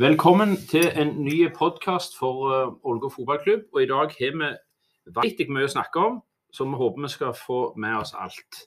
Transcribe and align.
Velkommen 0.00 0.54
til 0.70 0.86
en 0.96 1.10
ny 1.20 1.50
podkast 1.52 2.14
for 2.16 2.46
uh, 2.48 2.70
Ålgård 2.88 3.12
fotballklubb. 3.12 3.66
Og 3.74 3.82
I 3.82 3.88
dag 3.90 4.14
har 4.16 4.30
vi 4.32 4.48
vanvittig 5.12 5.44
mye 5.52 5.66
å 5.68 5.72
snakke 5.74 6.00
om, 6.00 6.16
så 6.56 6.64
vi 6.64 6.78
håper 6.80 7.04
vi 7.04 7.10
skal 7.12 7.34
få 7.36 7.58
med 7.76 7.98
oss 7.98 8.14
alt. 8.16 8.62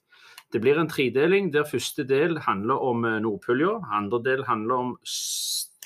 Det 0.54 0.62
blir 0.62 0.78
en 0.78 0.92
tredeling 0.92 1.50
der 1.56 1.66
første 1.66 2.06
del 2.06 2.38
handler 2.46 2.86
om 2.86 3.02
uh, 3.08 3.16
Nordpulja. 3.24 3.80
Andre 3.98 4.22
del 4.28 4.46
handler 4.46 4.86
om 4.86 4.94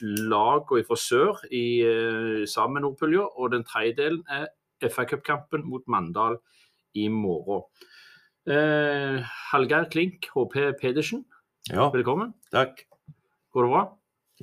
lagene 0.03 0.83
fra 0.91 0.99
sør 0.99 1.39
i, 1.47 1.65
uh, 1.87 2.43
sammen 2.43 2.81
med 2.81 2.89
Nordpulja. 2.89 3.31
Og 3.39 3.55
den 3.55 3.63
tredje 3.63 3.95
delen 4.03 4.23
er 4.27 4.49
FA 4.91 5.07
Cup-kampen 5.07 5.63
mot 5.63 5.87
Mandal 5.87 6.41
i 6.91 7.07
morgen. 7.07 7.63
Uh, 8.43 9.23
Hallgeir 9.53 9.87
Klink, 9.95 10.27
HP 10.35 10.73
Pedersen, 10.83 11.23
Ja, 11.71 11.87
velkommen. 11.87 12.35
takk. 12.51 12.83
Går 13.55 13.63
det 13.63 13.77
bra? 13.77 13.91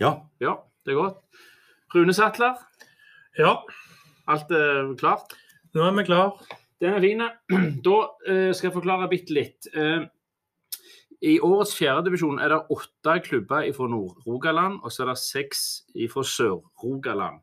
Ja, 0.00 0.20
Ja, 0.40 0.62
det 0.84 0.94
er 0.94 1.00
godt. 1.00 1.20
Rune 1.94 2.14
Sattler, 2.14 2.58
Ja, 3.38 3.56
alt 4.28 4.50
er 4.50 4.94
klart? 4.98 5.34
nå 5.74 5.82
er 5.82 5.96
vi 5.96 6.04
klar. 6.06 6.36
Den 6.80 6.94
er 6.94 7.00
fin. 7.00 7.22
Da 7.84 7.96
eh, 8.28 8.52
skal 8.54 8.68
jeg 8.68 8.76
forklare 8.76 9.08
bitte 9.10 9.34
litt. 9.34 9.66
Eh, 9.74 10.04
I 11.24 11.38
årets 11.40 11.74
fjerdedivisjon 11.78 12.38
er 12.42 12.52
det 12.52 12.60
åtte 12.70 13.16
klubber 13.24 13.66
fra 13.74 13.88
Nord-Rogaland, 13.88 14.80
og 14.82 14.92
så 14.92 15.04
er 15.04 15.12
det 15.12 15.18
seks 15.22 15.64
fra 16.12 16.22
Sør-Rogaland. 16.22 17.40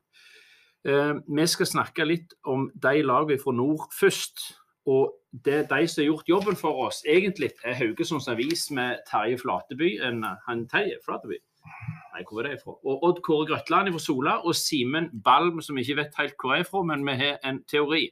Eh, 0.86 1.14
vi 1.28 1.48
skal 1.48 1.70
snakke 1.70 2.06
litt 2.08 2.34
om 2.46 2.70
de 2.74 3.02
lagene 3.04 3.40
fra 3.42 3.54
nord 3.54 3.88
først. 3.98 4.52
Og 4.90 5.12
det 5.46 5.68
de 5.70 5.88
som 5.88 6.02
har 6.02 6.08
gjort 6.10 6.30
jobben 6.30 6.56
for 6.58 6.88
oss, 6.88 7.04
egentlig 7.06 7.52
er 7.64 7.78
Haugesunds 7.78 8.28
Avis 8.28 8.70
med 8.72 9.04
Terje 9.10 9.38
Flateby. 9.38 10.00
En, 10.02 10.24
han 10.48 10.68
Terje 10.72 10.98
Flateby? 11.06 11.38
Nei, 12.12 12.24
hvor 12.28 12.44
er 12.44 12.52
det 12.52 12.62
fra? 12.64 12.76
Og 12.84 13.04
Odd 13.08 13.22
Kåre 13.26 13.48
Grøtland 13.50 13.92
fra 13.94 14.02
Sola, 14.02 14.38
og 14.46 14.56
Simen 14.58 15.10
Balm, 15.26 15.62
som 15.64 15.78
ikke 15.80 16.00
vet 16.02 16.18
helt 16.20 16.36
hvor 16.40 16.58
er 16.58 16.66
fra, 16.68 16.84
men 16.88 17.06
vi 17.08 17.18
har 17.22 17.38
en 17.48 17.62
teori. 17.70 18.10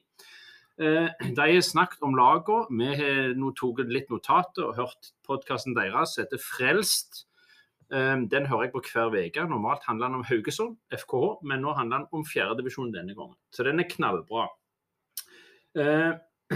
Eh, 0.79 1.09
de 1.35 1.39
har 1.41 1.65
snakket 1.65 2.05
om 2.07 2.15
lagene. 2.15 2.67
Vi 2.71 2.99
har 3.01 3.33
nå 3.35 3.51
tatt 3.57 3.91
litt 3.91 4.11
notater 4.11 4.69
og 4.69 4.77
hørt 4.77 5.11
podkasten 5.27 5.75
deres 5.75 6.15
som 6.15 6.23
heter 6.23 6.39
Frelst. 6.39 7.25
Eh, 7.91 8.15
den 8.31 8.47
hører 8.47 8.69
jeg 8.69 8.75
på 8.77 8.83
hver 8.87 9.11
uke. 9.17 9.47
Normalt 9.49 9.83
handler 9.89 10.07
den 10.07 10.21
om 10.21 10.27
Haugesund, 10.29 10.77
FKH, 10.95 11.41
men 11.43 11.65
nå 11.65 11.75
handler 11.75 12.05
den 12.05 12.15
om 12.15 12.23
fjerdedivisjon 12.25 12.93
denne 12.95 13.17
gangen. 13.17 13.35
Så 13.51 13.67
den 13.67 13.83
er 13.83 13.89
knallbra. 13.91 14.47
Eh, 15.75 16.13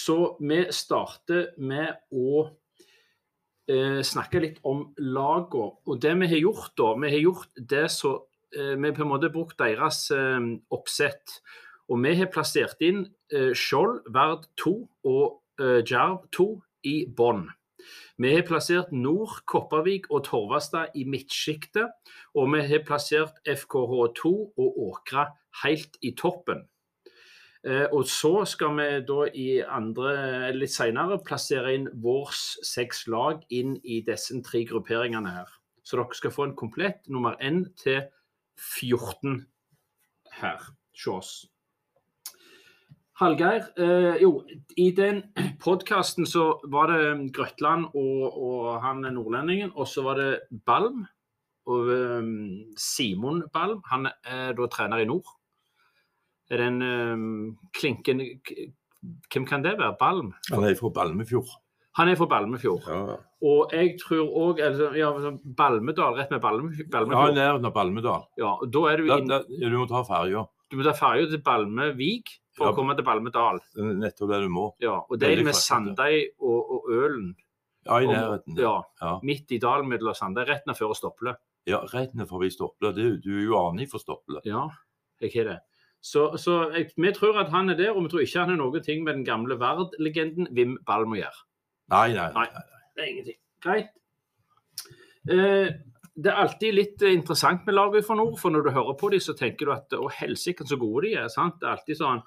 så 0.00 0.18
vi 0.38 0.62
starter 0.70 1.50
med 1.58 1.98
å 2.14 2.44
eh, 3.70 4.00
snakke 4.06 4.42
litt 4.42 4.58
om 4.66 4.88
lagene. 4.98 5.76
Og 5.86 6.00
det 6.02 6.14
vi 6.22 6.30
har 6.32 6.42
gjort 6.42 6.74
da, 6.78 6.90
vi 7.00 7.12
har 7.14 7.24
gjort 7.24 7.62
det 7.72 7.86
så 7.94 8.16
eh, 8.54 8.74
Vi 8.76 8.88
har 8.88 8.96
på 8.96 9.04
en 9.06 9.12
måte 9.12 9.30
brukt 9.32 9.58
deres 9.60 10.08
eh, 10.14 10.40
oppsett. 10.70 11.38
Og 11.90 12.02
vi 12.04 12.14
har 12.18 12.30
plassert 12.32 12.82
inn 12.82 13.04
eh, 13.32 13.52
Skjold, 13.54 14.02
Verd 14.14 14.50
2 14.62 14.74
og 15.10 15.38
Djerv 15.60 16.22
2 16.32 16.44
i 16.88 16.94
bånn. 17.12 17.42
Vi 18.20 18.30
har 18.32 18.46
plassert 18.48 18.92
Nord, 18.96 19.42
Kopervik 19.44 20.06
og 20.08 20.22
Torvastad 20.24 20.96
i 20.96 21.04
midtsjiktet. 21.04 21.92
Og 22.32 22.48
vi 22.54 22.62
har 22.64 22.84
plassert 22.88 23.40
FKH2 23.44 24.32
og 24.56 24.80
Åkra 24.88 25.26
helt 25.64 26.00
i 26.00 26.14
toppen. 26.16 26.64
Eh, 27.66 27.86
og 27.92 28.06
så 28.08 28.44
skal 28.48 28.72
vi 28.78 28.88
da 29.04 29.26
i 29.36 29.48
andre, 29.60 30.12
litt 30.56 30.72
senere 30.72 31.18
plassere 31.24 31.74
inn 31.76 31.90
vårs 32.00 32.54
seks 32.64 33.04
lag 33.12 33.42
inn 33.52 33.74
i 33.84 34.00
disse 34.06 34.38
tre 34.46 34.64
grupperingene 34.68 35.34
her. 35.34 35.50
Så 35.84 35.98
dere 36.00 36.16
skal 36.16 36.32
få 36.32 36.48
en 36.48 36.56
komplett 36.56 37.04
nummer 37.12 37.36
1 37.40 37.66
til 37.82 38.04
14 38.56 39.42
her 40.40 40.60
hos 40.60 41.06
oss. 41.12 41.32
Hallgeir, 43.20 43.66
eh, 43.76 44.22
jo, 44.22 44.46
i 44.80 44.88
den 44.96 45.20
podkasten 45.60 46.24
så 46.24 46.54
var 46.72 46.88
det 46.88 47.32
Grøtland 47.36 47.90
og, 47.92 48.22
og 48.32 48.80
han 48.80 49.04
nordlendingen, 49.04 49.74
og 49.76 49.88
så 49.88 50.06
var 50.06 50.16
det 50.16 50.30
Balm. 50.64 51.04
Og 51.68 51.90
um, 51.92 52.72
Simon 52.80 53.44
Balm, 53.52 53.82
han 53.92 54.08
er 54.24 54.56
da 54.56 54.66
trener 54.72 55.04
i 55.04 55.04
nord. 55.04 55.28
Er 56.50 56.56
det 56.58 56.66
en 56.66 56.82
um, 56.82 57.58
klinken 57.76 58.20
Hvem 59.32 59.46
kan 59.46 59.62
det 59.64 59.76
være? 59.78 59.96
Balm? 60.00 60.32
han 60.50 60.64
er 60.64 60.74
fra 60.76 60.90
Balmefjord. 60.92 61.48
Han 61.96 62.08
er 62.08 62.16
fra 62.16 62.26
Balmefjord. 62.26 62.82
Ja, 62.86 63.16
Og 63.42 63.70
jeg 63.72 63.94
tror 64.00 64.28
òg 64.28 64.58
ja, 64.98 65.10
Balmedal, 65.56 66.14
rett 66.18 66.30
med 66.30 66.40
Balme, 66.42 66.70
ja 66.76 66.84
Balmefjord. 66.92 67.34
nærheten 67.34 67.66
av 67.66 67.72
Balmedal. 67.74 68.26
Ja, 68.38 68.50
da 68.66 68.82
er 68.92 68.96
du 69.00 69.06
Da, 69.08 69.16
inn, 69.18 69.28
da, 69.28 69.38
ja, 69.48 69.68
du 69.72 69.78
må 69.78 69.86
ta 69.88 70.02
ferja. 70.04 70.44
Du 70.70 70.76
må 70.76 70.84
ta 70.84 70.92
ferja 70.92 71.26
til 71.30 71.40
Balmevik 71.42 72.28
for 72.54 72.66
Ja. 72.66 72.72
å 72.72 72.76
komme 72.76 72.94
til 72.96 73.04
Balmedal. 73.04 73.58
Nettopp 73.76 74.28
det 74.30 74.42
du 74.44 74.48
må. 74.52 74.66
Ja, 74.80 75.00
og 75.08 75.18
det 75.18 75.30
er 75.38 75.42
med. 75.44 75.54
Sandøy 75.54 76.26
og, 76.40 76.70
og 76.70 76.90
Ølen. 76.90 77.34
Ja, 77.86 77.96
i 77.98 78.04
Og- 78.06 78.12
nærheten. 78.14 78.58
Ja, 78.58 78.82
Ja, 79.00 79.18
midt 79.22 79.50
i 79.50 79.58
dalen 79.58 79.88
mellom 79.88 80.14
Sandøy, 80.14 80.44
rett 80.46 80.66
ned 80.66 80.76
før 80.76 80.94
Stopple. 80.94 81.34
ja 81.66 81.78
rett 81.94 82.14
ned 82.14 82.28
forbi 82.28 82.50
Stopple. 82.50 82.92
Du, 82.92 83.16
du 83.16 83.30
er 83.38 83.44
jo 83.46 83.56
anig 83.70 83.88
for 83.90 83.98
Stopple. 83.98 84.40
Ja, 84.44 84.68
jeg 85.20 85.32
har 85.34 85.44
det. 85.44 85.58
Så, 86.00 86.30
så 86.40 86.70
jeg, 86.72 86.88
vi 86.96 87.12
tror 87.12 87.42
at 87.42 87.52
han 87.52 87.68
er 87.68 87.76
der, 87.76 87.92
og 87.92 88.06
vi 88.06 88.12
tror 88.12 88.24
ikke 88.24 88.40
han 88.40 88.54
har 88.54 88.60
noe 88.60 88.80
ting 88.84 89.04
med 89.04 89.18
den 89.18 89.26
gamle 89.26 89.58
Vard-legenden 89.60 90.48
Wim 90.56 90.78
Balm 90.88 91.12
å 91.12 91.20
gjøre. 91.20 91.44
Nei, 91.92 92.08
nei. 92.16 92.30
Nei. 92.36 92.48
nei. 92.54 92.66
Det 92.96 93.04
er 93.04 93.12
ingenting. 93.12 93.40
Greit. 93.60 93.90
Eh, 95.28 95.68
det 96.20 96.32
er 96.32 96.42
alltid 96.42 96.76
litt 96.76 97.04
eh, 97.04 97.14
interessant 97.16 97.66
med 97.68 97.76
laget 97.76 98.06
fra 98.06 98.16
nord, 98.18 98.38
for 98.40 98.52
når 98.52 98.66
du 98.66 98.72
hører 98.74 98.96
på 99.00 99.12
dem, 99.12 99.22
så 99.22 99.36
tenker 99.36 99.68
du 99.68 99.74
at 99.74 99.96
å 99.96 100.08
helsike 100.20 100.66
så 100.68 100.78
gode 100.80 101.06
de 101.06 101.16
er. 101.20 101.28
sant? 101.32 101.60
Det 101.60 101.68
er 101.68 101.76
alltid 101.76 102.00
sånn 102.00 102.22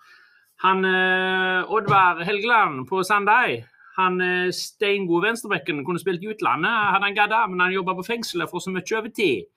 Han 0.64 0.86
eh, 0.88 1.74
Oddvar 1.74 2.22
Helgeland 2.24 2.86
på 2.90 3.02
Sandøy, 3.06 3.64
han 3.98 4.22
eh, 4.22 4.54
steingode 4.56 5.28
venstrebekken, 5.28 5.84
kunne 5.86 6.02
spilt 6.02 6.24
i 6.24 6.32
utlandet, 6.34 6.94
hadde 6.94 7.10
han 7.10 7.18
gadda, 7.18 7.44
men 7.50 7.66
han 7.66 7.76
jobba 7.76 7.98
på 8.00 8.08
fengselet 8.08 8.50
for 8.50 8.64
så 8.64 8.74
mye 8.74 8.98
overtid. 8.98 9.50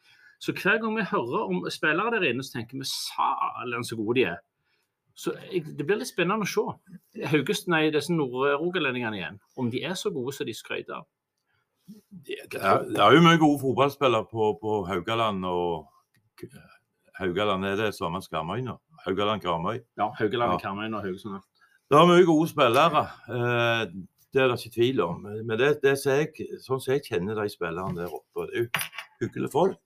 Så 0.42 0.52
hver 0.52 0.78
gang 0.82 0.96
vi 0.98 1.06
hører 1.08 1.46
om 1.48 1.64
spillere 1.72 2.18
der 2.18 2.28
inne, 2.30 2.44
så 2.44 2.58
tenker 2.58 2.78
vi 2.80 2.88
salen 2.88 3.84
så 3.84 3.96
gode 3.96 4.18
de 4.20 4.24
er. 4.34 4.38
Så 5.16 5.32
Det 5.54 5.86
blir 5.86 5.96
litt 5.96 6.10
spennende 6.10 6.44
å 6.44 6.50
se. 6.50 7.24
Haugest, 7.32 7.68
nei, 7.72 7.86
disse 7.90 8.12
nordrogalendingene 8.12 9.16
igjen. 9.16 9.38
Om 9.56 9.70
de 9.72 9.80
er 9.88 9.94
så 9.96 10.12
gode 10.12 10.34
som 10.36 10.46
de 10.46 10.54
skrøt 10.54 10.90
av. 10.92 11.06
Det 11.86 12.36
er, 12.58 12.82
det 12.90 13.00
er 13.00 13.14
jo 13.14 13.22
mye 13.24 13.38
gode 13.40 13.60
fotballspillere 13.62 14.26
på, 14.28 14.50
på 14.60 14.80
Haugaland 14.88 15.44
og 15.46 15.86
Haugaland 17.16 17.64
er 17.64 17.78
det 17.78 17.92
samme 17.96 18.20
som 18.20 18.34
Karmøy 18.34 18.60
nå? 18.66 18.74
Haugaland 19.06 19.40
Karmøy. 19.40 19.78
Ja, 19.96 20.10
Haugaland, 20.18 20.56
Ja. 20.56 20.58
Karmøy 20.66 20.90
og 20.90 21.02
Haugesund. 21.06 21.40
Det 21.88 21.96
er 21.96 22.08
mye 22.10 22.26
gode 22.26 22.48
spillere. 22.50 23.04
Eh, 23.30 23.86
det 24.34 24.42
er 24.42 24.50
det 24.50 24.58
ikke 24.58 24.74
tvil 24.74 25.00
om. 25.00 25.22
Men 25.22 25.58
det, 25.58 25.70
det 25.84 25.94
ser 26.02 26.24
jeg, 26.24 26.48
sånn 26.60 26.82
som 26.82 26.92
jeg 26.92 27.06
kjenner 27.06 27.38
de 27.38 27.48
spillerne 27.48 27.96
der 27.96 28.12
oppe, 28.12 28.48
det 28.50 28.58
er 28.58 28.64
jo 28.66 28.84
hyggelige 29.22 29.52
folk. 29.54 29.78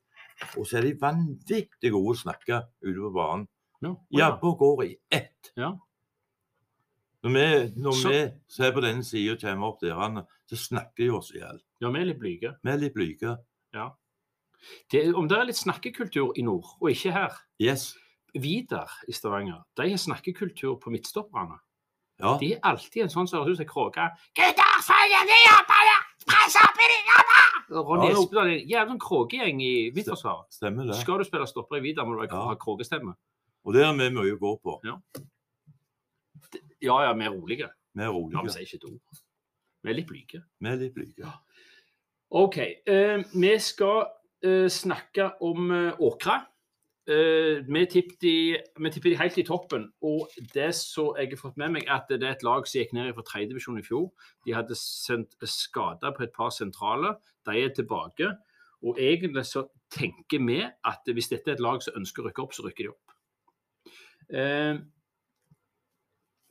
Og 0.57 0.67
så 0.67 0.79
er 0.79 0.83
de 0.89 0.95
vanvittig 1.01 1.91
gode 1.93 2.15
å 2.17 2.21
snakke 2.23 2.63
ute 2.83 2.99
på 3.01 3.13
banen. 3.15 3.47
Ja, 3.83 3.95
Jabber 4.13 4.57
går 4.61 4.83
i 4.85 4.97
ett. 5.11 5.53
Ja. 5.57 5.73
Når 7.23 7.31
vi, 7.33 7.81
når 7.81 7.93
Så- 7.93 8.09
vi 8.09 8.21
ser 8.49 8.73
på 8.73 8.81
denne 8.81 9.05
sida 9.05 9.33
og 9.33 9.41
kommer 9.41 9.67
opp 9.69 9.81
der, 9.81 10.25
så 10.49 10.57
snakker 10.57 10.97
de 11.05 11.11
oss 11.11 11.31
i 11.35 11.39
hjel. 11.39 11.61
ja, 11.81 11.91
vi 11.91 11.99
er 12.01 12.05
litt 12.05 12.19
blyge. 12.19 12.57
Vi 12.63 12.71
er 12.71 12.77
litt 12.77 12.95
blyge. 12.95 13.39
Det, 14.93 15.15
om 15.15 15.27
det 15.29 15.39
er 15.39 15.45
litt 15.45 15.57
snakkekultur 15.57 16.33
i 16.37 16.43
nord, 16.43 16.67
og 16.83 16.91
ikke 16.91 17.13
her. 17.13 17.33
Yes. 17.59 17.95
Vidar 18.35 18.91
i 19.09 19.13
Stavanger 19.13 19.65
de 19.77 19.89
har 19.91 19.97
snakkekultur 19.99 20.77
på 20.81 20.91
midtstopperne. 20.91 21.59
Ja. 22.21 22.37
De 22.39 22.53
er 22.55 22.61
alltid 22.63 23.03
en 23.03 23.09
sånn 23.09 23.27
som 23.29 23.41
høres 23.43 23.57
ut 23.57 23.57
som 23.57 23.65
ei 23.65 23.71
kråke. 23.71 24.11
Gutter, 24.37 24.83
følg 24.85 25.17
med 25.25 25.41
jobbene! 25.49 25.97
Press 26.31 26.57
opp 26.63 26.79
i 26.79 26.89
de 26.93 27.01
jobbene! 27.11 27.41
Ronny 27.71 28.07
Ja. 28.11 28.15
Espedal 28.19 28.49
er 28.49 28.55
en 28.57 28.69
jævla 28.69 28.93
sånn 28.93 29.03
kråkegjeng 29.03 29.61
i 29.63 29.75
Midtforsvaret. 29.95 30.49
Stemmer 30.55 30.89
det. 30.91 30.97
Skal 31.03 31.19
du 31.21 31.25
spille 31.25 31.47
stopper 31.47 31.79
i 31.79 31.85
Vidar, 31.85 32.07
må 32.07 32.17
du 32.19 32.27
Ja. 32.27 32.45
ha 32.49 32.55
kråkestemme. 32.57 33.15
Og 33.65 33.75
det 33.75 33.85
har 33.85 33.95
vi 33.95 34.11
mye 34.11 34.35
å 34.35 34.41
gå 34.41 34.55
på. 34.63 34.81
Ja, 36.81 37.03
ja, 37.05 37.13
vi 37.13 37.25
er 37.25 37.31
rolige. 37.31 37.69
Vi 37.95 38.03
er 38.03 38.33
Ja, 38.33 38.43
vi 38.43 38.49
sier 38.49 38.63
ikke 38.63 38.77
et 38.77 38.85
ord. 38.85 39.01
Vi 39.83 39.91
er 39.91 39.95
litt 39.95 40.07
blyge. 40.07 40.43
Vi 40.61 40.69
er 40.69 40.77
litt 40.77 40.95
blyge. 40.95 41.33
OK. 42.31 42.57
Uh, 42.89 43.23
vi 43.33 43.59
skal 43.59 44.07
uh, 44.45 44.69
snakke 44.69 45.33
om 45.41 45.71
uh, 45.71 45.93
Åkra. 45.99 46.47
Eh, 47.11 47.67
vi 47.67 47.87
tipper 47.91 48.17
de, 48.23 48.91
tipper 48.93 49.11
de 49.11 49.17
helt 49.19 49.39
i 49.39 49.47
toppen. 49.47 49.89
Og 50.07 50.29
det 50.55 50.69
så 50.79 51.09
jeg 51.19 51.33
har 51.33 51.41
fått 51.41 51.59
med 51.59 51.75
meg, 51.75 51.89
at 51.91 52.07
det 52.11 52.23
er 52.23 52.37
et 52.37 52.45
lag 52.47 52.69
som 52.69 52.79
gikk 52.79 52.95
ned 52.95 53.11
fra 53.17 53.25
tredjedivisjon 53.27 53.81
i 53.81 53.87
fjor. 53.87 54.07
De 54.47 54.55
hadde 54.55 54.79
sendt 54.79 55.35
skader 55.43 56.15
på 56.15 56.27
et 56.27 56.37
par 56.37 56.55
sentrale. 56.55 57.17
De 57.49 57.57
er 57.59 57.75
tilbake. 57.75 58.31
Og 58.87 59.01
egentlig 59.01 59.45
så 59.49 59.67
tenker 59.91 60.45
vi 60.47 60.63
at 60.63 61.11
hvis 61.11 61.33
dette 61.33 61.51
er 61.51 61.59
et 61.59 61.65
lag 61.65 61.83
som 61.83 61.99
ønsker 61.99 62.23
å 62.23 62.29
rykke 62.29 62.45
opp, 62.45 62.55
så 62.55 62.65
rykker 62.69 62.87
de 62.87 62.95
opp. 62.95 63.17
Uh, 64.31 64.79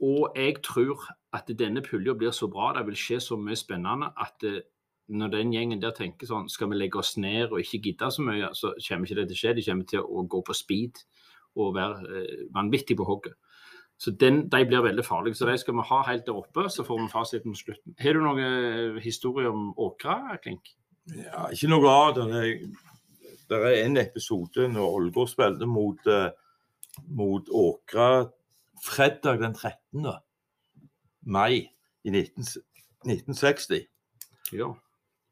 og 0.03 0.35
jeg 0.35 0.59
tror 0.63 1.05
at 1.35 1.47
denne 1.59 1.81
pulja 1.83 2.13
blir 2.17 2.35
så 2.35 2.49
bra, 2.51 2.73
det 2.75 2.85
vil 2.87 2.99
skje 2.99 3.19
så 3.23 3.37
mye 3.39 3.57
spennende, 3.59 4.11
at 4.15 4.45
eh, 4.47 4.61
når 5.09 5.31
den 5.33 5.51
gjengen 5.53 5.81
der 5.81 5.91
tenker 5.97 6.27
sånn 6.29 6.49
Skal 6.49 6.69
vi 6.69 6.77
legge 6.77 6.99
oss 7.01 7.15
ned 7.17 7.49
og 7.51 7.59
ikke 7.63 7.79
gidde 7.87 8.09
så 8.13 8.21
mye, 8.21 8.51
så 8.53 8.73
kommer 8.87 9.07
ikke 9.07 9.15
det 9.17 9.27
til 9.29 9.37
å 9.37 9.41
skje. 9.41 9.53
De 9.57 9.63
kommer 9.65 9.87
til 9.89 10.03
å 10.05 10.23
gå 10.29 10.41
på 10.45 10.55
speed 10.57 11.01
og 11.59 11.75
være 11.75 12.19
eh, 12.19 12.43
vanvittig 12.53 12.97
på 12.99 13.07
hogget. 13.07 13.33
Så 13.99 14.13
den, 14.15 14.45
De 14.47 14.61
blir 14.65 14.83
veldig 14.85 15.03
farlige. 15.03 15.35
Så 15.35 15.47
de 15.49 15.57
skal 15.59 15.75
vi 15.75 15.87
ha 15.89 16.01
helt 16.07 16.25
der 16.27 16.37
oppe, 16.39 16.69
så 16.71 16.85
får 16.87 17.01
vi 17.01 17.07
fasiten 17.11 17.51
på 17.55 17.59
slutten. 17.59 17.95
Har 17.99 18.13
du 18.15 18.21
noen 18.23 18.39
eh, 18.45 18.99
historie 19.03 19.49
om 19.49 19.73
Åkra, 19.75 20.37
Klink? 20.43 20.71
Ja, 21.09 21.47
ikke 21.51 21.71
noe 21.71 21.89
av 21.89 22.13
det. 22.15 22.69
Det 23.49 23.57
er- 23.57 23.83
en 23.83 23.97
episode 23.97 24.67
når 24.69 24.93
Ålgård 24.99 25.29
spilte 25.31 25.65
mot, 25.67 26.05
eh, 26.07 26.29
mot 27.09 27.49
Åkra 27.49 28.29
fredag 28.85 29.39
den 29.41 29.53
13. 29.57 30.05
mai 31.25 31.65
i 32.05 32.09
19, 32.13 32.45
1960. 33.05 33.87
Ja. 34.53 34.69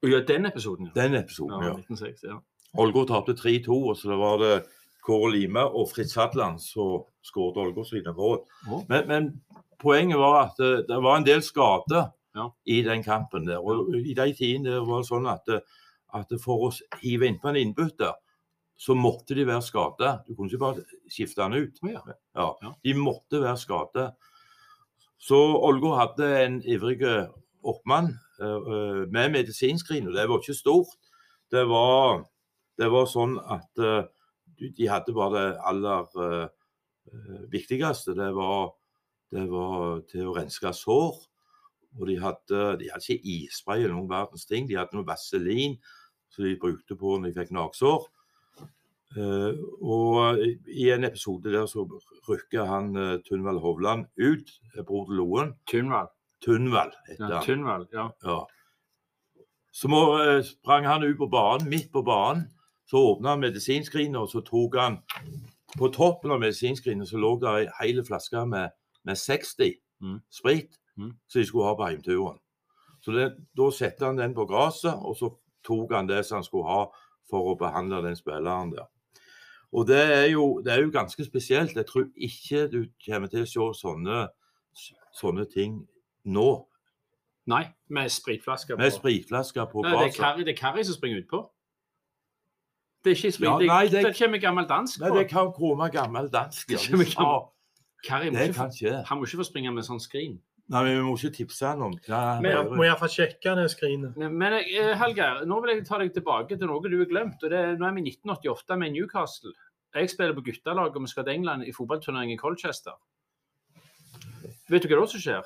Ja, 0.06 0.20
den 0.22 0.46
episoden, 0.46 0.86
ja. 0.90 0.92
Den 1.02 1.16
episoden, 1.16 1.64
ja. 1.64 1.74
1960, 1.74 2.28
ja. 2.30 2.42
Ålgård 2.78 3.08
tapte 3.10 3.34
3-2, 3.34 3.78
og 3.90 3.96
så 3.98 4.18
var 4.20 4.38
det 4.44 4.52
Kåre 5.08 5.32
Lime 5.34 5.64
og 5.66 5.88
Fritz 5.90 6.14
Hadland 6.20 6.60
som 6.62 7.06
skåret 7.26 7.58
Ålgård 7.64 7.88
sine 7.90 8.14
mål. 8.14 8.42
Men, 8.90 9.08
men 9.08 9.30
poenget 9.82 10.20
var 10.20 10.42
at 10.44 10.60
det, 10.62 10.72
det 10.90 11.00
var 11.04 11.18
en 11.18 11.26
del 11.28 11.42
skader 11.46 12.12
Ja. 12.38 12.52
i 12.70 12.82
den 12.86 13.02
kampen 13.04 13.48
der. 13.48 13.58
Og 13.64 13.96
i 13.98 14.14
de 14.14 14.28
tidene 14.38 14.84
var 14.86 15.02
det 15.02 15.08
sånn 15.10 15.26
at, 15.32 15.48
at 16.14 16.34
for 16.44 16.68
å 16.68 16.72
hive 17.02 17.26
innpå 17.32 17.50
en 17.50 17.58
innbytter, 17.64 18.14
så 18.78 18.94
måtte 18.94 19.34
de 19.34 19.48
være 19.48 19.64
skadet. 19.66 20.12
Du 20.28 20.36
kunne 20.36 20.52
ikke 20.52 20.62
bare 20.62 20.84
skifte 21.10 21.42
den 21.42 21.66
ut. 21.66 21.80
Ja. 22.36 22.52
De 22.86 22.94
måtte 22.94 23.42
være 23.42 23.58
skadet. 23.58 24.12
Så 25.18 25.40
Ålgård 25.66 25.98
hadde 25.98 26.28
en 26.44 26.60
ivrig 26.62 27.00
oppmann 27.66 28.12
eh, 28.12 28.12
eh, 28.12 28.27
med 28.40 29.32
medisinskrin, 29.34 30.08
og 30.08 30.14
det 30.14 30.28
var 30.30 30.42
ikke 30.42 30.54
stort. 30.58 30.98
Det 31.52 31.64
var, 31.70 32.26
det 32.78 32.90
var 32.92 33.08
sånn 33.10 33.38
at 33.40 33.82
eh, 33.82 34.08
de 34.58 34.72
de 34.76 34.90
hadde 34.90 35.16
bare 35.16 35.38
det 35.38 35.62
aller 35.70 36.20
eh, 36.26 36.50
eh, 37.14 37.46
viktigste. 37.54 38.16
Det 38.18 38.30
var, 38.36 38.74
det 39.32 39.46
var 39.52 40.02
til 40.12 40.28
å 40.28 40.36
renske 40.36 40.74
sår. 40.74 41.24
Og 41.98 42.04
de 42.10 42.18
hadde, 42.22 42.64
de 42.82 42.90
hadde 42.92 43.06
ikke 43.06 43.34
isspray 43.38 43.84
eller 43.84 43.96
noen 43.96 44.12
verdens 44.12 44.46
ting. 44.50 44.68
De 44.68 44.78
hadde 44.78 44.98
noe 44.98 45.08
vaselin 45.08 45.78
som 46.34 46.46
de 46.46 46.58
brukte 46.60 46.98
på 47.00 47.16
når 47.18 47.32
de 47.32 47.40
fikk 47.40 47.56
naksår. 47.56 48.10
Eh, 49.18 49.62
og 49.82 50.42
i 50.68 50.90
en 50.92 51.08
episode 51.08 51.54
der 51.54 51.66
så 51.72 51.86
rykker 52.28 52.68
han 52.68 52.92
uh, 53.00 53.16
Tunvald 53.24 53.62
Hovland 53.64 54.10
ut, 54.20 54.52
eh, 54.76 54.84
bror 54.84 55.08
til 55.08 55.22
Loen. 55.22 55.54
Tunvald. 55.70 56.12
Tunvald 56.46 56.94
heter 57.08 57.30
Ja, 57.30 57.42
han. 57.42 57.88
Ja. 57.94 58.10
Ja. 58.24 58.46
Så 59.74 59.88
må, 59.88 60.18
eh, 60.22 60.42
sprang 60.44 60.86
han 60.86 61.04
ut 61.04 61.18
på 61.18 61.28
banen, 61.30 61.70
midt 61.70 61.92
på 61.92 62.02
banen. 62.06 62.48
Så 62.88 62.98
åpna 62.98 63.30
han 63.30 63.40
medisinskrinet, 63.40 64.16
og 64.16 64.30
så 64.30 64.42
tok 64.46 64.76
han 64.80 65.02
På 65.78 65.90
toppen 65.92 66.32
av 66.32 66.40
medisinskrinet 66.40 67.08
så 67.10 67.18
lå 67.20 67.34
det 67.42 67.50
ei 67.50 67.66
hel 67.82 68.04
flaske 68.04 68.46
med, 68.48 68.70
med 69.04 69.16
60 69.18 69.74
Mm. 70.02 70.22
sprit 70.32 70.78
Mm. 70.98 71.12
som 71.28 71.42
de 71.42 71.46
skulle 71.46 71.66
ha 71.66 71.76
på 71.76 71.90
hjemturen. 71.92 72.40
Så 73.02 73.12
det, 73.12 73.36
da 73.58 73.70
satte 73.72 74.06
han 74.06 74.16
den 74.18 74.34
på 74.34 74.46
gresset, 74.48 74.94
og 74.94 75.16
så 75.18 75.30
tok 75.64 75.92
han 75.92 76.08
det 76.08 76.26
som 76.26 76.38
han 76.38 76.44
skulle 76.44 76.66
ha 76.70 76.86
for 77.30 77.52
å 77.54 77.58
behandle 77.60 78.02
den 78.02 78.16
spilleren 78.16 78.72
der. 78.72 78.88
Og 79.74 79.86
det 79.88 79.98
er 80.00 80.30
jo, 80.32 80.62
det 80.62 80.74
er 80.74 80.82
jo 80.84 80.92
ganske 80.92 81.26
spesielt. 81.26 81.76
Jeg 81.76 81.86
tror 81.86 82.08
ikke 82.16 82.68
du 82.72 82.86
kommer 83.06 83.28
til 83.28 83.42
å 83.42 83.46
se 83.46 83.82
sånne, 83.84 84.30
sånne 85.14 85.46
ting 85.52 85.88
nå. 86.28 86.48
Nei, 87.48 87.64
med 87.90 88.10
spritflasker 88.12 88.76
på. 88.76 88.82
Med 88.84 88.92
spritflasker 88.92 89.68
på 89.72 89.84
Nei, 89.86 89.92
det 89.96 90.08
er. 90.10 90.16
Kari, 90.18 90.44
det 90.44 90.54
er 90.56 90.60
Kari 90.60 90.84
som 90.84 90.98
springer 90.98 91.22
utpå. 91.24 91.46
Det 93.06 93.14
er 93.14 93.16
ikke 93.16 93.32
sprit, 93.38 93.48
Ja, 93.48 93.58
det, 93.62 93.68
nei, 93.70 93.84
det, 93.88 94.02
det- 94.04 94.18
kommer 94.20 94.40
gammel 94.44 94.66
dansk 94.68 95.00
Nei, 95.00 95.10
på. 95.10 95.18
det 95.22 95.30
kan 95.30 95.52
komme 95.56 95.88
gammel 95.94 96.28
dansk. 96.34 96.70
Ja. 96.72 96.78
Det 96.78 96.90
kommer 96.92 97.06
gammel- 97.06 97.32
Ja, 97.32 98.10
Kari 98.10 98.30
må 98.30 98.38
det 98.38 98.50
ikke, 98.50 98.54
kan 98.58 98.70
få- 98.70 98.76
skje. 98.78 99.06
han 99.08 99.18
må 99.18 99.24
ikke 99.26 99.38
få 99.40 99.46
springe 99.48 99.74
med 99.74 99.84
sånn 99.86 100.02
skrin. 100.02 100.40
Nei, 100.70 100.84
men 100.84 100.98
vi 100.98 101.04
må 101.08 101.14
ikke 101.16 101.32
tipse 101.38 101.64
han 101.66 101.82
om 101.82 101.94
hva 101.94 102.42
Men- 102.42 102.52
Jeg 102.52 102.66
må 102.76 102.84
iallfall 102.84 103.08
sjekke 103.08 103.56
det 103.56 103.70
skrinet. 103.72 104.18
Men 104.18 104.54
eh, 104.54 104.94
Hallgeir, 105.00 105.46
nå 105.48 105.62
vil 105.64 105.76
jeg 105.78 105.86
ta 105.88 105.98
deg 106.00 106.14
tilbake 106.14 106.58
til 106.60 106.68
noe 106.68 106.82
du 106.84 106.98
har 106.98 107.06
glemt. 107.06 107.42
og 107.42 107.50
det 107.50 107.54
er, 107.54 107.78
Nå 107.78 107.88
er 107.88 107.94
vi 107.94 108.02
i 108.02 108.12
1988 108.12 108.78
med 108.78 108.92
Newcastle. 108.92 109.54
Jeg 109.96 110.10
spiller 110.10 110.34
på 110.34 110.44
guttelaget 110.44 110.96
og 110.96 111.02
vi 111.02 111.08
skal 111.08 111.24
til 111.24 111.34
England 111.34 111.64
i 111.64 111.72
fotballturnering 111.72 112.34
i 112.34 112.38
Colchester. 112.38 112.92
Vet 114.70 114.84
du 114.84 114.90
hva 114.90 115.00
da 115.00 115.06
som 115.08 115.22
skjer? 115.22 115.44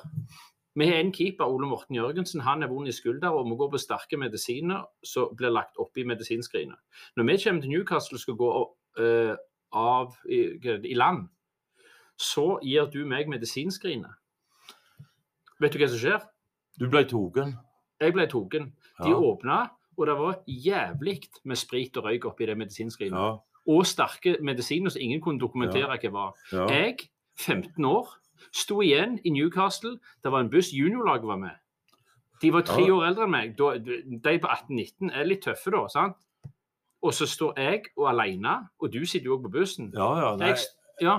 Vi 0.74 0.86
har 0.88 0.94
en 1.02 1.12
keeper, 1.12 1.44
Ole 1.44 1.66
Morten 1.68 1.96
Jørgensen. 1.96 2.40
Han 2.40 2.62
er 2.62 2.70
vond 2.70 2.88
i 2.88 2.92
skulder 2.92 3.28
og 3.28 3.48
må 3.48 3.56
gå 3.60 3.68
på 3.74 3.80
sterke 3.80 4.16
medisiner 4.16 4.86
som 5.04 5.34
blir 5.36 5.52
lagt 5.52 5.76
oppi 5.76 6.04
medisinskrinet. 6.08 6.78
Når 7.16 7.28
vi 7.28 7.36
kommer 7.44 7.60
til 7.60 7.70
Newcastle 7.70 8.16
og 8.16 8.20
skal 8.22 8.38
gå 8.40 8.48
uh, 9.00 9.34
av 9.72 10.16
i, 10.24 10.40
i 10.88 10.94
land, 10.96 11.26
så 12.16 12.58
gir 12.64 12.88
du 12.92 13.02
meg 13.08 13.28
medisinskrinet. 13.28 14.16
Vet 15.60 15.74
du 15.76 15.78
hva 15.82 15.90
som 15.92 16.00
skjer? 16.00 16.24
Du 16.80 16.88
ble 16.88 17.04
togen. 17.08 17.56
Jeg 18.00 18.16
ble 18.16 18.26
tatt. 18.26 18.50
De 18.52 19.10
Ja. 19.10 19.14
åpna, 19.18 19.70
og 19.98 20.06
det 20.06 20.16
var 20.18 20.42
jævlig 20.46 21.20
med 21.44 21.56
sprit 21.56 21.96
og 21.96 22.04
røyk 22.04 22.24
oppi 22.24 22.46
det 22.46 22.56
medisinskrinet. 22.58 23.18
Ja. 23.18 23.38
Og 23.68 23.86
sterke 23.86 24.38
medisiner 24.42 24.90
som 24.90 25.00
ingen 25.02 25.20
kunne 25.20 25.40
dokumentere 25.40 25.86
hva 25.86 26.10
var. 26.12 26.32
ja. 26.52 26.66
Jeg, 26.66 26.96
15 27.38 27.84
år, 27.84 28.08
sto 28.50 28.80
igjen 28.82 29.18
i 29.24 29.30
Newcastle. 29.30 29.98
Det 30.24 30.32
var 30.32 30.40
en 30.40 30.50
buss, 30.50 30.72
juniorlaget 30.72 31.26
var 31.28 31.36
med. 31.36 31.58
De 32.42 32.50
var 32.52 32.64
tre 32.66 32.88
år 32.90 33.06
eldre 33.06 33.24
enn 33.28 33.30
meg. 33.30 33.52
De 33.54 34.38
på 34.42 34.48
18-19 34.50 35.12
er 35.14 35.28
litt 35.28 35.44
tøffe 35.46 35.70
da, 35.70 35.84
sant? 35.92 36.16
Og 37.02 37.14
så 37.14 37.26
står 37.26 37.58
jeg 37.58 37.82
og 37.96 38.08
alene, 38.10 38.56
og 38.78 38.92
du 38.92 39.00
sitter 39.06 39.30
jo 39.30 39.36
òg 39.36 39.46
på 39.46 39.52
bussen. 39.58 39.92
ja, 39.94 40.08
ja. 40.20 40.36
Nei, 40.36 40.48
Jeg, 40.48 40.58
ja, 41.00 41.14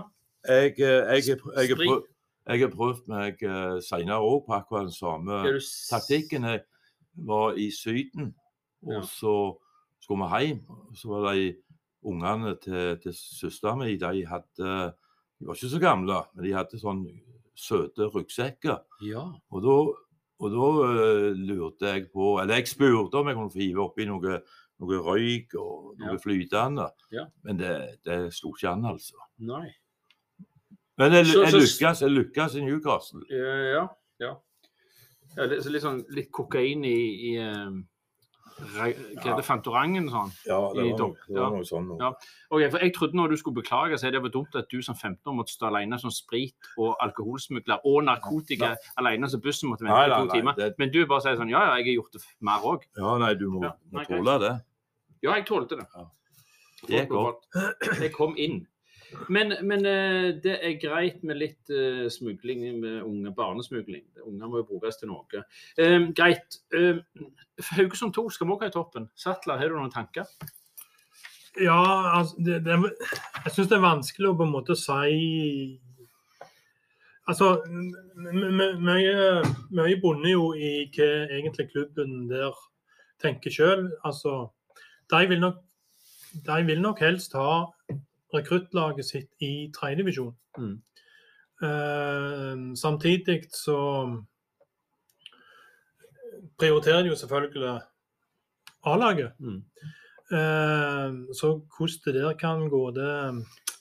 jeg, 0.47 0.73
eh, 0.79 0.85
jeg, 0.85 1.23
jeg, 1.27 1.69
jeg, 1.69 1.77
prøv, 1.79 2.03
jeg 2.47 2.59
har 2.61 2.71
prøvd 2.71 3.01
meg 3.07 3.43
uh, 3.47 3.79
senere 3.83 4.19
òg 4.23 4.45
på 4.47 4.55
akkurat 4.55 4.87
den 4.87 4.95
samme 4.95 5.41
taktikken. 5.89 6.43
Jeg 6.43 6.63
var 7.27 7.59
i 7.59 7.69
Syden, 7.71 8.33
og 8.83 8.93
Ja. 8.93 9.01
så 9.01 9.35
skulle 10.01 10.27
vi 10.27 10.45
hjem. 10.45 10.61
Så 10.95 11.07
var 11.07 11.33
de 11.33 11.55
ungene 12.03 12.55
til, 12.63 12.97
til 13.03 13.13
søstera 13.15 13.75
mi, 13.75 13.95
de 13.95 14.25
hadde 14.27 14.93
De 15.43 15.47
var 15.49 15.57
ikke 15.59 15.69
så 15.73 15.79
gamle, 15.83 16.17
men 16.37 16.45
de 16.45 16.51
hadde 16.55 16.77
sånn 16.79 17.01
søte 17.59 18.05
ryggsekker. 18.13 18.77
Ja. 19.03 19.25
Og 19.51 19.63
da, 19.65 19.73
og 20.39 20.53
da 20.53 20.67
uh, 20.87 21.25
lurte 21.35 21.89
jeg 21.91 22.05
på 22.13 22.37
Eller 22.39 22.61
jeg 22.61 22.69
spurte 22.71 23.19
om 23.19 23.27
jeg 23.27 23.35
kunne 23.35 23.51
få 23.51 23.59
hive 23.59 23.83
oppi 23.83 24.05
noe, 24.07 24.37
noe 24.79 24.99
røyk 25.03 25.57
og 25.59 25.97
noe 25.99 26.13
Ja. 26.15 26.21
flytende. 26.23 26.87
Ja. 27.11 27.25
Men 27.43 27.59
det, 27.59 27.73
det 28.07 28.17
sto 28.33 28.53
ikke 28.55 28.71
an, 28.71 28.87
altså. 28.93 29.19
Nei. 29.43 29.67
Men 30.97 31.11
jeg, 31.19 31.25
Så- 31.27 31.43
jeg, 31.43 31.53
lykkes, 31.59 32.01
jeg 32.05 32.11
lykkes 32.15 32.55
i 32.55 32.63
Newcastle. 32.63 33.23
Eh, 33.29 33.71
Ja. 33.73 33.87
ja. 34.23 34.33
ja 35.35 35.47
det, 35.47 35.59
så 35.65 35.69
litt 35.75 35.83
sånn 35.83 36.05
litt 36.15 36.31
kokain 36.31 36.85
i, 36.85 36.97
i 37.33 37.35
eh, 37.43 37.71
re- 38.77 39.15
Hva 39.23 39.41
Fantorangen 39.43 40.09
sånn? 40.09 40.31
Ja, 40.45 40.59
det 40.73 40.83
var 40.83 40.97
noe- 40.99 41.15
det 41.27 41.35
var 41.39 41.49
noe 41.51 41.63
sånn. 41.63 41.99
Ja. 41.99 42.13
Okay, 42.51 42.69
for 42.69 42.77
Jeg 42.79 42.93
trodde 42.93 43.13
når 43.15 43.29
du 43.29 43.37
skulle 43.37 43.55
beklage, 43.61 43.97
så 43.99 44.11
det 44.11 44.21
var 44.21 44.29
dumt 44.29 44.55
at 44.55 44.69
du 44.69 44.81
som 44.81 44.95
15 44.95 45.19
år 45.25 45.33
måtte 45.35 45.49
stå 45.55 45.67
alene 45.71 45.99
som 45.99 46.09
sprit- 46.11 46.53
og 46.77 46.95
alkoholsmugler 47.01 47.79
og 47.85 48.03
narkotika 48.05 48.75
alene 48.97 49.25
så 49.27 49.39
bussen 49.41 49.69
måtte 49.69 49.81
vente 49.83 49.93
Nei, 49.95 50.07
nei, 50.09 50.27
to 50.27 50.33
timer. 50.33 50.53
det- 50.55 50.75
Men 50.79 50.89
du 50.91 51.05
bare 51.05 51.21
sier 51.21 51.35
sånn 51.37 51.49
Ja, 51.49 51.59
ja, 51.65 51.75
jeg 51.77 51.85
har 51.95 52.03
gjort 52.03 52.11
det 52.13 52.21
mer 52.41 52.59
òg. 52.59 52.81
Ja, 52.97 53.17
nei, 53.17 53.33
du 53.35 53.49
må, 53.49 53.63
Ja, 53.63 53.71
må 53.91 54.05
tåle 54.05 54.39
det. 54.39 54.61
Ja, 55.23 55.33
jeg 55.35 55.45
tålte 55.45 55.69
det. 55.77 55.87
Det 56.87 56.99
er 56.99 57.05
godt. 57.07 57.45
Jeg 58.01 58.11
kom 58.13 58.35
inn. 58.37 58.67
Men, 59.29 59.53
men 59.67 59.85
eh, 59.85 60.29
det 60.43 60.57
er 60.65 60.79
greit 60.81 61.23
med 61.25 61.39
litt 61.39 61.71
eh, 61.73 62.07
smugling 62.11 62.65
med 62.81 63.01
unge, 63.03 63.33
barnesmugling. 63.35 64.05
Unger 64.25 64.49
må 64.49 64.61
jo 64.61 64.67
brukes 64.73 64.99
til 64.99 65.11
noe. 65.11 65.43
Um, 65.77 66.09
greit. 66.15 66.59
Um, 66.75 67.03
Haugesund 67.73 68.13
2 68.15 68.27
skal 68.33 68.49
vi 68.49 68.55
også 68.55 68.65
ha 68.65 68.71
i 68.71 68.75
toppen. 68.75 69.07
Sattler, 69.19 69.61
har 69.61 69.71
du 69.71 69.77
noen 69.77 69.93
tanker? 69.93 70.29
Ja, 71.61 71.79
altså, 72.19 72.35
det, 72.41 72.63
det, 72.65 72.79
jeg 73.45 73.53
syns 73.53 73.69
det 73.69 73.77
er 73.77 73.85
vanskelig 73.85 74.31
å 74.31 74.37
på 74.37 74.47
en 74.47 74.55
måte 74.55 74.77
si 74.79 75.79
Altså, 77.23 77.53
mye 78.83 79.93
bunner 80.01 80.27
jo 80.27 80.49
i 80.59 80.71
hva 80.91 81.05
egentlig 81.31 81.69
klubben 81.69 82.25
der 82.27 82.57
tenker 83.23 83.53
sjøl. 83.53 83.85
Altså, 84.03 84.49
de 85.13 85.21
vil, 85.29 85.39
nok, 85.39 85.61
de 86.43 86.57
vil 86.67 86.81
nok 86.83 86.99
helst 86.99 87.37
ha 87.39 87.69
rekruttlaget 88.33 89.05
sitt 89.05 89.29
i 89.41 89.69
tredjedivisjon. 89.75 90.35
Mm. 90.57 90.77
Uh, 91.63 92.73
samtidig 92.75 93.43
så 93.55 93.77
prioriterer 96.59 97.03
de 97.03 97.13
jo 97.13 97.15
selvfølgelig 97.15 97.81
A-laget. 98.85 99.31
Mm. 99.39 99.61
Uh, 100.33 101.35
så 101.35 101.53
hvordan 101.77 102.13
det 102.13 102.23
der 102.23 102.33
kan 102.39 102.69
gå, 102.69 102.89
det, 102.91 103.11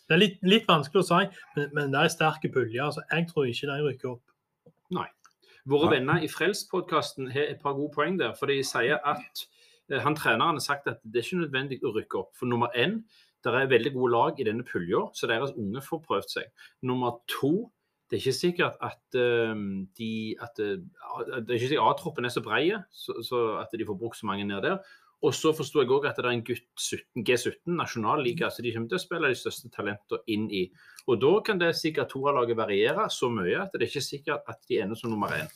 det 0.09 0.15
er 0.15 0.21
litt, 0.21 0.39
litt 0.43 0.69
vanskelig 0.69 1.03
å 1.03 1.09
si. 1.09 1.25
Men, 1.57 1.73
men 1.73 1.95
det 1.95 2.05
er 2.05 2.15
sterke 2.15 2.53
puljer. 2.53 2.85
Altså, 2.85 3.03
jeg 3.11 3.27
tror 3.33 3.51
ikke 3.51 3.73
de 3.73 3.81
rykker 3.89 4.15
opp. 4.15 4.23
Våre 5.65 5.87
Ja. 5.95 6.01
venner 6.01 6.23
i 6.23 6.29
Frelst-podkasten 6.29 7.31
har 7.31 7.43
et 7.43 7.61
par 7.63 7.75
gode 7.75 7.93
poeng 7.95 8.19
der. 8.19 8.35
For 8.35 8.47
de 8.47 8.63
sier 8.67 8.99
at 9.07 9.45
eh, 9.91 10.01
han 10.01 10.17
treneren 10.17 10.59
har 10.59 10.65
sagt 10.65 10.89
at 10.89 10.99
det 11.05 11.21
er 11.21 11.27
ikke 11.29 11.43
nødvendig 11.45 11.79
å 11.85 11.95
rykke 11.95 12.19
opp. 12.19 12.33
For 12.35 12.47
nummer 12.47 12.69
én, 12.75 13.05
det 13.45 13.61
er 13.61 13.71
veldig 13.71 13.93
gode 13.95 14.13
lag 14.15 14.41
i 14.41 14.47
denne 14.49 14.67
pulja, 14.67 15.07
så 15.15 15.31
deres 15.31 15.55
unge 15.59 15.83
får 15.85 16.03
prøvd 16.07 16.35
seg. 16.37 16.67
Nummer 16.89 17.21
to, 17.31 17.71
det 18.11 18.19
er 18.19 18.25
ikke 18.25 18.39
sikkert 18.39 18.81
at 18.85 19.17
eh, 19.19 19.55
de 19.99 20.13
at, 20.45 20.59
eh, 20.61 20.83
Det 21.39 21.49
er 21.49 21.59
ikke 21.59 21.71
sikkert 21.71 21.87
A-troppen 21.91 22.29
er 22.29 22.35
så 22.35 22.45
breie, 22.45 22.83
så, 22.93 23.17
så 23.25 23.45
at 23.63 23.73
de 23.73 23.89
får 23.89 23.99
brukt 23.99 24.19
så 24.19 24.29
mange 24.29 24.45
ned 24.49 24.63
der. 24.67 24.83
Og 25.23 25.35
så 25.39 25.53
forsto 25.55 25.83
jeg 25.83 25.91
òg 25.95 26.09
at 26.09 26.17
det 26.19 26.27
er 26.27 26.35
en 26.35 26.43
gutt 26.43 26.65
17, 26.83 27.23
G17 27.23 27.77
nasjonalliga, 27.79 28.49
så 28.51 28.63
de 28.65 28.73
kommer 28.75 28.91
til 28.91 28.99
å 28.99 29.03
spille 29.03 29.31
de 29.31 29.39
største 29.39 29.71
talentene 29.71 30.19
inn 30.35 30.49
i. 30.51 30.65
Og 31.07 31.21
da 31.23 31.31
kan 31.47 31.61
det 31.61 31.71
sikkert 31.79 32.11
Tora-laget 32.11 32.59
variere 32.59 33.07
så 33.11 33.31
mye 33.31 33.61
at 33.63 33.75
det 33.75 33.85
er 33.85 33.93
ikke 33.93 34.03
sikkert 34.03 34.51
at 34.51 34.59
de 34.67 34.81
ender 34.83 34.99
som 34.99 35.15
nummer 35.15 35.31
én. 35.37 35.51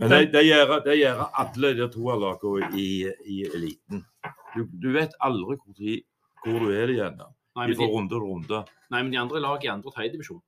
Men 0.00 0.10
det, 0.10 0.20
det, 0.34 0.42
gjør, 0.48 1.22
alle 1.30 1.70
de 1.78 1.88
Tora-lagene 1.94 2.72
i, 2.74 2.88
i 3.30 3.38
eliten. 3.54 4.02
Du, 4.56 4.66
du 4.66 4.90
vet 4.94 5.14
aldri 5.22 5.60
hvor, 5.60 5.78
tid, 5.78 6.02
hvor 6.44 6.60
du 6.60 6.70
er 6.72 6.88
igjen. 6.92 7.16
da. 7.18 7.28
Nei, 7.56 7.66
De 7.70 7.74
får 7.78 7.90
runde 7.92 8.16
og 8.18 8.22
runde. 8.22 8.64
nei, 8.90 9.02
men 9.02 9.10
de 9.12 9.18
andre 9.20 9.40
lag 9.40 9.64
i 9.64 9.68
andre 9.70 9.88
og 9.88 9.94
tredje 9.94 10.12
divisjon. 10.16 10.42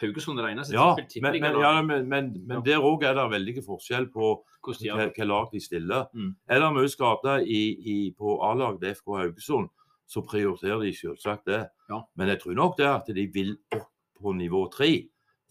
Haugesund 0.00 0.38
er 0.40 0.46
det 0.46 0.52
eneste 0.56 0.72
Ja, 0.72 0.94
men, 0.96 1.40
men, 1.42 1.60
ja, 1.60 1.82
men, 1.82 2.08
men, 2.08 2.28
men 2.48 2.62
der 2.64 2.80
òg 2.80 3.02
er 3.04 3.14
det 3.18 3.26
veldig 3.30 3.62
forskjell 3.66 4.06
på 4.10 4.30
det. 4.80 5.12
hva 5.16 5.26
lag 5.28 5.50
de 5.52 5.60
stiller. 5.60 6.06
Mm. 6.14 6.30
Er 6.48 6.60
det 6.60 6.70
mye 6.72 6.88
skader 6.88 7.44
i, 7.44 7.60
i, 7.84 7.96
på 8.16 8.38
A-laget 8.42 8.80
til 8.80 8.94
FK 8.96 9.06
Haugesund, 9.18 9.68
så 10.08 10.22
prioriterer 10.26 10.80
de 10.80 10.92
selvsagt 10.96 11.44
det. 11.46 11.60
Ja. 11.90 12.00
Men 12.16 12.28
jeg 12.32 12.40
tror 12.40 12.54
nok 12.56 12.76
det 12.78 12.86
at 12.88 13.06
de 13.14 13.26
vil 13.32 13.52
opp 13.76 13.90
på 14.20 14.32
nivå 14.34 14.64
tre. 14.72 14.90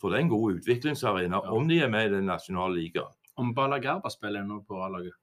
For 0.01 0.09
det 0.09 0.17
er 0.17 0.25
en 0.25 0.29
god 0.33 0.57
utviklingsarena 0.59 1.41
Ja. 1.45 1.51
om 1.53 1.67
de 1.67 1.79
er 1.79 1.89
med 1.89 2.09
i 2.09 2.15
den 2.15 2.25
nasjonale 2.25 2.73
ligaen. 2.75 3.13
Om 3.37 3.53
Balagerba 3.55 4.09
spiller 4.09 4.43
nå 4.43 4.63
på 4.67 4.81
A-laget. 4.83 5.13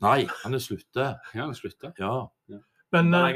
Nei, 0.00 0.26
han 0.44 0.54
er 0.54 0.58
slutta. 0.62 1.18
Ja, 1.34 1.42
han 1.42 1.54
slutta. 1.58 1.92
Ja. 1.98 2.28
Men, 2.92 3.14
eh, 3.14 3.34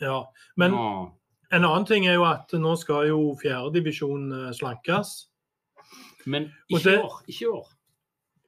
ja. 0.00 0.24
Men 0.56 0.70
Nå. 0.70 1.12
en 1.52 1.64
annen 1.64 1.86
ting 1.86 2.06
er 2.06 2.14
jo 2.18 2.24
at 2.24 2.52
nå 2.52 2.74
skal 2.76 3.08
jo 3.08 3.36
fjerdedivisjon 3.42 4.52
slankes. 4.54 5.28
Men 6.26 6.50
ikke 6.68 6.90
i 6.90 6.98
år. 6.98 7.22
Ikke 7.28 7.44
i 7.44 7.48
år. 7.52 7.74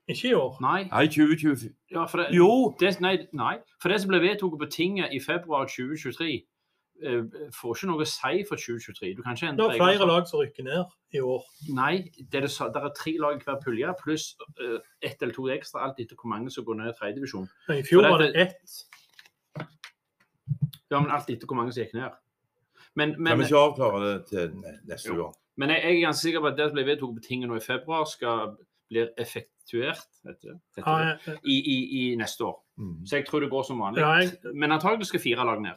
Ikke 0.08 0.28
i 0.28 0.34
år. 0.34 0.58
Nei. 0.60 0.84
Nei, 0.90 1.06
2020 1.06 1.72
Ja, 1.90 2.04
for 2.06 2.18
det, 2.18 2.26
Jo! 2.34 2.74
det, 2.80 3.00
nei, 3.00 3.16
nei. 3.32 3.56
For 3.82 3.90
det 3.90 4.00
som 4.00 4.12
ble 4.12 4.20
vedtatt 4.22 4.60
på 4.60 4.68
tinget 4.70 5.14
i 5.14 5.18
februar 5.20 5.66
2023, 5.66 6.44
eh, 7.02 7.24
får 7.54 7.74
ikke 7.74 7.88
noe 7.90 8.04
å 8.04 8.06
si 8.06 8.44
for 8.46 8.60
2023. 8.62 9.16
Du 9.16 9.22
kan 9.24 9.34
ikke 9.34 9.56
Det 9.58 9.66
er 9.66 9.80
flere 9.80 10.06
lag 10.06 10.28
som 10.30 10.40
rykker 10.40 10.62
ned 10.62 10.84
i 11.12 11.22
år. 11.22 11.42
Nei, 11.74 12.06
det 12.18 12.38
er, 12.38 12.46
det, 12.46 12.54
det 12.74 12.82
er 12.82 12.94
tre 12.94 13.16
lag 13.18 13.40
i 13.40 13.44
hver 13.44 13.58
pulje, 13.64 13.94
pluss 14.02 14.28
eh, 14.62 14.78
ett 15.02 15.22
eller 15.22 15.34
to 15.34 15.48
ekstra, 15.50 15.82
alt 15.88 15.98
etter 15.98 16.14
hvor 16.14 16.30
mange 16.30 16.54
som 16.54 16.64
går 16.64 16.78
ned 16.82 16.92
i 16.92 16.96
tredjedivisjon. 17.00 17.50
I 17.74 17.82
fjor 17.82 18.06
var 18.06 18.22
det 18.22 18.30
ett. 18.46 18.78
Ja, 20.90 21.00
men 21.00 21.10
alt 21.10 21.28
etter 21.30 21.46
hvor 21.46 21.56
mange 21.58 21.72
som 21.74 21.82
gikk 21.82 21.94
ned. 21.94 22.12
Men, 22.94 23.14
Kan 23.16 23.38
vi 23.38 23.44
ikke 23.44 23.58
avklare 23.60 24.00
det 24.04 24.26
til 24.30 24.52
neste 24.86 25.08
Jo. 25.12 25.22
gang? 25.22 25.34
men 25.58 25.68
jeg, 25.72 25.82
jeg 25.82 25.96
er 25.96 26.06
ganske 26.06 26.22
sikker 26.22 26.40
på 26.44 26.46
at 26.52 26.56
det 26.56 26.66
som 26.68 26.74
ble 26.76 26.84
vedtatt 26.84 27.14
på 27.16 27.22
tinget 27.24 27.48
nå 27.48 27.56
i 27.56 27.64
februar, 27.64 28.04
skal 28.06 28.56
blir 28.90 29.08
effektuert 29.18 30.06
vet 30.24 30.40
du, 30.42 30.48
vet 30.52 30.76
du, 30.76 30.82
Ja, 30.86 30.96
jeg- 31.26 31.38
i, 31.44 31.56
i, 31.58 31.76
i 32.12 32.16
neste 32.16 32.44
år. 32.44 32.60
Mm. 32.78 33.06
Så 33.06 33.16
jeg 33.16 33.26
tror 33.26 33.40
det 33.40 33.50
går 33.50 33.64
som 33.66 33.78
vanlig. 33.80 34.00
Ja, 34.04 34.12
jeg, 34.20 34.54
Men 34.54 34.70
antagelig 34.72 35.06
skal 35.06 35.20
fire 35.20 35.44
lag 35.44 35.60
ned. 35.62 35.76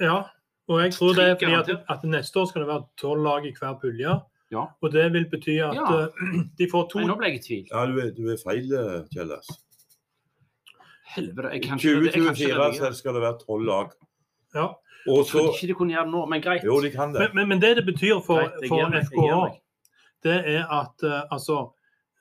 ja. 0.00 0.22
Og 0.68 0.82
jeg 0.82 0.92
tror 0.92 1.14
det 1.16 1.24
er 1.24 1.36
fordi 1.40 1.72
at, 1.72 1.84
at 1.88 2.02
neste 2.04 2.36
år 2.40 2.44
skal 2.50 2.60
det 2.60 2.68
være 2.68 2.84
tolv 3.00 3.22
lag 3.24 3.46
i 3.46 3.52
hver 3.56 3.78
pulje. 3.80 4.20
Ja. 4.52 4.66
Og 4.82 4.92
det 4.92 5.06
vil 5.14 5.24
bety 5.30 5.54
at 5.64 5.74
Ja. 5.74 6.00
eh, 6.04 6.08
de 6.58 6.66
får 6.70 6.88
to 6.90 6.98
Nei, 7.00 7.06
nå 7.08 7.16
ble 7.16 7.30
jeg 7.30 7.38
i 7.38 7.42
tvil. 7.46 7.68
Ja, 7.72 7.86
du 7.86 7.98
er, 8.00 8.10
du 8.12 8.28
er 8.28 8.36
feil, 8.36 8.68
eh, 8.76 9.04
Kjellas. 9.14 9.48
Helvete, 11.14 11.48
I 11.48 11.58
jeg 11.58 11.64
kan 11.64 11.80
2024 11.80 12.74
så 12.76 12.92
skal 12.98 13.16
det 13.16 13.22
være 13.24 13.38
tolv 13.46 13.66
lag. 13.68 13.96
ja. 14.54 14.68
Og 15.08 15.24
så 15.24 15.38
jeg 15.38 15.54
ikke 15.54 15.66
de 15.70 15.74
kunne 15.78 15.94
gjøre 15.94 16.04
det 16.04 16.12
nå, 16.12 16.24
men 16.28 16.42
greit. 16.42 16.64
Jo, 16.66 16.80
de 16.84 16.90
kan 16.92 17.14
det. 17.14 17.20
men, 17.22 17.30
men, 17.34 17.48
men 17.48 17.62
det 17.62 17.76
det 17.78 17.84
betyr 17.86 18.18
for, 18.24 18.42
Greit, 18.42 18.68
for 18.68 18.90
meg, 18.92 19.06
FKH, 19.06 19.60
det 20.26 20.36
er 20.52 20.66
at 20.74 21.04
uh, 21.06 21.22
altså 21.30 21.58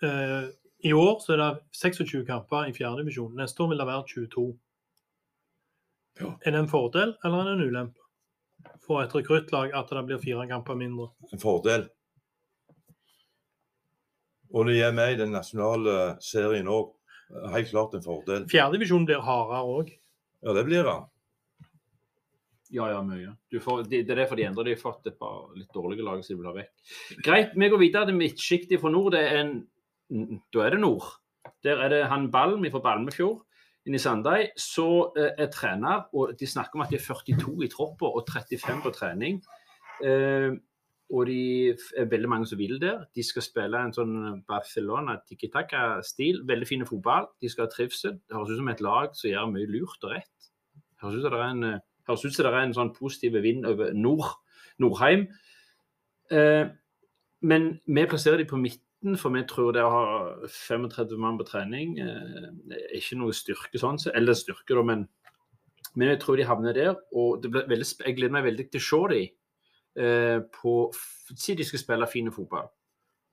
uh, 0.05 0.47
I 0.85 0.93
år 0.93 1.19
så 1.23 1.33
er 1.33 1.41
det 1.41 1.49
26 1.73 2.25
kamper 2.25 2.69
i 2.69 2.73
fjerdedivisjon. 2.73 3.35
Neste 3.35 3.63
år 3.63 3.73
vil 3.73 3.81
det 3.81 3.87
være 3.87 4.03
22. 4.13 4.47
Ja. 6.21 6.31
Er 6.45 6.51
det 6.51 6.59
en 6.59 6.69
fordel 6.69 7.15
eller 7.25 7.37
er 7.37 7.49
det 7.49 7.53
en 7.57 7.67
ulempe 7.67 8.05
for 8.85 9.01
et 9.03 9.13
rekruttlag 9.15 9.73
at 9.75 9.89
det 9.91 10.05
blir 10.05 10.21
fire 10.21 10.47
kamper 10.47 10.77
mindre? 10.77 11.11
En 11.33 11.41
fordel. 11.41 11.89
Og 14.53 14.69
det 14.69 14.77
gir 14.77 14.93
meg 14.95 15.15
i 15.15 15.19
den 15.19 15.33
nasjonale 15.35 16.15
serien 16.23 16.69
òg. 16.71 16.93
Helt 17.53 17.69
klart 17.71 17.95
en 17.97 18.05
fordel. 18.05 18.47
Fjerdedivisjon 18.51 19.05
blir 19.07 19.23
hardere 19.23 19.61
òg. 19.77 19.93
Ja, 20.45 20.53
det 20.55 20.65
blir 20.67 20.87
han. 20.87 21.07
Ja, 22.73 22.89
ja, 22.91 22.99
mye. 23.03 23.33
Du 23.51 23.59
får, 23.63 23.85
det, 23.87 24.03
det 24.07 24.15
er 24.15 24.23
derfor 24.23 24.39
de 24.39 24.45
endrer. 24.47 24.67
De 24.67 24.75
har 24.75 24.81
fått 24.81 25.07
et 25.07 25.17
par 25.19 25.47
litt 25.55 25.71
dårlige 25.75 26.03
lag 26.03 26.19
som 26.23 26.33
de 26.35 26.41
vil 26.41 26.49
ha 26.49 26.55
vekk. 26.57 26.95
Greit, 27.23 27.55
vi 27.55 27.69
går 27.71 27.81
videre 27.83 28.09
til 28.09 28.19
midtsjiktet 28.19 28.81
fra 28.81 28.91
nord. 28.91 29.13
Det 29.15 29.23
er 29.23 29.41
en, 29.41 29.53
da 30.55 30.65
er 30.65 30.75
det 30.75 30.81
nord. 30.83 31.07
Der 31.63 31.79
er 31.83 31.93
det 31.93 32.01
han 32.11 32.27
Balm 32.31 32.65
fra 32.71 32.83
Balmefjord 32.83 33.43
inne 33.87 33.99
i 33.99 34.03
Sandøy 34.03 34.49
så 34.59 34.87
eh, 35.15 35.33
er 35.39 35.51
trener. 35.53 36.07
og 36.13 36.35
De 36.39 36.47
snakker 36.49 36.77
om 36.77 36.83
at 36.83 36.91
de 36.91 36.99
er 36.99 37.05
42 37.05 37.55
i 37.63 37.71
tropper 37.71 38.19
og 38.19 38.27
35 38.27 38.81
på 38.83 38.93
trening. 38.95 39.39
Eh, 40.03 40.51
og 41.07 41.27
de 41.29 41.69
er 41.71 42.07
veldig 42.11 42.29
mange 42.29 42.47
som 42.49 42.59
vil 42.59 42.79
der. 42.81 43.05
De 43.15 43.23
skal 43.23 43.45
spille 43.45 43.79
en 43.79 43.93
sånn 43.95 44.41
Barcelona 44.47 45.15
tiki-taka-stil. 45.29 46.41
Veldig 46.47 46.67
fin 46.67 46.83
fotball. 46.87 47.29
De 47.39 47.51
skal 47.51 47.67
ha 47.67 47.71
trivsel. 47.71 48.17
Det 48.27 48.35
høres 48.35 48.51
ut 48.51 48.59
som 48.59 48.71
et 48.73 48.83
lag 48.83 49.15
som 49.15 49.29
gjør 49.31 49.53
mye 49.53 49.69
lurt 49.71 50.03
og 50.03 50.11
rett. 50.17 50.49
Det 50.99 51.05
eh, 51.05 51.79
høres 52.09 52.25
ut 52.25 52.35
som 52.35 52.43
det 52.43 52.51
er 52.51 52.59
en 52.65 52.75
sånn 52.75 52.91
positiv 52.97 53.39
vind 53.45 53.69
over 53.69 53.95
nord, 53.95 54.35
Nordheim. 54.83 55.29
Eh, 56.27 56.67
men 57.47 57.71
vi 57.87 58.05
plasserer 58.09 58.43
de 58.43 58.49
på 58.49 58.59
midten, 58.59 59.15
for 59.15 59.31
vi 59.31 59.45
tror 59.47 59.71
det 59.77 59.87
å 59.87 59.93
ha 59.93 60.05
35 60.51 61.15
mann 61.21 61.39
på 61.39 61.47
trening 61.47 61.99
eh, 62.03 62.51
er 62.73 62.99
ikke 62.99 63.21
noe 63.21 63.35
styrke 63.35 63.79
sånn. 63.79 64.01
Eller 64.11 64.35
styrke, 64.35 64.75
da, 64.75 64.83
men, 64.91 65.07
men 65.95 66.11
jeg 66.11 66.23
tror 66.25 66.35
de 66.35 66.51
havner 66.51 66.75
der. 66.75 66.95
Og 67.15 67.47
blir 67.47 67.79
jeg 67.79 68.17
gleder 68.19 68.35
meg 68.41 68.49
veldig 68.51 68.71
til 68.73 68.83
å 68.83 68.87
se 68.91 69.03
dem 69.15 69.27
eh, 69.27 69.36
på 69.97 70.73
Si 70.93 71.55
de 71.57 71.65
skal 71.65 71.81
spille 71.81 72.07
fin 72.07 72.29
fotball. 72.31 72.67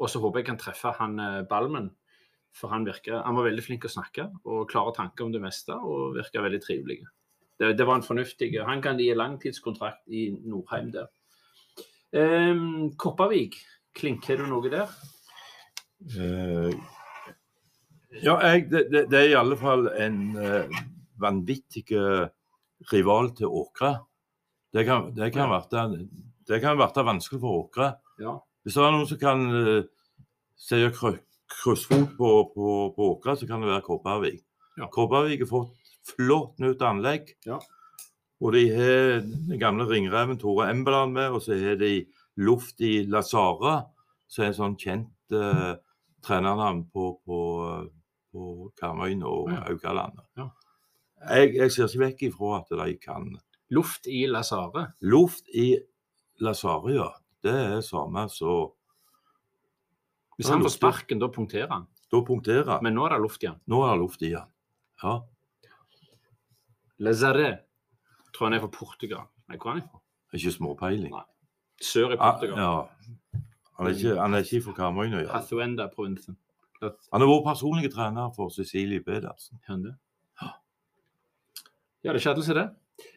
Og 0.03 0.11
så 0.11 0.21
håper 0.23 0.43
jeg 0.43 0.49
kan 0.49 0.61
treffe 0.61 0.95
han 0.99 1.19
eh, 1.23 1.43
Balmen. 1.49 1.91
For 2.55 2.71
han, 2.71 2.87
virker, 2.87 3.19
han 3.27 3.35
var 3.35 3.49
veldig 3.49 3.65
flink 3.67 3.85
å 3.89 3.91
snakke 3.91 4.29
og 4.47 4.69
klare 4.71 4.93
tanker 4.95 5.27
om 5.27 5.33
det 5.35 5.41
meste, 5.43 5.75
og 5.75 6.15
virker 6.15 6.45
veldig 6.45 6.61
trivelig. 6.63 7.01
Det, 7.59 7.73
det 7.75 7.87
var 7.87 7.99
en 7.99 8.07
fornuftig 8.07 8.53
Han 8.63 8.83
kan 8.83 8.99
gi 8.99 9.09
langtidskontrakt 9.15 10.07
i 10.07 10.29
Nordheim 10.39 10.93
der. 10.95 11.11
Um, 12.15 12.93
Kopervik, 12.95 13.59
klinker 13.95 14.39
du 14.39 14.47
noe 14.47 14.71
der? 14.71 14.93
Uh, 16.15 16.71
ja, 18.23 18.39
jeg, 18.39 18.69
det, 18.71 18.85
det, 18.93 19.05
det 19.11 19.19
er 19.19 19.33
i 19.33 19.39
alle 19.41 19.59
fall 19.59 19.89
en 19.99 20.21
uh, 20.39 20.83
vanvittig 21.19 21.89
eh, 21.99 22.27
rival 22.93 23.33
til 23.35 23.51
Åkra. 23.51 23.97
Det 24.75 24.87
kan, 24.87 25.11
det 25.15 25.33
kan, 25.35 25.51
være, 25.51 26.07
det 26.49 26.61
kan 26.63 26.79
være 26.79 27.05
vanskelig 27.07 27.41
for 27.43 27.65
åkre. 27.65 27.93
Ja. 28.23 28.39
Hvis 28.65 28.77
det 28.77 28.83
er 28.85 28.95
noen 28.95 29.09
som 29.11 29.21
kan 29.21 29.47
uh, 29.53 29.85
se 30.57 30.81
krø- 30.97 31.21
kryssfot 31.55 32.17
på, 32.19 32.31
på, 32.55 32.75
på 32.97 33.09
Åkra, 33.15 33.37
så 33.37 33.47
kan 33.49 33.63
det 33.63 33.71
være 33.71 33.85
Kobbervik. 33.87 34.43
Ja. 34.81 34.89
Kobbervik 34.93 35.45
har 35.45 35.51
fått 35.51 35.93
flott 36.15 36.59
nytt 36.63 36.83
anlegg. 36.85 37.35
Ja. 37.47 37.61
Og 38.45 38.53
de 38.57 38.65
har 38.75 39.21
den 39.25 39.61
gamle 39.61 39.87
ringreven 39.89 40.41
Tore 40.41 40.71
Embeland 40.73 41.15
med, 41.17 41.31
og 41.37 41.45
så 41.45 41.57
har 41.61 41.79
de 41.81 42.07
Luft 42.41 42.81
i 42.83 43.05
Lazara, 43.07 43.85
som 44.27 44.45
er 44.45 44.51
en 44.51 44.57
sånn 44.59 44.77
kjent 44.81 45.37
uh, 45.37 45.77
trenernavn 46.25 46.87
på, 46.93 47.13
på, 47.25 47.39
på 48.35 48.51
Karmøy 48.81 49.15
og 49.23 49.53
Ja. 49.53 49.63
Haugalandet. 49.69 50.27
Ja. 50.41 50.49
Jeg, 51.25 51.55
jeg 51.57 51.73
ser 51.73 51.89
ikke 51.89 52.05
vekk 52.05 52.23
ifra 52.29 52.57
at 52.59 52.73
de 52.75 52.97
kan 53.01 53.31
Luft 53.73 54.09
i 54.11 54.27
Lazare. 54.29 54.91
Luft 55.01 55.47
i 55.55 55.71
Lazaria, 56.41 57.11
det 57.45 57.53
er 57.55 57.81
samme 57.85 58.27
som 58.33 58.73
Hvis 60.39 60.49
han 60.51 60.63
får 60.65 60.73
sparken, 60.75 61.19
da 61.23 61.29
punkterer 61.29 61.69
han. 61.71 61.87
Da 62.11 62.21
punkterer 62.27 62.67
han. 62.67 62.83
Men 62.83 62.95
nå 62.95 63.05
er 63.07 63.15
det 63.15 63.21
luft 63.23 63.43
igjen. 63.45 63.61
Nå 63.71 63.83
er 63.87 63.93
det 63.95 64.01
luft 64.03 64.23
i 64.27 64.33
han. 64.35 64.49
Ja. 65.03 65.21
Lazare 66.99 67.51
tror 68.35 68.49
han 68.49 68.55
er 68.59 68.63
fra 68.65 68.71
Portugal. 68.75 69.27
Nei, 69.49 69.57
hvor 69.59 69.71
er 69.75 69.81
han 69.81 69.89
fra? 69.89 70.01
Ikke 70.35 70.51
småpeiling. 70.55 71.15
Sør 71.83 72.15
i 72.15 72.17
Ah, 72.19 72.33
Portugal. 72.33 72.59
ja. 72.59 72.89
Han 73.79 73.87
er 73.87 73.91
ikke, 73.95 74.17
han 74.21 74.35
er 74.35 74.43
ikke 74.47 74.63
fra 74.65 74.73
Karmøyna. 74.73 75.23
Ja. 75.23 75.33
Hathuenda-provinsen. 75.39 76.37
Han 76.83 77.21
har 77.21 77.27
vært 77.31 77.45
personlig 77.47 77.91
trener 77.95 78.31
for 78.37 78.51
Cecilie 78.51 79.01
Pedersen. 79.03 79.59
Ja, 79.69 80.51
det 82.03 82.11
er 82.11 82.15
ikke 82.19 82.31
alle 82.35 82.45
som 82.45 82.55
det. 82.59 82.69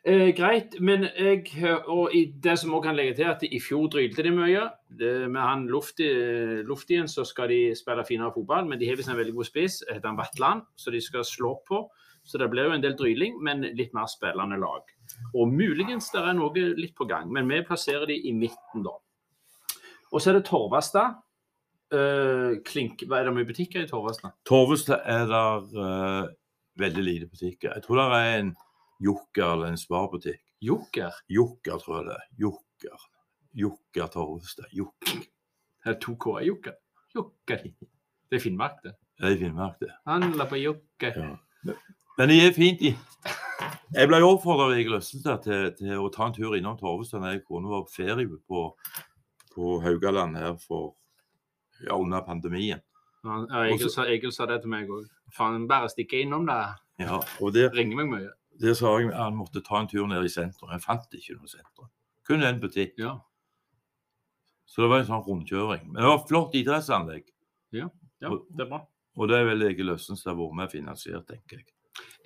Eh, 0.08 0.30
greit, 0.36 0.78
men 0.80 1.04
jeg 1.04 1.52
Og 1.88 2.12
det 2.44 2.54
som 2.60 2.74
også 2.74 2.84
kan 2.86 2.96
legge 2.96 3.16
til, 3.16 3.28
at 3.28 3.44
i 3.44 3.60
fjor 3.60 3.90
drylte 3.92 4.24
de 4.24 4.32
mye. 4.32 4.64
Med 5.28 5.42
han 5.42 5.68
Lufti, 5.68 6.08
Luftien 6.64 7.08
så 7.08 7.26
skal 7.28 7.50
de 7.50 7.76
spille 7.76 8.06
finere 8.08 8.32
fotball, 8.34 8.66
men 8.66 8.80
de 8.80 8.88
har 8.88 8.96
visst 8.96 9.10
en 9.10 9.18
veldig 9.18 9.36
god 9.36 9.50
spiss, 9.50 9.84
heter 9.92 10.08
han 10.08 10.18
Vatland, 10.18 10.62
så 10.76 10.92
de 10.92 11.02
skal 11.02 11.26
slå 11.26 11.58
på. 11.68 11.90
Så 12.24 12.38
det 12.38 12.50
blir 12.52 12.68
jo 12.68 12.76
en 12.76 12.84
del 12.84 12.96
dryling, 13.00 13.38
men 13.44 13.64
litt 13.76 13.94
mer 13.96 14.08
spillende 14.12 14.60
lag. 14.60 14.84
Og 15.34 15.48
muligens 15.48 16.10
det 16.12 16.24
er 16.24 16.36
noe 16.36 16.66
litt 16.76 16.96
på 16.96 17.08
gang, 17.08 17.30
men 17.32 17.48
vi 17.48 17.62
plasserer 17.68 18.08
de 18.10 18.18
i 18.28 18.34
midten, 18.36 18.84
da. 18.84 18.96
Og 20.12 20.22
så 20.22 20.32
er 20.32 20.40
det 20.40 20.48
Torvastad. 20.48 21.22
Uh, 21.88 22.60
er 22.60 23.28
det 23.28 23.34
mye 23.36 23.48
butikker 23.48 23.84
i 23.84 23.88
Torvastad? 23.88 24.36
Torvastad 24.48 25.04
er 25.08 25.28
der 25.32 25.68
uh, 25.80 26.30
veldig 26.80 27.04
lite 27.04 27.28
butikker. 27.32 27.74
Jeg 27.74 27.84
tror 27.84 28.02
det 28.02 28.08
er 28.18 28.40
en 28.40 28.56
Jokker 29.00 29.54
eller 29.54 29.74
en 29.74 29.78
Sparbutikk. 29.78 30.42
Jokker? 30.62 31.14
Jokker, 31.30 31.78
tror 31.84 31.98
jeg 32.00 32.06
det 32.08 32.16
er. 32.16 32.26
Jokker. 32.44 33.08
Jokker 33.58 34.08
Torvestad. 34.14 34.72
Jokker. 34.74 35.20
Det 35.84 35.94
er 35.94 36.00
to 36.02 36.16
K. 36.16 36.40
Jokker. 36.48 36.78
Jokker. 37.16 37.68
Det 38.30 38.40
er 38.40 38.44
Finnmark, 38.44 38.82
det. 38.84 38.96
Det 39.20 39.32
er 39.34 39.38
Finnmark, 39.38 39.80
det. 39.80 39.92
Handler 40.08 40.50
på 40.50 40.56
Jokker. 40.62 41.20
Ja. 41.22 41.74
Men 42.18 42.30
det 42.30 42.40
er 42.46 42.54
fint. 42.54 42.82
i. 42.82 42.96
Jeg 43.96 44.10
ble 44.10 44.20
oppfordra 44.26 44.72
til, 44.76 45.70
til 45.78 45.94
å 46.02 46.10
ta 46.14 46.28
en 46.28 46.36
tur 46.36 46.58
innom 46.58 46.78
Torvestad 46.78 47.22
når 47.24 47.38
jeg 47.38 47.46
kunne 47.48 47.72
være 47.72 47.86
på 47.86 47.96
ferie 47.96 48.40
på, 48.50 48.64
på 49.54 49.78
Haugaland 49.86 50.38
her 50.38 50.58
for 50.62 50.96
ja, 51.86 51.96
under 51.96 52.26
pandemien. 52.26 52.82
Ja, 53.24 53.64
Egil, 53.64 53.90
sa, 53.92 54.06
Egil 54.10 54.34
sa 54.34 54.46
det 54.50 54.62
til 54.64 54.72
meg 54.72 54.90
òg. 54.92 55.08
Faen, 55.36 55.66
bare 55.70 55.90
stikke 55.92 56.22
innom 56.24 56.46
der. 56.48 56.76
Ja, 57.02 57.22
og 57.42 57.54
der, 57.56 57.72
Ringer 57.76 58.02
meg 58.02 58.12
mye. 58.12 58.34
Der 58.62 58.76
sa 58.78 58.98
jeg 58.98 59.12
at 59.12 59.22
han 59.22 59.38
måtte 59.38 59.62
ta 59.66 59.82
en 59.82 59.90
tur 59.90 60.08
ned 60.10 60.26
i 60.26 60.32
sentrum. 60.32 60.72
Jeg 60.74 60.84
fant 60.84 61.14
ikke 61.14 61.38
noe 61.38 61.50
sentrum. 61.52 61.90
Kun 62.28 62.44
en 62.44 62.62
butikk. 62.62 62.98
Ja. 63.00 63.18
Så 64.68 64.84
det 64.84 64.92
var 64.92 65.02
en 65.02 65.10
sånn 65.10 65.24
rundkjøring. 65.26 65.88
Men 65.92 66.02
det 66.02 66.10
var 66.10 66.20
et 66.20 66.30
flott 66.30 66.56
idrettsanlegg. 66.58 67.32
ja, 67.76 67.88
det 68.20 68.66
er 68.66 68.70
bra. 68.70 68.84
Og 69.18 69.30
det 69.30 69.40
er 69.40 69.48
vel 69.48 69.66
Egil 69.70 69.94
Østenstad 69.96 70.38
vært 70.38 70.58
med 70.58 70.68
og 70.68 70.74
finansiert, 70.74 71.26
tenker 71.30 71.62
jeg. 71.62 71.72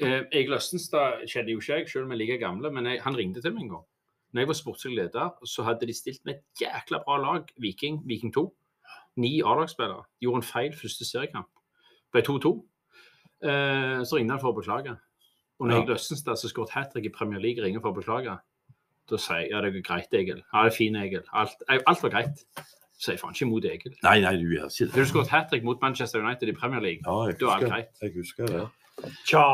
Eh, 0.03 0.23
Egil 0.41 0.57
Østenstad 0.57 1.21
kjenner 1.29 1.53
jo 1.53 1.61
ikke 1.61 1.77
jeg, 1.77 1.89
selv 1.91 2.07
om 2.07 2.11
vi 2.11 2.17
er 2.17 2.21
like 2.23 2.39
gamle, 2.41 2.71
men 2.73 2.89
jeg, 2.89 3.00
han 3.05 3.15
ringte 3.15 3.43
til 3.43 3.53
meg 3.55 3.67
en 3.67 3.75
gang. 3.77 3.85
Når 4.31 4.41
jeg 4.41 4.50
var 4.50 4.57
sportslig 4.59 4.97
leder, 4.97 5.29
så 5.47 5.63
hadde 5.67 5.88
de 5.88 5.95
stilt 5.95 6.25
med 6.25 6.39
et 6.39 6.63
jækla 6.63 7.01
bra 7.05 7.17
lag, 7.19 7.53
Viking, 7.59 8.01
Viking 8.07 8.33
2. 8.35 8.45
Ni 9.19 9.41
A-lagsspillere. 9.43 10.03
De 10.19 10.27
gjorde 10.27 10.41
en 10.41 10.47
feil 10.47 10.75
første 10.75 11.07
seriekamp. 11.07 11.50
Ble 12.11 12.23
2-2. 12.27 12.51
Eh, 13.43 14.03
så 14.07 14.17
ringte 14.17 14.35
han 14.35 14.43
for 14.43 14.51
å 14.51 14.59
beklage. 14.59 14.95
Og 15.61 15.67
når 15.69 15.75
Ja. 15.75 15.81
Egil 15.83 15.93
Østenstad, 15.93 16.35
som 16.41 16.49
skåret 16.49 16.71
hat 16.73 16.89
trick 16.91 17.05
i 17.05 17.09
Premier 17.13 17.39
League, 17.39 17.61
ringer 17.63 17.79
for 17.83 17.93
å 17.93 17.95
beklage, 18.01 18.33
da 19.11 19.17
sier 19.21 19.43
jeg 19.45 19.51
ja, 19.51 19.61
det 19.61 19.75
er 19.75 19.81
greit, 19.85 20.13
Egil. 20.17 20.39
Ja, 20.53 20.63
det 20.65 20.71
er 20.73 20.75
fin, 20.75 20.95
Egil. 20.97 21.21
Alt, 21.33 21.61
alt 21.69 22.01
var 22.03 22.09
greit. 22.15 22.41
Så 22.97 23.05
sier 23.05 23.13
jeg 23.15 23.21
faen 23.21 23.35
ikke 23.35 23.45
imot 23.47 23.65
Egil. 23.69 23.93
Nei, 24.03 24.15
nei, 24.25 24.33
du 24.41 24.47
gjør 24.49 24.65
ikke 24.67 24.87
Hvis 24.87 24.93
du 24.95 24.99
det. 25.01 25.07
skåret 25.11 25.27
hat 25.35 25.49
trick 25.51 25.63
mot 25.63 25.81
Manchester 25.81 26.19
United 26.25 26.49
i 26.49 26.53
Premier 26.57 26.81
League? 26.81 27.01
Ja, 27.05 27.27
jeg 27.29 27.39
Da 27.39 27.53
er 27.55 27.59
det 27.59 27.69
greit. 27.69 27.93
jeg 28.01 28.13
husker 28.17 28.45
det. 28.47 28.67
Tja. 29.27 29.45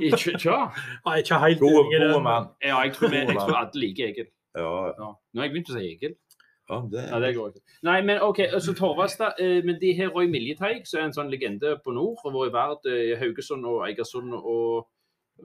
Ikke, 0.00 0.36
tja. 0.38 0.56
Nei, 1.06 1.18
ikke 1.22 1.38
helt 1.42 1.60
God, 1.60 1.70
gode 1.90 2.12
god 2.12 2.22
mann. 2.22 2.48
Ja, 2.62 2.80
jeg 2.84 2.92
tror, 2.96 3.08
vi, 3.12 3.16
jeg 3.16 3.36
tror 3.36 3.56
alle 3.60 3.80
liker 3.82 4.08
Egil. 4.12 4.26
Ja, 4.56 4.70
Ja. 4.86 5.10
Nå 5.34 5.40
har 5.42 5.48
jeg 5.48 5.52
begynt 5.56 5.70
å 5.72 5.76
si 5.76 5.84
Egil. 5.92 6.14
Ja, 6.68 6.80
det 6.90 7.04
Ja, 7.10 7.20
det 7.22 7.34
går 7.36 7.48
ikke. 7.52 7.62
Nei, 7.86 8.00
men 8.02 8.20
OK, 8.22 8.40
så 8.60 8.74
Torvastad. 8.74 9.38
Eh, 9.42 9.62
men 9.64 9.78
de 9.80 9.92
har 9.98 10.12
Roy 10.14 10.26
Miljeteig, 10.30 10.86
som 10.86 11.00
er 11.00 11.08
en 11.08 11.14
sånn 11.16 11.30
legende 11.30 11.76
på 11.84 11.94
nord. 11.94 12.18
Og 12.24 12.34
vært 12.34 12.50
i 12.50 12.54
Vard, 12.56 12.86
eh, 12.90 13.18
Haugesund 13.20 13.66
og 13.66 13.84
Eigersund 13.86 14.34
og 14.34 14.88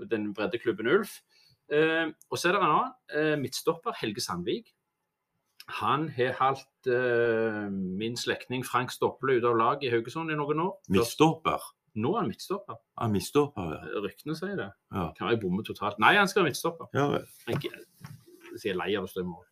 den 0.10 0.34
breddeklubben 0.34 0.88
Ulf. 0.88 1.20
Eh, 1.72 2.08
og 2.30 2.38
så 2.38 2.50
er 2.50 2.58
det 2.58 2.62
en 2.62 2.70
annen. 2.70 2.96
Eh, 3.14 3.36
midtstopper 3.42 3.94
Helge 4.02 4.22
Sandvik. 4.22 4.74
Han 5.82 6.10
har 6.10 6.34
hatt 6.34 6.88
min 7.72 8.18
slektning 8.18 8.66
Frank 8.66 8.92
Stopple 8.92 9.38
ute 9.38 9.48
av 9.48 9.56
laget 9.56 9.86
i 9.88 9.92
Haugesund 9.94 10.34
i 10.34 10.36
noen 10.36 10.60
år. 10.60 10.74
Midtstopper. 10.90 11.62
Nå 11.96 12.16
er 12.16 12.22
han 12.24 12.32
midtstopper. 12.32 12.80
Ja, 12.98 13.08
midtstopper, 13.12 13.72
ja. 13.76 14.02
Ryktene 14.04 14.36
sier 14.36 14.56
det. 14.58 14.70
Ja. 14.92 15.12
Kan 15.18 15.30
jeg 15.30 15.40
bommer 15.44 15.64
totalt. 15.64 16.00
Nei, 16.00 16.16
han 16.16 16.28
skal 16.28 16.42
være 16.42 16.52
midtstopper. 16.52 16.90
ja 16.96 17.08
vel. 17.12 17.28
Jeg 17.48 17.72
jeg 18.52 18.74
er 18.74 18.80
lei 18.80 18.90
av 19.00 19.06
å 19.08 19.12
stå 19.12 19.24
i 19.24 19.28
mål. 19.28 19.46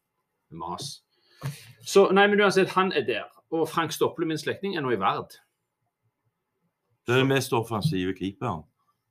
Mas. 0.59 0.89
Så, 1.85 2.09
nei, 2.13 2.27
men 2.27 2.41
uansett, 2.41 2.69
han 2.75 2.91
er 2.91 3.05
der. 3.07 3.29
Og 3.51 3.69
Frank 3.69 3.91
Stopple, 3.91 4.27
min 4.29 4.37
slektning, 4.37 4.75
er 4.77 4.85
nå 4.85 4.91
i 4.93 4.99
Vard. 4.99 5.39
Det 7.07 7.15
er 7.15 7.23
den 7.23 7.31
mest 7.31 7.53
offensive 7.53 8.13
keeperen 8.13 8.61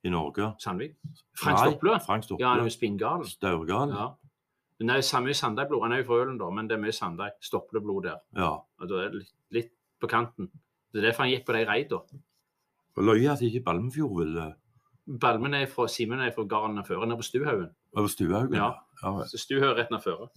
i 0.07 0.12
Norge. 0.14 0.53
Sandvik. 0.62 0.95
Frank 1.35 1.59
Nei, 1.59 1.71
Stopple? 1.71 1.99
Frank 2.07 2.31
Ja, 2.31 2.37
han 2.37 2.61
er 2.61 2.62
Stopple. 2.62 2.64
jo 2.64 2.75
spinngal. 2.77 3.27
Staurgal. 3.27 3.95
Ja. 3.97 4.09
Men 4.79 4.88
det 4.88 4.97
er 4.97 5.01
samme 5.01 5.35
Sandøy-blod. 5.35 5.83
Han 5.83 5.93
er 5.93 6.05
jo 6.05 6.07
fra 6.07 6.21
Ølen, 6.23 6.38
da, 6.38 6.51
men 6.55 6.69
det 6.69 6.77
er 6.77 6.83
mye 6.85 6.95
Sandøy. 6.95 7.33
Stopple-blod 7.43 8.05
der. 8.05 8.21
Ja. 8.37 8.53
Og 8.79 8.88
da 8.88 9.03
er 9.03 9.11
det 9.11 9.25
litt, 9.25 9.35
litt 9.51 9.73
på 10.01 10.07
kanten. 10.07 10.53
Det 10.93 11.03
er 11.03 11.09
derfor 11.09 11.27
han 11.27 11.33
gikk 11.33 11.47
på 11.49 11.57
de 11.57 11.64
reidene. 11.67 12.23
Og 12.99 13.05
løye 13.05 13.33
at 13.33 13.43
ikke 13.43 13.64
Balmefjord 13.67 14.14
ville 14.19 14.53
Balmen 15.21 15.55
er 15.55 15.67
fra 15.67 15.87
Simen 15.88 16.21
er 16.21 16.33
fra 16.35 16.45
gården 16.45 16.85
før, 16.85 17.05
nede 17.07 17.17
på 17.17 17.25
Stuhaugen. 17.25 18.55
Ja. 18.55 18.73
ja 19.03 19.12
vel. 19.17 19.29
Så 19.31 19.41
Stuhaug 19.41 19.71
er 19.71 19.79
rett 19.81 19.91
ned 19.91 20.03
føre. 20.05 20.29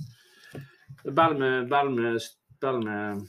Balme, 1.15 1.51
balme, 1.69 2.15
balme 2.61 3.21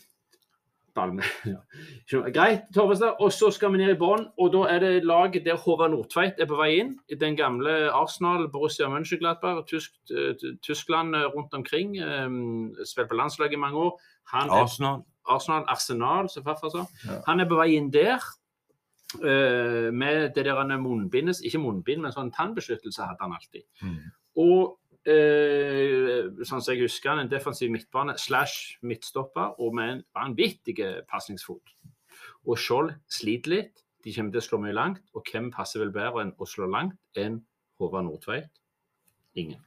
med 0.96 1.24
ja. 1.44 2.30
Greit, 2.30 2.60
Torvestad. 2.74 3.16
Og 3.20 3.32
så 3.32 3.50
skal 3.50 3.72
vi 3.72 3.80
ned 3.80 3.94
i 3.94 3.98
bånn. 3.98 4.26
Og 4.38 4.52
da 4.52 4.64
er 4.70 4.82
det 4.82 5.04
laget 5.04 5.46
der 5.46 5.56
Håvard 5.56 5.92
Nordtveit 5.94 6.40
er 6.40 6.48
på 6.50 6.58
vei 6.58 6.74
inn. 6.80 6.92
I 7.08 7.18
den 7.18 7.36
gamle 7.36 7.90
Arsenal, 7.92 8.48
Borussia 8.52 8.88
Mönchengladbach, 8.92 9.64
Tysk, 9.68 9.94
eh, 10.10 10.34
Tyskland 10.62 11.16
eh, 11.16 11.28
rundt 11.32 11.54
omkring. 11.54 11.96
Um, 12.02 12.74
Spilt 12.84 13.08
på 13.08 13.16
landslaget 13.16 13.56
i 13.56 13.62
mange 13.62 13.78
år. 13.78 13.98
Han 14.34 14.50
er 14.50 14.62
Arsenal. 14.66 15.02
Arsenal, 15.28 15.64
Arsenal, 15.68 16.28
som 16.28 16.44
farfar 16.44 16.72
sa. 16.74 16.86
Ja. 17.06 17.20
Han 17.26 17.40
er 17.40 17.48
på 17.48 17.60
vei 17.60 17.72
inn 17.78 17.92
der. 17.92 18.22
Uh, 19.12 19.92
med 19.92 20.32
det 20.34 20.46
der 20.46 20.76
munnbindes, 20.80 21.42
ikke 21.44 21.60
munnbind, 21.60 22.00
men 22.00 22.14
sånn 22.14 22.30
tannbeskyttelse 22.32 23.04
hadde 23.04 23.20
han 23.20 23.34
alltid. 23.36 23.66
Mm. 23.84 23.98
Og 24.40 24.78
eh, 25.08 26.28
sånn 26.46 26.62
som 26.62 26.72
jeg 26.74 26.82
husker 26.84 27.10
han, 27.12 27.22
en 27.24 27.30
defensiv 27.32 27.70
midtbane 27.72 28.14
slash 28.20 28.78
midtstopper 28.86 29.56
og 29.60 29.74
med 29.78 29.94
en 29.96 30.02
vanvittig 30.16 30.76
pasningsfot. 31.10 31.74
Og 32.46 32.58
Skjold 32.58 32.94
sliter 33.10 33.54
litt. 33.56 33.84
De 34.02 34.10
kommer 34.14 34.34
til 34.34 34.42
å 34.42 34.46
slå 34.48 34.58
mye 34.62 34.74
langt. 34.74 35.02
Og 35.14 35.22
hvem 35.30 35.50
passer 35.54 35.82
vel 35.84 35.92
bedre 35.94 36.24
enn 36.24 36.32
å 36.42 36.46
slå 36.48 36.66
langt 36.70 36.98
enn 37.18 37.40
Håvard 37.78 38.08
Nordtveit? 38.08 38.50
Ingen. 39.38 39.60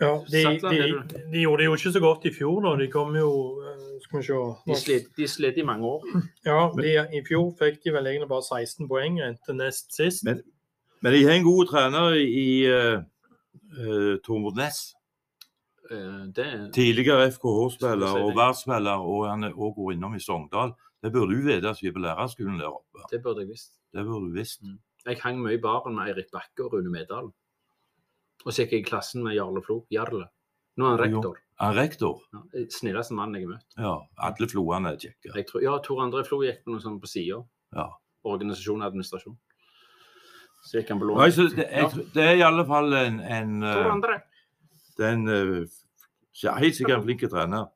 Ja, 0.00 0.18
de, 0.26 0.40
Sattland, 0.42 0.74
de, 0.74 1.20
de 1.32 1.42
gjorde 1.44 1.62
det 1.62 1.66
jo 1.68 1.74
ikke 1.78 1.92
så 1.94 2.00
godt 2.02 2.24
i 2.26 2.32
fjor, 2.34 2.56
da. 2.64 2.72
De 2.80 2.88
kom 2.90 3.14
jo 3.16 3.28
eh, 3.62 3.84
Skal 4.02 4.18
vi 4.20 4.24
se 4.26 4.38
De 4.66 4.76
slet, 4.80 5.06
de 5.16 5.28
slet 5.30 5.60
i 5.62 5.64
mange 5.66 5.86
år. 5.86 6.04
Ja, 6.50 6.58
de, 6.74 6.92
I 7.14 7.22
fjor 7.28 7.52
fikk 7.60 7.78
de 7.86 7.92
vel 7.94 8.10
egentlig 8.10 8.28
bare 8.32 8.44
16 8.44 8.88
poeng, 8.90 9.20
rent 9.22 9.52
nest 9.56 9.94
sist. 9.94 10.24
Men- 10.26 10.42
Men 11.04 11.12
de 11.12 11.22
har 11.26 11.34
en 11.36 11.44
god 11.44 11.66
trener 11.68 12.14
i 12.16 12.64
uh, 12.64 13.02
uh, 13.78 14.14
Tormod 14.24 14.56
Næss. 14.58 14.94
Eh, 15.90 16.32
det 16.36 16.44
er 16.46 16.70
Tidligere 16.72 17.28
FKH-spiller 17.30 18.16
og 18.16 18.32
verdensspiller, 18.36 19.04
og 19.04 19.28
han 19.28 19.44
er 19.44 19.52
går 19.52 19.92
innom 19.92 20.14
i 20.16 20.20
Sogndal. 20.20 20.72
Det 21.02 21.12
burde 21.12 21.36
du 21.36 21.44
vite 21.44 21.74
som 21.76 21.88
er 21.88 21.92
på 21.92 22.00
lærerskolen 22.00 22.60
der 22.60 22.72
oppe. 22.72 23.04
Det 23.10 23.20
burde 23.22 23.44
jeg 23.44 23.50
visst. 23.52 23.72
Det 23.92 24.04
burde 24.04 24.30
du 24.30 24.38
visst. 24.38 24.62
Jeg 25.04 25.20
hang 25.20 25.42
mye 25.42 25.58
i 25.58 25.60
baren 25.60 25.94
med 25.94 26.08
Eirik 26.08 26.30
Bakke 26.32 26.64
og 26.64 26.72
Rune 26.72 26.90
Medalen. 26.90 27.32
Og 28.44 28.52
så 28.52 28.64
gikk 28.64 28.72
jeg 28.72 28.84
i 28.84 28.88
klassen 28.88 29.22
med 29.24 29.36
Jarle 29.36 29.60
Flo. 29.64 29.82
Jarle. 29.92 30.30
Nå 30.76 30.86
er 30.86 30.96
han 30.96 31.10
Jo. 31.12 31.20
rektor. 31.20 31.36
Han 31.60 31.76
er 31.76 31.82
rektor. 31.82 32.22
Ja, 32.32 32.64
Snilleste 32.70 33.14
mannen 33.14 33.34
jeg 33.34 33.44
har 33.46 33.52
møtt. 33.52 33.76
Ja, 33.76 33.94
alle 34.16 34.48
floene 34.48 34.94
er 34.94 34.96
kjekke. 34.96 35.62
Ja, 35.62 35.78
Tor 35.84 36.00
André 36.02 36.24
Flo 36.26 36.40
gikk 36.42 36.64
på 36.64 36.72
noe 36.72 36.80
sånt 36.80 37.02
på 37.02 37.06
sida. 37.06 37.44
Ja. 37.76 37.90
Organisasjon 38.24 38.80
og 38.80 38.88
administrasjon. 38.88 39.36
Så 40.64 40.78
gikk 40.78 40.94
han 40.94 41.00
på 41.00 41.08
lån. 41.10 41.20
Nei, 41.20 41.30
så 41.34 41.44
det, 41.52 41.66
jeg, 41.68 42.04
det 42.14 42.24
er 42.24 42.38
i 42.40 42.44
alle 42.46 42.64
fall 42.68 42.94
en, 42.96 43.20
en 43.20 43.50
uh, 43.62 43.96
det 44.96 45.06
er 45.06 45.16
en, 45.18 45.26
uh, 45.28 45.66
ja, 46.40 46.54
helt 46.56 46.76
sikkert 46.78 47.02
en 47.02 47.04
flink 47.04 47.24
trener. 47.28 47.68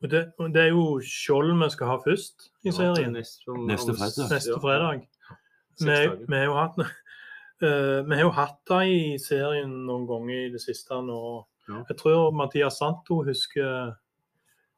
Og 0.00 0.08
det, 0.10 0.22
og 0.40 0.54
det 0.54 0.62
er 0.62 0.70
jo 0.72 0.84
Skjold 1.04 1.52
vi 1.60 1.68
skal 1.74 1.90
ha 1.92 1.98
først 2.00 2.48
i 2.64 2.72
serien. 2.72 3.12
Neste, 3.12 3.52
Neste 3.68 3.92
fredag. 3.98 4.30
Neste 4.32 4.54
Ja. 4.56 4.60
fredag. 4.62 5.06
Vi, 5.80 5.98
vi 6.28 6.36
har 6.36 6.48
jo 6.48 6.56
hatt 6.56 6.80
uh, 6.80 8.00
vi 8.08 8.16
har 8.16 8.24
jo 8.24 8.32
hatt 8.36 8.58
det 8.72 8.82
i 8.88 9.02
serien 9.20 9.76
noen 9.86 10.08
ganger 10.08 10.46
i 10.46 10.50
det 10.54 10.62
siste 10.64 10.96
nå. 11.04 11.20
Ja. 11.68 11.84
Jeg 11.92 12.00
tror 12.00 12.32
Mathias 12.34 12.80
Santo 12.80 13.20
husker, 13.26 13.92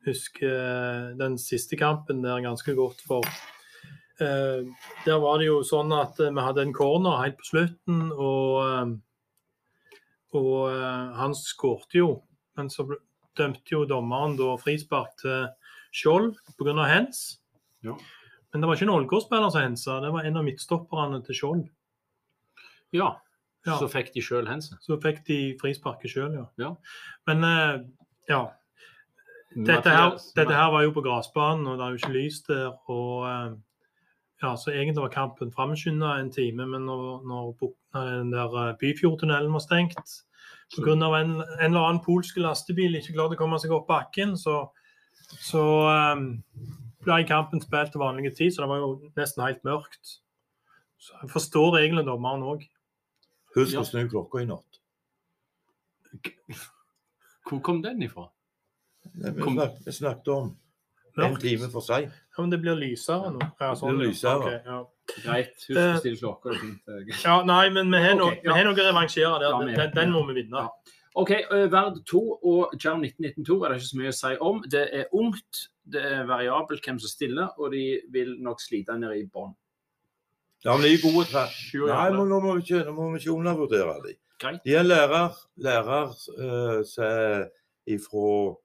husker 0.04 1.14
den 1.16 1.38
siste 1.38 1.78
kampen 1.78 2.24
der 2.26 2.42
ganske 2.42 2.74
godt. 2.74 3.00
For 3.06 3.22
der 4.18 5.22
var 5.22 5.40
det 5.40 5.48
jo 5.48 5.62
sånn 5.66 5.92
at 5.96 6.20
eh, 6.20 6.32
vi 6.34 6.44
hadde 6.44 6.66
en 6.66 6.74
corner 6.76 7.22
helt 7.22 7.38
på 7.40 7.48
slutten, 7.48 8.04
og, 8.12 8.58
eh, 8.66 8.92
og 10.38 10.58
eh, 10.70 11.12
han 11.18 11.36
skårte 11.38 11.98
jo. 11.98 12.10
Men 12.58 12.68
så 12.72 12.86
dømte 13.38 13.72
jo 13.72 13.86
dommeren 13.88 14.36
da 14.36 14.54
frispark 14.60 15.16
til 15.22 15.48
Skjold 15.92 16.34
pga. 16.58 16.74
hands. 16.88 17.40
Ja. 17.84 17.96
Men 18.52 18.60
det 18.60 18.68
var 18.68 18.76
ikke 18.76 18.88
en 18.88 18.96
Ålgård-spiller 18.96 19.52
som 19.52 19.64
hensa, 19.64 20.00
det 20.00 20.12
var 20.12 20.24
en 20.28 20.36
av 20.36 20.44
midtstopperne 20.44 21.22
til 21.24 21.38
Skjold. 21.38 21.66
Ja. 22.92 23.14
Ja. 23.64 23.76
Så 23.78 23.86
fikk 23.88 24.10
de 24.14 24.22
sjøl 24.24 24.48
hensa? 24.50 24.76
Så 24.82 24.98
fikk 25.02 25.22
de 25.28 25.38
frisparket 25.60 26.10
sjøl, 26.10 26.34
ja. 26.34 26.48
Ja. 26.60 26.72
Men 27.30 27.46
eh, 27.46 27.76
ja. 28.28 28.42
Dette 29.52 29.92
her, 29.92 30.16
dette 30.36 30.56
her 30.56 30.70
var 30.72 30.82
jo 30.86 30.94
på 30.96 31.04
gressbanen, 31.04 31.66
og 31.68 31.76
det 31.76 31.84
er 31.84 31.92
jo 31.92 32.00
ikke 32.00 32.14
lys 32.16 32.40
der. 32.48 32.72
og 32.90 33.26
eh, 33.28 33.52
ja, 34.42 34.56
Så 34.56 34.72
egentlig 34.72 35.02
var 35.02 35.14
kampen 35.14 35.52
framskynda 35.54 36.16
en 36.18 36.30
time, 36.32 36.66
men 36.66 36.86
når, 36.86 37.22
når 37.28 37.72
den 37.94 38.32
der 38.32 38.56
eh, 38.62 38.76
Byfjordtunnelen 38.80 39.52
var 39.52 39.62
stengt 39.62 40.16
pga. 40.76 40.92
En, 40.92 41.36
en 41.40 41.68
eller 41.68 41.86
annen 41.86 42.02
polsk 42.04 42.40
lastebil 42.40 42.98
ikke 42.98 43.14
klarte 43.14 43.36
å 43.36 43.42
komme 43.42 43.60
seg 43.62 43.74
opp 43.76 43.86
bakken, 43.90 44.34
så, 44.40 44.64
så 45.44 45.62
um, 46.16 46.26
ble 47.04 47.22
kampen 47.28 47.62
spilt 47.62 47.94
til 47.94 48.02
vanlig 48.02 48.34
tid, 48.36 48.52
så 48.54 48.64
det 48.64 48.70
var 48.72 48.82
jo 48.82 48.92
nesten 49.18 49.44
helt 49.46 49.64
mørkt. 49.68 50.18
Så 51.02 51.16
jeg 51.20 51.32
forstår 51.34 51.80
egentlig 51.80 52.06
dommeren 52.06 52.44
òg. 52.46 52.66
Husk 53.56 53.78
å 53.78 53.84
snu 53.84 54.06
klokka 54.08 54.42
i 54.42 54.48
natt. 54.48 54.78
Hvor 57.48 57.60
kom 57.64 57.82
den 57.84 58.04
ifra? 58.06 58.28
Kom- 59.42 59.58
vi 59.58 59.92
snakket 59.92 60.30
om 60.32 60.52
en 61.18 61.36
time 61.36 61.68
for 61.70 61.80
seg. 61.84 62.06
Ja, 62.08 62.40
men 62.42 62.50
det 62.50 62.60
blir 62.62 62.76
lysere 62.78 63.32
nå. 63.34 63.40
Ja, 63.60 63.74
sånn, 63.74 63.98
blir 63.98 64.08
lysere. 64.12 64.40
Okay, 64.40 64.60
ja. 64.64 64.84
Greit, 65.24 65.54
husk 65.68 65.76
Eh, 65.76 65.94
å 65.94 66.00
stille 66.00 66.16
klokka. 66.16 66.50
det 66.52 66.60
fint. 66.60 66.80
Det 66.86 66.94
er- 66.94 67.28
Ja, 67.28 67.42
nei, 67.44 67.68
men 67.70 67.90
vi 67.90 67.98
har 67.98 68.14
noe, 68.14 68.32
Ok, 68.32 68.44
ja. 68.44 68.62
noe 68.64 68.72
å 68.74 68.76
revansjere 68.76 69.38
der. 69.40 69.76
Den, 69.76 69.94
den 69.94 70.10
må 70.12 70.26
vi 70.26 70.42
vinne. 70.42 70.56
Ja. 70.62 70.68
OK, 71.14 71.30
uh, 71.50 71.66
Verd 71.68 72.04
2 72.06 72.38
og 72.42 72.72
Charm 72.80 73.02
1992 73.02 73.64
er 73.64 73.68
det 73.68 73.76
ikke 73.80 73.90
så 73.90 73.98
mye 74.00 74.08
å 74.08 74.14
si 74.14 74.36
om. 74.40 74.62
Det 74.66 74.88
er 74.94 75.04
ungt, 75.12 75.68
det 75.86 76.02
er 76.02 76.24
variabelt 76.24 76.80
hvem 76.82 76.98
som 76.98 77.08
stiller, 77.08 77.50
og 77.58 77.72
de 77.72 78.00
vil 78.10 78.36
nok 78.40 78.58
slite 78.60 78.98
ned 78.98 79.10
i 79.18 79.26
bånn. 79.26 79.54
Ja, 80.64 80.76
men 80.76 80.82
de 80.86 80.94
er 80.94 81.02
gode 81.02 81.26
tre... 81.26 81.44
Nei, 81.74 82.10
men 82.12 82.28
nå 82.30 82.40
må 82.40 82.54
vi 82.56 82.62
ikke, 82.62 82.84
nå 82.86 82.94
må 82.94 83.10
vi 83.12 83.18
ikke 83.18 83.36
undervurdere 83.36 84.00
dem. 84.06 84.16
De 84.64 84.74
er 84.74 84.82
lærer, 84.82 85.36
lærer 85.58 86.08
uh, 86.38 86.82
fra 87.98 88.56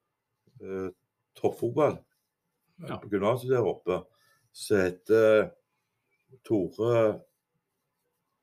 uh, 0.64 0.90
toppfotball 1.36 1.98
Ja. 2.86 2.98
på 3.02 3.10
gymnaset 3.10 3.50
der 3.50 3.66
oppe, 3.66 4.04
som 4.54 4.78
heter 4.78 5.52
Tore 6.46 7.22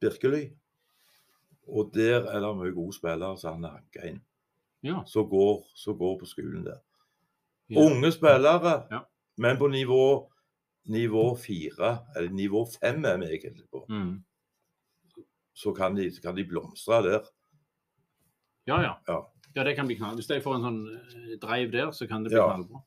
Birkely. 0.01 0.49
Og 1.69 1.93
der 1.95 2.27
er 2.29 2.41
det 2.43 2.51
mye 2.59 2.75
gode 2.75 2.93
spillere 2.97 3.39
som 3.41 3.63
han 3.63 3.71
hanka 3.79 4.09
inn, 4.09 4.21
Ja. 4.83 5.03
som 5.07 5.29
går, 5.31 5.65
går 5.99 6.19
på 6.21 6.27
skolen 6.27 6.65
der. 6.65 6.81
Ja. 7.71 7.81
Unge 7.81 8.11
spillere, 8.13 8.87
Ja. 8.91 9.01
men 9.37 9.57
på 9.57 9.69
nivå 9.69 10.31
nivå 10.87 11.35
fire, 11.37 12.05
eller 12.17 12.29
nivå 12.31 12.67
fem 12.81 13.05
er 13.05 13.17
vi 13.17 13.25
egentlig 13.39 13.65
på, 13.71 13.87
Mm. 13.89 14.23
så 15.55 15.73
kan 15.75 15.95
de, 15.95 16.11
kan 16.23 16.35
de 16.37 16.45
blomstre 16.45 17.03
der. 17.03 17.23
Ja, 18.67 18.83
ja. 18.83 18.93
Ja. 19.09 19.21
Det 19.65 19.77
kan 19.77 19.87
bli 19.87 19.95
knall. 19.97 20.15
Hvis 20.17 20.27
de 20.27 20.41
får 20.43 20.55
en 20.57 20.63
sånn 20.63 21.39
dreiv 21.41 21.41
drive 21.41 21.71
der, 21.73 21.91
så 21.93 22.07
kan 22.09 22.23
det 22.25 22.31
bli 22.33 22.39
knallbra. 22.41 22.83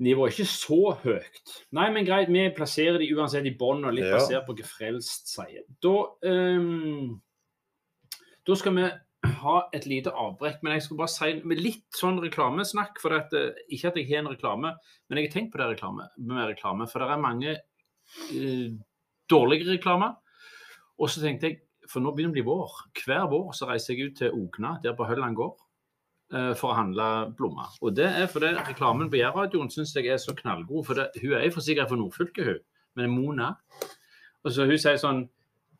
Nivået 0.00 0.32
ikke 0.32 0.48
så 0.48 0.94
høyt. 1.02 1.50
Nei, 1.76 1.90
men 1.92 2.06
greit, 2.08 2.30
vi 2.32 2.46
plasserer 2.56 2.98
de 3.02 3.10
uansett 3.12 3.44
i 3.44 3.52
bånn, 3.56 3.84
og 3.84 3.92
litt 3.92 4.06
Ja. 4.08 4.16
basert 4.16 4.46
på 4.46 4.56
hva 4.56 4.64
Frelst 4.64 5.28
sier. 5.28 5.66
Da, 5.84 5.94
um, 6.24 7.20
da 8.46 8.56
skal 8.56 8.74
vi 8.78 8.86
ha 9.42 9.56
et 9.76 9.84
lite 9.84 10.10
avbrekk, 10.16 10.62
men 10.62 10.72
jeg 10.72 10.82
skal 10.86 10.96
bare 10.96 11.12
si 11.12 11.42
med 11.44 11.60
litt 11.60 11.84
sånn 11.92 12.20
reklamesnakk. 12.22 12.98
for 12.98 13.12
at, 13.12 13.32
eh, 13.34 13.52
Ikke 13.70 13.88
at 13.88 13.96
jeg 13.96 14.08
har 14.08 14.18
en 14.24 14.34
reklame, 14.34 14.74
men 15.08 15.18
jeg 15.18 15.30
har 15.30 15.40
tenkt 15.40 15.52
på 15.52 15.58
det 15.58 15.76
reklame, 15.76 16.08
med 16.18 16.56
reklame. 16.56 16.88
For 16.88 16.98
det 17.00 17.10
er 17.10 17.20
mange 17.20 17.56
uh, 18.32 18.70
dårlige 19.28 19.68
reklamer. 19.78 20.16
Og 20.98 21.08
så 21.08 21.20
tenkte 21.20 21.42
jeg, 21.42 21.60
for 21.88 22.00
nå 22.00 22.14
begynner 22.14 22.34
det 22.34 22.42
å 22.42 22.44
bli 22.44 22.50
vår. 22.50 22.70
Hver 23.04 23.28
vår 23.30 23.52
så 23.52 23.68
reiser 23.68 23.94
jeg 23.94 24.10
ut 24.10 24.16
til 24.16 24.32
Ogna, 24.32 24.80
der 24.82 24.94
på 24.94 25.06
Hølland 25.06 25.36
gård, 25.36 25.58
for 26.30 26.70
å 26.70 26.76
handle 26.78 27.06
blomster. 27.38 27.78
Og 27.82 27.96
det 27.96 28.06
er 28.06 28.28
fordi 28.30 28.52
reklamen 28.56 29.10
på 29.10 29.18
Jærradioen 29.18 29.70
syns 29.72 29.94
jeg 29.96 30.06
er 30.12 30.20
så 30.22 30.34
knallgod. 30.38 30.84
For 30.86 30.98
det, 30.98 31.08
hun 31.22 31.34
er 31.38 31.50
for 31.50 31.66
sikkert 31.66 31.90
fra 31.90 31.98
Nordfylket, 31.98 32.46
hun. 32.46 32.60
Men 32.94 33.04
det 33.04 33.08
er 33.08 33.16
Mona. 33.16 33.48
Og 34.44 34.54
så 34.54 34.66
hun 34.68 34.78
sier 34.80 35.00
sånn 35.00 35.26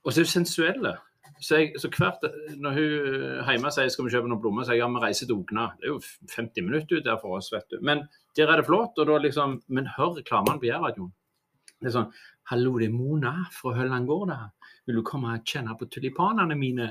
Og 0.00 0.12
så 0.12 0.20
er 0.20 0.26
hun 0.26 0.32
sensuelle. 0.32 0.94
Så, 1.40 1.56
jeg, 1.56 1.74
så 1.80 1.88
hvert, 1.92 2.24
når 2.60 2.76
hun 2.76 3.48
hjemme 3.48 3.70
sier 3.72 3.88
skal 3.92 4.06
vi 4.06 4.12
kjøpe 4.12 4.28
noen 4.28 4.40
blomster, 4.40 4.64
så 4.64 4.70
sier 4.70 4.78
jeg 4.78 4.84
ja, 4.84 4.90
vi 4.92 5.02
reiser 5.04 5.28
til 5.28 5.38
Ogna. 5.38 5.66
Det 5.80 5.88
er 5.88 5.92
jo 5.94 6.00
50 6.34 6.66
minutter 6.66 7.00
ut 7.00 7.06
der 7.06 7.20
for 7.20 7.36
oss, 7.38 7.50
vet 7.52 7.68
du. 7.72 7.78
Men 7.84 8.04
der 8.36 8.50
er 8.50 8.60
det 8.60 8.66
flott. 8.68 8.98
og 8.98 9.08
da 9.08 9.18
liksom, 9.20 9.60
Men 9.68 9.90
hør 9.96 10.16
reklamene 10.18 10.60
på 10.60 10.70
Jærradioen. 10.70 11.12
Det 11.80 11.88
er 11.88 11.96
sånn 11.96 12.10
Hallo, 12.50 12.74
det 12.80 12.88
er 12.88 12.96
Mona 12.96 13.34
fra 13.54 13.76
Hølland 13.76 14.08
gård. 14.08 14.32
da. 14.32 14.50
Vil 14.86 14.96
du 14.96 15.02
komme 15.06 15.34
og 15.36 15.46
kjenne 15.46 15.74
på 15.78 15.86
tulipanene 15.92 16.56
mine? 16.58 16.88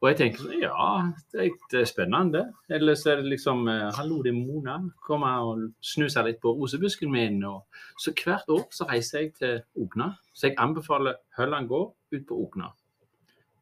Og 0.00 0.08
jeg 0.10 0.18
tenker 0.18 0.42
sånn, 0.42 0.56
ja, 0.60 0.88
det 1.32 1.44
er, 1.46 1.54
er 1.80 1.88
spennende. 1.88 2.42
Eller 2.72 2.98
så 2.98 3.12
er 3.12 3.22
det 3.22 3.32
liksom 3.32 3.64
eh, 3.70 3.88
Hallo, 3.96 4.20
det 4.24 4.32
er 4.32 4.38
Mona. 4.38 4.78
Kom 5.06 5.24
og 5.28 5.62
snu 5.92 6.08
seg 6.12 6.28
litt 6.28 6.42
på 6.42 6.54
rosebusken 6.58 7.12
min. 7.12 7.40
Og... 7.48 7.62
Så 8.02 8.14
hvert 8.18 8.50
år 8.52 8.66
så 8.74 8.88
reiser 8.90 9.22
jeg 9.22 9.34
til 9.38 9.62
Ogna. 9.80 10.12
Så 10.34 10.50
jeg 10.50 10.58
anbefaler 10.62 11.20
Hølland 11.38 11.70
gård 11.70 11.94
ut 12.12 12.26
på 12.28 12.42
Ogna. 12.46 12.72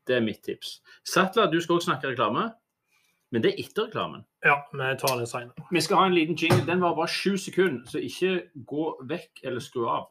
Det 0.08 0.16
er 0.16 0.24
mitt 0.24 0.42
tips. 0.42 0.80
Sattler, 1.06 1.52
du 1.52 1.60
skal 1.60 1.78
også 1.78 1.92
snakke 1.92 2.14
reklame. 2.14 2.48
Men 3.30 3.44
det 3.44 3.52
er 3.52 3.62
etter 3.62 3.86
reklamen. 3.86 4.24
Ja, 4.42 4.56
vi 4.72 4.90
tar 4.98 5.18
det 5.20 5.28
senere. 5.30 5.68
Vi 5.70 5.80
skal 5.84 6.00
ha 6.00 6.06
en 6.08 6.16
liten 6.16 6.34
jingle. 6.34 6.64
Den 6.66 6.82
var 6.82 6.96
bare 6.98 7.12
sju 7.12 7.36
sekunder, 7.38 7.84
så 7.86 8.02
ikke 8.02 8.48
gå 8.66 8.86
vekk 9.06 9.44
eller 9.46 9.62
skru 9.62 9.84
av. 9.86 10.08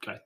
Greit. 0.00 0.24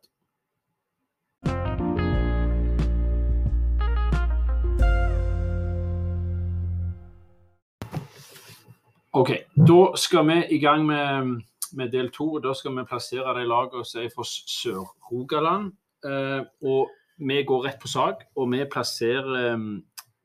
OK. 9.14 9.30
Da 9.54 9.82
skal 9.94 10.26
vi 10.26 10.40
i 10.56 10.58
gang 10.58 10.86
med, 10.86 11.36
med 11.78 11.92
del 11.94 12.08
to. 12.10 12.40
Da 12.42 12.50
skal 12.54 12.74
vi 12.74 12.86
plassere 12.90 13.36
de 13.36 13.44
lagene 13.46 13.86
som 13.86 14.02
er 14.02 14.10
fra 14.10 14.26
Sør-Rogaland. 14.26 15.68
Eh, 16.02 16.40
og 16.66 16.90
vi 17.22 17.36
går 17.46 17.62
rett 17.68 17.78
på 17.78 17.90
sak, 17.92 18.24
og 18.34 18.50
vi 18.50 18.64
plasserer 18.66 19.36
eh, 19.44 19.68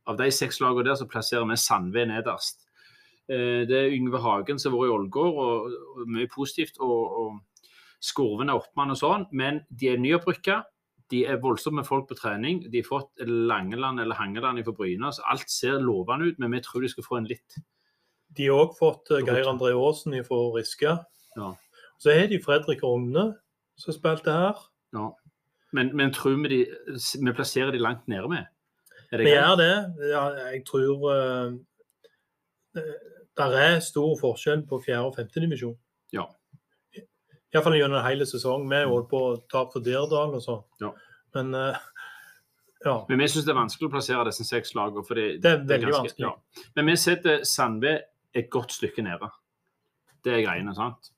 Av 0.10 0.17
de 0.17 0.25
seks 0.34 0.58
lagene 0.58 0.88
der, 0.88 0.97
så 0.97 1.06
plasserer 1.06 1.45
vi 1.45 1.60
Sandve 1.62 2.08
nederst. 2.10 2.65
Eh, 3.30 3.62
Det 3.69 3.78
er 3.78 3.93
Yngve 3.93 4.23
Hagen 4.25 4.58
som 4.58 4.73
har 4.73 4.82
vært 4.82 4.89
i 4.89 4.95
Ålgård, 4.97 5.38
og, 5.38 5.80
og 5.93 6.10
mye 6.10 6.34
positivt. 6.34 6.82
Og, 6.82 7.21
og 7.21 7.65
Skurven 8.02 8.49
er 8.49 8.58
oppmann 8.58 8.95
og 8.95 8.97
sånn, 8.97 9.30
men 9.30 9.62
de 9.69 9.93
er 9.93 10.02
nyopprykka. 10.02 10.63
De 11.13 11.28
er 11.30 11.43
voldsomme 11.43 11.86
folk 11.86 12.10
på 12.10 12.17
trening. 12.17 12.63
De 12.65 12.82
har 12.82 12.89
fått 12.89 13.21
Langeland 13.21 14.02
eller 14.02 14.17
Hangeland 14.17 14.65
fra 14.65 14.73
Bryne. 14.73 15.13
Så 15.13 15.21
alt 15.30 15.49
ser 15.54 15.78
lovende 15.78 16.32
ut, 16.32 16.41
men 16.41 16.58
vi 16.58 16.65
tror 16.65 16.82
de 16.82 16.89
skal 16.89 17.06
få 17.06 17.21
en 17.21 17.30
litt 17.30 17.62
De 18.37 18.47
har 18.49 18.65
òg 18.65 18.75
fått 18.77 19.09
eh, 19.13 19.23
Geir 19.25 19.49
André 19.49 19.73
Aasen 19.73 20.17
fra 20.27 20.41
Riske. 20.55 20.95
Ja. 21.37 21.53
Så 21.99 22.13
har 22.15 22.29
de 22.31 22.39
Fredrik 22.43 22.83
Rogne, 22.83 23.33
som 23.79 23.95
spilte 23.95 24.33
her. 24.33 24.61
Ja. 24.95 25.09
Men, 25.75 25.91
men 25.95 26.13
tror 26.13 26.39
vi 26.41 26.49
de 26.49 26.61
Vi 27.25 27.33
plasserer 27.33 27.71
de 27.71 27.81
langt 27.81 28.07
nede 28.07 28.29
med? 28.29 28.47
Er 29.11 29.17
det 29.17 29.25
Vi 29.25 29.33
gjør 29.35 29.55
det. 29.59 29.75
Ja, 30.09 30.23
jeg 30.53 30.63
tror 30.65 31.05
uh, 31.09 31.53
det 33.37 33.61
er 33.65 33.79
stor 33.79 34.15
forskjell 34.19 34.65
på 34.69 34.81
fjerde- 34.85 35.11
og 35.11 35.15
femtedivisjon. 35.15 35.77
Ja. 36.13 36.25
Iallfall 37.53 37.77
gjennom 37.79 37.97
en 37.97 38.05
hel 38.05 38.25
sesong. 38.29 38.67
Vi 38.69 38.81
holdt 38.85 39.09
på 39.09 39.21
å 39.31 39.37
tape 39.49 39.73
for 39.73 39.85
Dirdal 39.85 40.35
og 40.37 40.43
sånn. 40.45 40.65
Ja. 40.81 40.93
Men 41.37 41.53
uh, 41.57 41.77
ja. 42.85 43.05
Men 43.09 43.19
vi 43.19 43.27
syns 43.27 43.47
det 43.47 43.51
er 43.51 43.59
vanskelig 43.59 43.89
å 43.89 43.93
plassere 43.93 44.27
disse 44.29 44.45
seks 44.47 44.71
lagene. 44.77 45.03
For 45.07 45.19
det, 45.19 45.41
Det 45.43 45.51
er 45.51 45.65
veldig 45.67 45.95
vanskelig. 45.97 46.29
Ja. 46.29 46.63
Men 46.77 46.91
vi 46.91 46.95
setter 46.99 47.43
Sandve 47.47 47.95
et 48.35 48.49
godt 48.49 48.73
stykke 48.75 49.03
nede. 49.05 49.29
Det 50.23 50.33
er 50.33 50.43
greiene, 50.45 50.75
sant? 50.75 51.11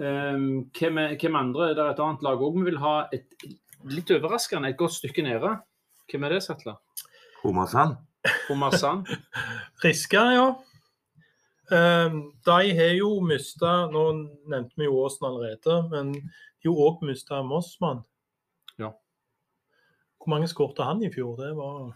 Um, 0.00 0.70
hvem, 0.76 1.00
hvem 1.20 1.36
andre? 1.36 1.72
Det 1.74 1.82
er 1.82 1.92
et 1.92 2.00
annet 2.00 2.22
lag 2.24 2.40
òg 2.40 2.56
vi 2.56 2.70
vil 2.70 2.80
ha 2.80 2.94
et 3.12 3.44
litt 3.90 4.10
overraskende 4.14 4.70
et 4.70 4.78
godt 4.80 4.96
stykke 4.96 5.24
nede. 5.24 5.56
Hvem 6.10 6.24
er 6.24 6.36
det, 6.36 6.42
Sattler? 6.44 6.78
Homarsand. 7.42 7.96
Omarsand? 8.52 9.08
Riske, 9.84 10.24
ja. 10.36 10.48
Um, 11.70 12.22
de 12.44 12.72
har 12.74 12.96
jo 12.98 13.12
mista 13.22 13.84
Nå 13.92 14.00
nevnte 14.50 14.74
vi 14.74 14.88
jo 14.88 15.04
Åsen 15.04 15.28
allerede, 15.28 15.76
men 15.92 16.10
de 16.16 16.66
har 16.66 16.80
òg 16.88 17.04
mista 17.06 17.42
Mossmann. 17.46 18.02
Ja. 18.80 18.90
Hvor 20.18 20.32
mange 20.34 20.48
skårte 20.50 20.84
han 20.84 21.04
i 21.04 21.12
fjor? 21.12 21.36
Det 21.38 21.52
var 21.56 21.92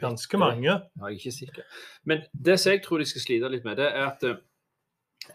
ganske 0.00 0.40
mange. 0.40 0.66
Ja, 0.66 0.80
jeg 0.96 1.06
er 1.06 1.16
ikke 1.16 1.32
sikker. 1.32 1.80
Men 2.04 2.26
det 2.32 2.58
som 2.60 2.74
jeg 2.74 2.82
tror 2.84 3.00
de 3.02 3.08
skal 3.08 3.24
slite 3.24 3.50
litt 3.52 3.64
med, 3.64 3.78
det 3.80 3.88
er 3.88 4.04
at 4.10 4.26
eh, 4.28 4.36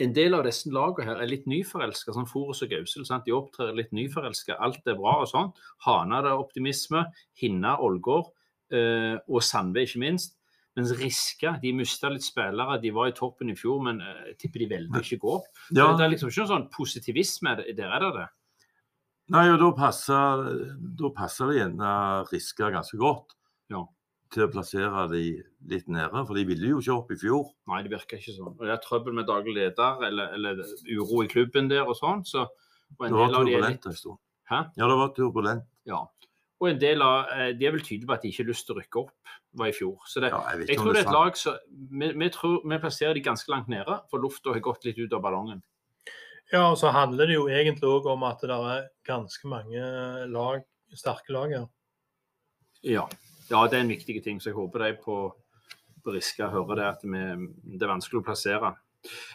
en 0.02 0.14
del 0.16 0.38
av 0.38 0.46
disse 0.48 0.70
lagene 0.74 1.10
her 1.10 1.22
er 1.22 1.30
litt 1.30 1.48
nyforelska. 1.50 2.14
Sånn 2.16 2.30
Forus 2.30 2.64
og 2.66 2.72
Gausel. 2.72 3.06
Sant? 3.08 3.26
De 3.28 3.36
opptrer 3.36 3.74
litt 3.78 3.92
nyforelska. 3.96 4.58
Alt 4.64 4.86
er 4.88 4.98
bra 5.00 5.20
og 5.24 5.28
sånn. 5.30 5.52
Hana 5.86 6.22
det 6.24 6.32
er 6.32 6.46
optimisme. 6.46 7.04
Hinna, 7.40 7.76
Ålgård 7.84 8.32
eh, 8.74 9.18
og 9.28 9.44
Sandve, 9.46 9.86
ikke 9.88 10.02
minst. 10.06 10.38
Mens 10.74 10.94
Riska 10.98 11.58
de 11.62 11.74
mista 11.78 12.10
litt 12.10 12.26
spillere. 12.26 12.80
De 12.82 12.94
var 12.96 13.12
i 13.12 13.18
toppen 13.18 13.52
i 13.54 13.58
fjor, 13.58 13.84
men 13.86 14.02
eh, 14.02 14.22
jeg 14.32 14.40
tipper 14.46 14.64
de 14.64 14.70
velger 14.72 15.06
ikke 15.06 15.22
gå 15.22 15.36
opp. 15.36 15.52
Ja, 15.70 15.92
Det 15.94 16.08
er 16.08 16.16
liksom 16.16 16.32
ikke 16.32 16.46
noe 16.46 16.54
sånn 16.56 16.72
positivisme 16.74 17.58
der, 17.62 17.84
er 17.90 18.08
det 18.08 18.14
det? 18.18 18.30
Nei, 19.34 19.46
og 19.54 19.60
da 19.62 19.70
passer, 19.78 20.48
da 21.00 21.12
passer 21.16 21.52
det 21.52 21.62
gjerne 21.62 21.92
Riska 22.32 22.74
ganske 22.74 22.98
godt 23.00 23.38
Ja. 23.72 23.86
Til 24.34 24.46
å 24.46 24.52
plassere 24.52 25.06
de 25.12 25.24
litt 25.70 25.88
nede, 25.92 26.24
for 26.28 26.38
de 26.38 26.46
ville 26.48 26.74
jo 26.74 26.82
ikke 26.82 26.96
opp 26.96 27.14
i 27.14 27.20
fjor. 27.22 27.46
Nei, 27.72 27.84
det 27.86 27.94
virker 27.94 28.20
ikke 28.20 28.36
sånn. 28.36 28.56
Og 28.58 28.66
det 28.66 28.74
er 28.74 28.82
trøbbel 28.84 29.16
med 29.20 29.30
daglig 29.30 29.56
leder 29.60 30.04
eller, 30.10 30.34
eller 30.38 30.64
uro 30.90 31.24
i 31.24 31.30
klubben 31.32 31.70
der 31.72 31.86
og 31.86 31.98
sånn. 32.00 32.26
Så, 32.28 32.48
og 32.98 33.06
Det 33.06 33.14
var 33.14 33.32
del 33.32 33.40
av 33.40 33.48
de 33.48 33.56
turbulent 33.56 33.88
en 33.90 33.98
stund. 34.00 34.20
Hæ? 34.52 34.60
Ja, 34.80 34.90
det 34.90 35.00
var 35.00 35.14
turbulent. 35.16 35.70
Ja. 35.90 36.02
Og 36.64 36.70
en 36.70 36.80
del 36.80 37.04
av 37.04 37.32
eh, 37.34 37.50
De 37.60 37.68
er 37.68 37.74
vel 37.76 37.84
tydelige 37.84 38.08
på 38.08 38.16
at 38.16 38.24
de 38.24 38.32
ikke 38.32 38.44
har 38.44 38.50
lyst 38.54 38.68
til 38.68 38.76
å 38.76 38.80
rykke 38.80 39.02
opp, 39.02 39.36
var 39.60 39.70
i 39.72 39.76
fjor. 39.76 39.96
Så 40.08 40.24
det, 40.24 40.32
Ja, 40.32 40.42
jeg 40.54 40.62
vet 40.62 40.74
jeg 40.74 40.80
tror 40.80 40.96
det 40.96 41.02
er 41.02 41.10
et 41.10 41.18
lag 41.18 41.40
som 41.40 41.58
vi, 41.74 42.10
vi, 42.24 42.30
tror, 42.34 42.58
vi 42.64 42.82
plasserer 42.86 43.18
de 43.18 43.24
ganske 43.26 43.52
langt 43.52 43.72
nede, 43.72 44.00
for 44.12 44.24
lufta 44.24 44.56
har 44.56 44.64
gått 44.64 44.88
litt 44.88 45.02
ut 45.02 45.16
av 45.16 45.24
ballongen. 45.26 45.64
Ja, 46.54 46.68
og 46.70 46.78
så 46.80 46.92
handler 46.94 47.28
det 47.28 47.36
jo 47.38 47.48
egentlig 47.50 47.90
òg 47.90 48.08
om 48.12 48.24
at 48.28 48.44
det 48.44 48.56
er 48.56 48.88
ganske 49.08 49.50
mange 49.50 49.84
lag, 50.32 50.64
sterke 50.96 51.34
lag 51.36 51.56
her. 51.56 51.68
Ja. 52.84 53.08
Ja, 53.50 53.64
det 53.68 53.78
er 53.78 53.84
en 53.84 53.94
viktig 53.94 54.20
ting. 54.24 54.42
Så 54.42 54.52
jeg 54.52 54.58
håper 54.58 54.86
de 54.86 54.94
på, 55.04 55.18
Riska 56.14 56.50
hører 56.52 56.80
det 56.80 56.88
at 56.90 57.06
vi, 57.08 57.24
det 57.78 57.86
er 57.86 57.94
vanskelig 57.94 58.22
å 58.22 58.28
plassere. 58.28 58.74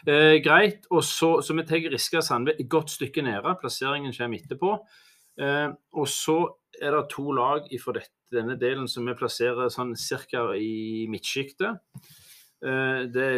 Eh, 0.05 0.39
greit. 0.41 0.87
og 0.89 1.03
så, 1.05 1.41
så 1.45 1.53
vi 1.53 1.65
tar 1.69 1.89
Riska 1.93 2.21
Sandve 2.25 2.55
et 2.57 2.69
godt 2.69 2.93
stykke 2.93 3.21
nede. 3.25 3.55
Plasseringen 3.61 4.13
kommer 4.15 4.39
etterpå. 4.41 4.71
Eh, 5.39 5.67
og 5.93 6.07
så 6.09 6.39
er 6.81 6.95
det 6.95 7.09
to 7.13 7.31
lag 7.35 7.69
fra 7.81 8.01
denne 8.33 8.57
delen 8.59 8.87
som 8.87 9.05
vi 9.07 9.17
plasserer 9.17 9.71
sånn 9.73 9.95
cirka 9.97 10.49
i 10.57 11.05
midtsjiktet. 11.09 11.79
Eh, 12.65 13.05
det, 13.13 13.29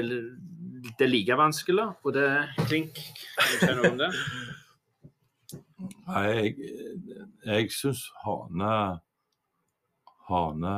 det 0.97 1.05
er 1.05 1.11
like 1.11 1.37
vanskelig, 1.37 1.91
og 2.03 2.15
det 2.15 2.25
er 2.25 2.49
klink. 2.65 2.99
Kan 3.37 3.51
du 3.51 3.61
si 3.61 3.71
noe 3.77 3.93
om 3.93 4.01
det? 4.01 4.11
Nei, 6.07 6.25
jeg, 6.29 6.73
jeg 7.45 7.71
syns 7.73 8.03
Hane 8.23 8.73
Hane 10.29 10.73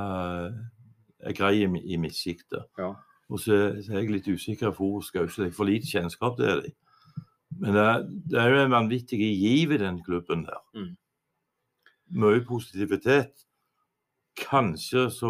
er 1.23 1.34
grei 1.38 1.63
i, 1.63 1.67
i 1.93 1.97
midtsjiktet. 1.97 2.65
Ja. 2.77 2.93
Og 3.32 3.39
så, 3.39 3.58
så 3.84 3.93
er 3.93 4.01
jeg 4.03 4.12
litt 4.12 4.27
usikker 4.27 4.73
på 4.75 4.88
hvor 4.91 5.01
Skausel 5.06 5.45
Jeg 5.47 5.56
får 5.58 5.65
lite 5.69 5.88
kjennskap 5.89 6.38
til 6.38 6.62
dem. 6.65 6.73
Men 7.60 7.73
det, 7.77 7.82
er- 7.86 8.06
det 8.29 8.39
er 8.41 8.49
jo 8.49 8.62
en 8.65 8.71
vanvittig 8.75 9.19
giv 9.19 9.71
i 9.71 9.77
den 9.82 10.01
klubben 10.03 10.43
der. 10.47 10.62
Mm. 10.75 10.95
Mye 12.19 12.41
positivitet. 12.45 13.45
Kanskje 14.38 15.08
så 15.13 15.29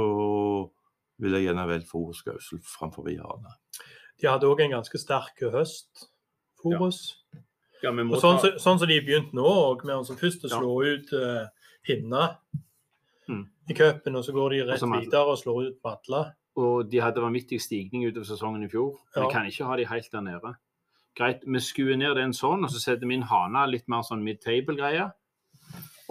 vil 1.21 1.35
jeg 1.37 1.45
gjerne 1.49 1.67
velge 1.69 1.87
Forus 1.89 2.23
Gausel 2.25 2.59
framfor 2.65 3.07
Hane. 3.11 3.53
De 4.21 4.27
hadde 4.29 4.47
òg 4.47 4.61
en 4.63 4.71
ganske 4.77 4.97
sterk 5.01 5.41
høst, 5.51 6.07
Forus. 6.61 7.17
Ja, 7.33 7.39
Ja, 7.83 7.89
Og 7.91 8.21
sånn, 8.21 8.39
som 8.39 8.51
som- 8.51 8.59
sånn 8.63 8.79
så 8.79 8.87
de 8.87 9.01
begynte 9.01 9.33
nå 9.35 9.43
med 9.83 9.95
å 9.97 10.05
som 10.07 10.15
først 10.15 10.45
å 10.45 10.49
Ja. 10.49 10.93
ut 10.95 11.11
uh, 11.11 11.47
Hinna 11.83 12.37
Mm. 13.29 13.45
i 13.69 13.73
cupen, 13.73 14.15
og 14.15 14.25
så 14.25 14.33
går 14.35 14.49
de 14.49 14.61
rett 14.67 14.83
videre 14.83 15.31
og 15.31 15.37
slår 15.39 15.67
ut 15.67 15.79
Madla. 15.83 16.23
og 16.55 16.91
de 16.91 16.99
hadde 17.01 17.21
vanvittig 17.21 17.61
stigning 17.61 18.05
utover 18.05 18.27
sesongen 18.29 18.63
i 18.63 18.69
fjor. 18.69 18.93
Vi 19.15 19.25
kan 19.31 19.47
ikke 19.49 19.65
ha 19.65 19.77
de 19.77 19.87
helt 19.89 20.11
der 20.11 20.21
nede. 20.21 20.53
Greit, 21.17 21.41
vi 21.45 21.59
skuer 21.61 21.97
ned 21.97 22.15
den 22.17 22.33
sånn, 22.33 22.65
og 22.65 22.71
så 22.73 22.81
setter 22.81 23.07
vi 23.09 23.17
inn 23.17 23.27
Hana 23.29 23.65
litt 23.69 23.87
mer 23.89 24.01
sånn 24.05 24.23
mid-table-greie. 24.25 25.11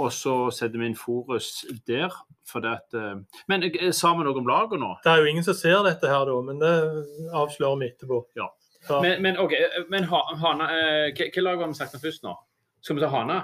Og 0.01 0.13
så 0.15 0.35
setter 0.55 0.81
vi 0.81 0.89
inn 0.89 0.97
Forus 0.97 1.65
der, 1.87 2.15
for 2.49 2.65
det 2.65 2.71
at 2.79 2.97
eh, 2.97 3.19
Men 3.51 3.67
eh, 3.67 3.91
sa 3.93 4.15
vi 4.17 4.25
noe 4.25 4.39
om 4.41 4.49
laget 4.49 4.81
nå? 4.81 4.95
Det 5.05 5.13
er 5.13 5.21
jo 5.21 5.31
ingen 5.31 5.45
som 5.45 5.59
ser 5.59 5.83
dette 5.87 6.09
her, 6.09 6.25
da, 6.27 6.39
men 6.47 6.63
det 6.63 6.73
avslører 7.39 7.83
vi 7.83 7.91
etterpå. 7.93 8.23
Ja. 8.39 8.49
Ja. 8.89 9.01
Men, 9.03 9.21
men 9.23 9.39
OK, 9.39 9.53
eh, 9.55 9.83
men 9.93 10.09
Hana 10.11 10.71
Hva 11.13 11.45
lag 11.45 11.61
har 11.61 11.69
vi 11.71 11.79
sagt 11.79 11.95
om 11.99 12.03
først 12.03 12.25
nå? 12.27 12.35
Skal 12.83 12.99
vi 12.99 13.03
ta 13.05 13.09
Hana? 13.13 13.37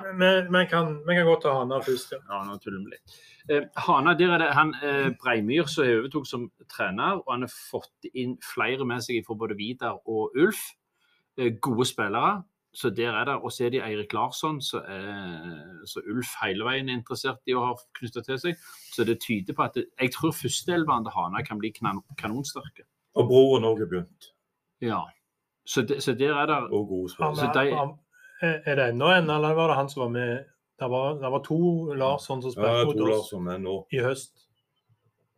Vi 0.51 0.65
kan, 0.71 0.97
kan 1.07 1.27
godt 1.27 1.45
ta 1.47 1.55
Hana 1.61 1.79
først. 1.87 2.13
Ja. 2.17 2.19
Ja, 2.27 2.41
nå 2.47 2.57
tuller 2.59 2.83
vi 2.83 2.97
litt. 2.97 3.19
Eh, 3.49 3.69
Hana, 3.87 4.15
der 4.19 4.35
er 4.35 4.43
det 4.43 4.49
han 4.57 4.73
eh, 4.83 5.11
Breimyr 5.23 5.69
som 5.71 5.87
overtok 5.87 6.27
som 6.27 6.49
trener, 6.69 7.21
og 7.23 7.31
han 7.31 7.47
har 7.47 7.53
fått 7.53 8.09
inn 8.13 8.35
flere 8.43 8.87
med 8.89 9.05
seg 9.07 9.23
fra 9.27 9.37
både 9.39 9.57
Vidar 9.59 10.01
og 10.11 10.35
Ulf. 10.37 10.73
Eh, 11.39 11.53
gode 11.63 11.87
spillere. 11.87 12.41
Så 12.75 12.91
der 12.91 13.15
er 13.15 13.25
det. 13.25 13.37
Og 13.43 13.55
så 13.55 13.65
er 13.67 13.71
det 13.73 13.85
Eirik 13.87 14.13
Larsson, 14.13 14.59
så, 14.63 14.83
er, 14.91 15.87
så 15.89 16.03
Ulf 16.11 16.35
hele 16.43 16.67
veien 16.67 16.91
er 16.91 16.99
interessert 16.99 17.41
i 17.49 17.55
å 17.57 17.63
ha 17.65 17.71
knytta 17.97 18.25
til 18.27 18.43
seg. 18.43 18.67
Så 18.91 19.07
det 19.07 19.21
tyder 19.23 19.57
på 19.57 19.65
at 19.65 19.79
det, 19.79 19.87
jeg 20.03 20.13
tror 20.19 20.35
førsteelveren 20.37 21.07
til 21.07 21.15
Hana 21.15 21.45
kan 21.47 21.63
bli 21.63 21.71
kanon, 21.79 22.03
kanonsterke. 22.19 22.85
Og 23.15 23.31
broren 23.31 23.71
òg 23.71 23.87
er 23.87 23.91
begynt. 23.95 24.29
Ja. 24.85 25.01
Så, 25.65 25.87
det, 25.87 26.03
så 26.03 26.13
der 26.19 26.35
er 26.35 26.47
det 26.51 26.61
Og 26.75 26.87
gode 26.91 27.15
spillere. 27.15 27.89
Han, 28.43 28.61
er 28.65 28.79
det 28.79 28.87
ennå 28.93 29.11
en, 29.15 29.31
eller 29.35 29.57
var 29.59 29.73
det 29.73 29.79
han 29.81 29.91
som 29.93 30.05
var 30.07 30.13
med? 30.15 30.47
Det 30.79 30.89
var, 30.93 31.17
det 31.19 31.31
var 31.35 31.43
to 31.43 31.59
Larsson 31.99 32.43
som 32.45 32.53
Ja, 32.55 32.85
spilte 32.85 33.03
mot 33.03 33.11
oss 33.19 33.89
i 33.91 34.03
høst. 34.05 34.45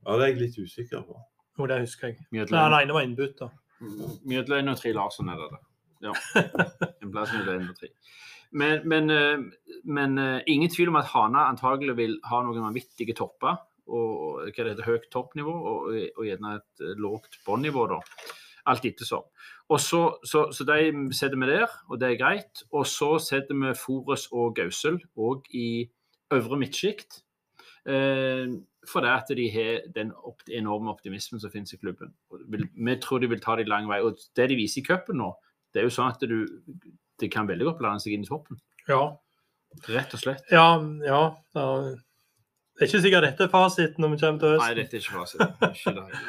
Ja, 0.05 0.17
det 0.17 0.25
er 0.25 0.33
jeg 0.33 0.41
litt 0.43 0.59
usikker 0.61 1.05
på. 1.09 1.17
Jo, 1.59 1.69
det 1.69 1.81
husker 1.83 2.11
jeg. 2.11 2.19
Nei, 2.21 2.41
Mjødlein 2.41 2.73
var 2.73 2.85
ene 2.85 2.97
var 2.97 3.07
innbytter. 3.07 3.55
Mjødlein 4.29 4.73
og 4.73 4.81
Tre 4.81 4.93
Larsson 4.97 5.33
er 5.33 5.41
det. 5.41 5.49
da. 5.55 5.61
Ja. 6.09 6.13
En 7.05 7.13
plass 7.13 7.33
Mjødlein 7.33 7.69
og 7.73 7.79
Tre. 7.79 7.91
Men, 8.51 8.89
men, 8.89 9.11
eh, 9.15 9.43
men 9.85 10.19
eh, 10.19 10.41
ingen 10.51 10.71
tvil 10.73 10.91
om 10.91 10.99
at 11.01 11.11
Hana 11.13 11.47
antagelig 11.53 11.95
vil 12.01 12.17
ha 12.27 12.41
noen 12.45 12.65
vanvittige 12.65 13.15
topper. 13.17 13.61
Og 13.91 14.45
hva 14.45 14.65
det 14.65 14.73
heter, 14.75 14.87
høyt 14.87 15.09
toppnivå 15.11 15.53
og, 15.53 15.89
og 15.91 16.27
gjerne 16.27 16.57
et 16.61 16.85
eh, 16.85 16.97
lågt 17.01 17.41
båndnivå, 17.47 17.87
da. 17.91 18.01
Alt 18.71 18.85
ettersom. 18.89 19.25
Og 19.71 19.79
så, 19.81 20.03
så, 20.27 20.49
så 20.53 20.67
de 20.67 21.15
setter 21.15 21.39
vi 21.39 21.47
der, 21.53 21.71
og 21.89 22.01
det 22.01 22.09
er 22.09 22.19
greit. 22.19 22.63
Og 22.75 22.87
så 22.91 23.13
setter 23.23 23.55
vi 23.55 23.75
Forus 23.79 24.27
og 24.35 24.57
Gausel 24.57 24.99
òg 25.15 25.47
i 25.55 25.87
øvre 26.35 26.59
midtsjikt. 26.59 27.21
Eh, 27.87 28.51
for 28.89 29.05
det 29.05 29.13
at 29.13 29.31
de 29.37 29.47
har 29.53 29.85
den 29.95 30.11
opp, 30.17 30.43
enorme 30.49 30.91
optimismen 30.91 31.41
som 31.41 31.53
finnes 31.53 31.73
i 31.77 31.79
klubben. 31.79 32.15
Vil, 32.51 32.67
vi 32.75 32.97
tror 33.03 33.23
de 33.23 33.31
vil 33.31 33.43
ta 33.43 33.55
det 33.61 33.69
lang 33.71 33.87
vei. 33.91 34.01
Og 34.03 34.19
det 34.37 34.49
de 34.51 34.59
viser 34.59 34.83
i 34.83 34.87
cupen 34.89 35.21
nå, 35.21 35.31
det 35.71 35.83
er 35.83 35.87
jo 35.87 35.95
sånn 35.95 36.11
at 36.11 36.25
du, 36.27 36.39
det 37.21 37.31
kan 37.33 37.49
veldig 37.49 37.69
godt 37.71 37.83
blande 37.83 38.03
seg 38.03 38.17
inn 38.17 38.25
i 38.27 38.31
toppen. 38.31 38.59
Ja. 38.89 39.05
Rett 39.87 40.17
og 40.17 40.23
slett. 40.23 40.49
Ja, 40.51 40.81
ja. 41.07 41.21
ja. 41.55 41.69
Det 42.75 42.87
er 42.87 42.91
ikke 42.91 43.05
sikkert 43.05 43.29
dette 43.29 43.47
er 43.47 43.53
fasiten 43.53 44.03
når 44.03 44.17
vi 44.17 44.19
kommer 44.25 44.43
til 44.43 44.59
Nei, 44.65 44.73
dette 44.81 44.99
er 44.99 45.05
ikke 45.05 45.21
fasit. 45.21 45.47
Ikke 45.71 45.95
det. 46.01 46.25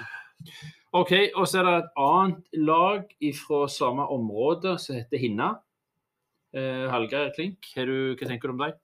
OK, 0.92 1.12
og 1.40 1.46
så 1.48 1.62
er 1.62 1.68
det 1.68 1.74
et 1.80 1.92
annet 2.04 2.58
lag 2.68 3.04
fra 3.40 3.62
samme 3.72 4.04
område 4.12 4.74
som 4.82 4.98
heter 4.98 5.22
Hinna. 5.22 5.52
Eh, 6.52 6.88
Hallgeir 6.92 7.32
Klink, 7.36 7.70
du, 7.76 8.12
hva 8.20 8.28
tenker 8.28 8.52
du 8.52 8.56
om 8.58 8.64
dem? 8.66 8.80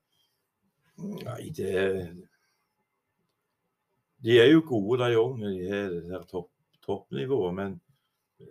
Nei, 1.26 1.50
det 1.54 1.74
De 4.24 4.40
er 4.40 4.48
jo 4.54 4.64
gode, 4.66 5.04
de 5.04 5.20
òg, 5.20 5.36
når 5.38 5.52
de 5.54 5.68
har 5.70 5.90
det 5.92 6.04
der 6.08 6.24
topp, 6.32 6.48
toppnivået. 6.88 7.54
Men, 7.60 7.76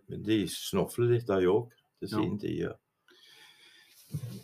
men 0.07 0.23
de 0.23 0.43
snofler 0.53 1.17
litt, 1.17 1.27
de 1.27 1.49
òg, 1.51 1.73
til 1.99 2.13
Ja. 2.13 2.21
sin 2.21 2.39
tid. 2.39 2.69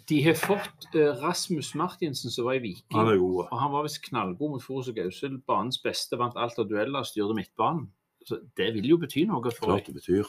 De 0.09 0.18
har 0.25 0.35
fått 0.35 0.88
eh, 0.98 1.12
Rasmus 1.20 1.75
Martinsen, 1.79 2.33
som 2.33 2.48
var 2.48 2.57
i 2.59 2.64
Viking. 2.64 2.96
Han 2.96 3.12
er 3.12 3.20
god. 3.20 3.44
Og 3.53 3.61
han 3.61 3.72
var 3.77 3.85
visst 3.87 4.03
knallgod 4.09 4.57
mot 4.57 4.64
Forus 4.64 4.88
og 4.88 4.96
Gausel. 4.96 5.37
Banens 5.46 5.79
beste, 5.85 6.16
vant 6.18 6.35
alt 6.37 6.59
av 6.59 6.66
dueller, 6.68 7.05
styrte 7.07 7.37
midtbanen. 7.37 7.87
Så 8.29 8.39
det 8.57 8.69
vil 8.77 8.89
jo 8.93 8.99
bety 9.03 9.25
noe 9.29 9.51
for 9.51 9.67
Klart 9.73 9.89
det 9.91 9.97
betyr. 9.99 10.29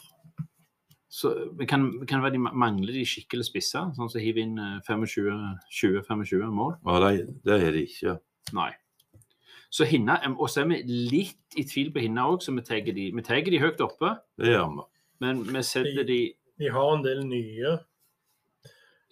Så 1.13 1.29
det 1.59 1.67
kan, 1.69 1.91
det 1.99 2.07
kan 2.09 2.23
være 2.23 2.33
de 2.33 2.39
mangler 2.41 2.95
de 2.95 3.03
skikkelig 3.05 3.45
spisser, 3.45 3.91
sånn 3.93 4.09
som 4.09 4.21
hiver 4.21 4.41
inn 4.47 4.55
eh, 4.57 4.79
25-20-25 4.87 6.47
mål. 6.49 6.73
Ja, 6.87 6.95
det, 7.03 7.27
det 7.45 7.57
er 7.61 7.75
de 7.75 7.83
ikke. 7.85 8.15
Nei. 8.57 8.71
Så 9.73 9.85
Hinna, 9.89 10.19
Og 10.37 10.49
så 10.49 10.61
er 10.63 10.69
vi 10.69 10.79
litt 10.85 11.57
i 11.57 11.63
tvil 11.65 11.91
på 11.93 12.01
Hinna 12.01 12.27
òg, 12.29 12.41
så 12.45 12.53
vi 12.53 12.61
tar 12.65 12.81
de, 12.85 13.07
vi 13.13 13.25
tar 13.25 13.41
de 13.45 13.61
høyt 13.61 13.81
oppe. 13.81 14.15
Det 14.37 14.53
gjør 14.53 14.67
vi. 14.73 14.87
Men 15.23 15.43
vi 15.47 15.63
setter 15.65 16.05
de 16.05 16.19
De 16.61 16.69
har 16.69 16.95
en 16.95 17.05
del 17.05 17.23
nye. 17.25 17.77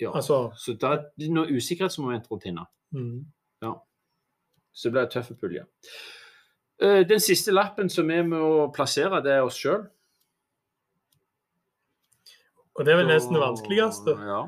ja. 0.02 0.12
Altså 0.13 0.52
Så 0.58 0.74
da 0.78 0.96
er 0.98 1.06
det 1.17 1.30
noe 1.34 1.50
usikkerhetsmoment 1.50 2.30
rundt 2.32 2.50
Hinna. 2.50 2.65
mm. 2.94 3.22
Så 4.74 4.88
det 4.88 4.91
blir 4.94 5.02
en 5.04 5.10
tøff 5.12 5.32
pulje. 5.36 5.62
Eh, 5.65 6.20
Den 6.82 7.20
siste 7.22 7.52
lappen 7.54 7.89
som 7.94 8.08
vi 8.10 8.17
må 8.26 8.72
plassere, 8.74 9.20
det 9.22 9.36
er 9.36 9.44
oss 9.46 9.58
sjøl. 9.62 9.84
Og 12.78 12.86
det 12.88 12.94
er 12.94 13.02
vel 13.02 13.12
nesten 13.12 13.36
det 13.38 13.44
vanskeligste. 13.44 14.15
Ja. 14.32 14.41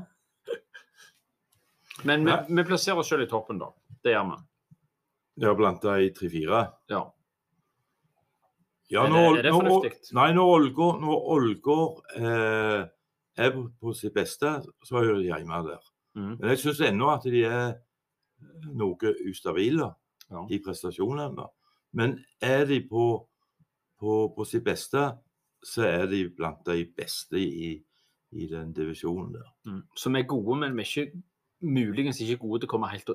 Men 2.04 2.26
vi, 2.28 2.34
vi 2.58 2.64
plasserer 2.68 3.00
oss 3.00 3.08
sjøl 3.12 3.22
i 3.24 3.30
toppen, 3.32 3.60
da. 3.62 3.70
Det 4.04 4.12
gjør 4.16 4.26
vi. 4.32 4.40
Ja, 5.40 5.48
har 5.52 5.56
blanda 5.60 5.94
i 6.04 6.10
tre-fire. 6.14 6.64
Ja. 6.92 7.04
Ja, 8.92 9.06
Er 9.06 9.14
det- 9.14 9.22
er 9.40 9.42
det 9.46 9.52
når- 9.54 9.62
fornuftig? 9.62 10.12
Nei, 10.18 10.26
når 10.36 10.50
Ålgård, 10.58 11.00
når 11.02 11.30
Ålgård 11.36 12.02
eh, 12.18 12.82
er 13.46 13.52
på, 13.80 13.94
sitt 13.96 14.14
beste, 14.14 14.52
så 14.86 14.98
er 15.00 15.08
jo 15.08 15.16
hjemme 15.24 15.62
der. 15.70 15.80
Mm. 16.18 16.34
Men 16.42 16.50
jeg 16.50 16.60
syns 16.66 16.82
ennå 16.90 17.08
at 17.14 17.24
de 17.24 17.46
er 17.48 17.74
noe 18.74 19.14
ustabile 19.30 19.88
Ja. 20.30 20.44
i 20.50 20.60
prestasjonene. 20.60 21.48
Men 21.94 22.18
er 22.42 22.66
de 22.70 22.80
på, 22.90 23.04
på, 24.02 24.14
på 24.36 24.46
sitt 24.50 24.64
beste, 24.66 25.04
så 25.64 25.86
er 25.88 26.08
de 26.12 26.24
blant 26.36 26.64
de 26.68 26.84
beste 26.98 27.40
i, 27.40 27.76
i 28.34 28.48
den 28.50 28.74
divisjonen 28.76 29.34
der. 29.38 29.48
Mm. 29.70 29.84
Som 29.98 30.16
er 30.20 30.26
gode, 30.28 30.58
men 30.64 30.76
vi 30.78 30.84
er 30.84 30.90
ikke, 31.06 31.22
muligens 31.64 32.20
ikke 32.26 32.42
gode 32.42 32.64
til 32.64 32.68
å 32.68 32.74
komme 32.74 32.90
helt 32.92 33.08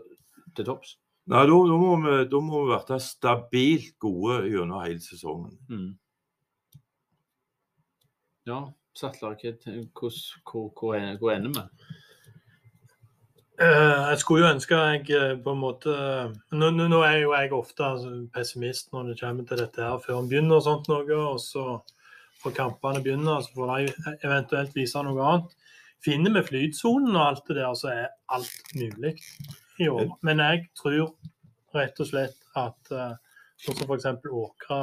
til 0.56 0.64
topps. 0.64 0.94
Nei, 1.28 1.42
da, 1.44 1.56
da, 1.68 1.76
må 1.76 1.90
vi, 2.06 2.12
da 2.32 2.38
må 2.40 2.62
vi 2.64 2.70
være 2.72 2.96
stabilt 3.04 3.98
gode 4.00 4.38
gjennom 4.48 4.80
hele 4.86 5.02
sesongen. 5.04 5.58
Mm. 5.68 5.90
Ja, 8.48 8.62
hva- 8.96 9.12
hvor, 9.20 10.70
hvor, 10.80 10.94
er- 10.96 11.18
hvor 11.20 11.34
ender 11.34 11.52
vi? 11.52 11.97
Eh, 13.58 14.00
jeg 14.12 14.18
skulle 14.22 14.44
jo 14.44 14.50
ønske 14.54 14.76
jeg 14.78 15.08
eh, 15.18 15.32
på 15.42 15.50
en 15.50 15.58
måte 15.58 15.90
Nå, 16.54 16.68
nå, 16.70 16.84
nå 16.86 16.98
er 17.02 17.16
jo 17.24 17.32
jeg 17.34 17.50
ofte 17.56 17.82
altså, 17.82 18.12
pessimist 18.30 18.92
når 18.94 19.08
det 19.08 19.16
kommer 19.18 19.48
til 19.48 19.58
dette 19.58 19.82
her 19.82 19.96
før 20.04 20.20
en 20.20 20.28
begynner 20.30 20.60
og 20.60 20.62
sånt 20.62 20.86
noe, 20.86 21.16
og 21.32 21.40
så 21.42 21.64
får 22.38 22.54
kampene 22.54 23.02
begynne, 23.02 23.40
så 23.42 23.56
får 23.56 23.72
de 23.72 24.12
eventuelt 24.28 24.78
vise 24.78 25.02
noe 25.02 25.26
annet. 25.26 25.56
Finner 26.06 26.36
vi 26.36 26.44
flytsonen 26.52 27.16
og 27.16 27.24
alt 27.24 27.50
det 27.50 27.58
der, 27.58 27.74
så 27.74 27.90
er 27.90 28.06
alt 28.36 28.70
mulig 28.78 29.16
i 29.82 29.90
år. 29.90 30.14
Men 30.22 30.44
jeg 30.44 30.62
tror 30.78 31.10
rett 31.74 31.98
og 31.98 32.10
slett 32.12 32.38
at 32.62 32.94
eh, 32.94 33.18
sånn 33.58 33.82
som 33.82 33.90
f.eks. 33.90 34.08
Åkra 34.38 34.80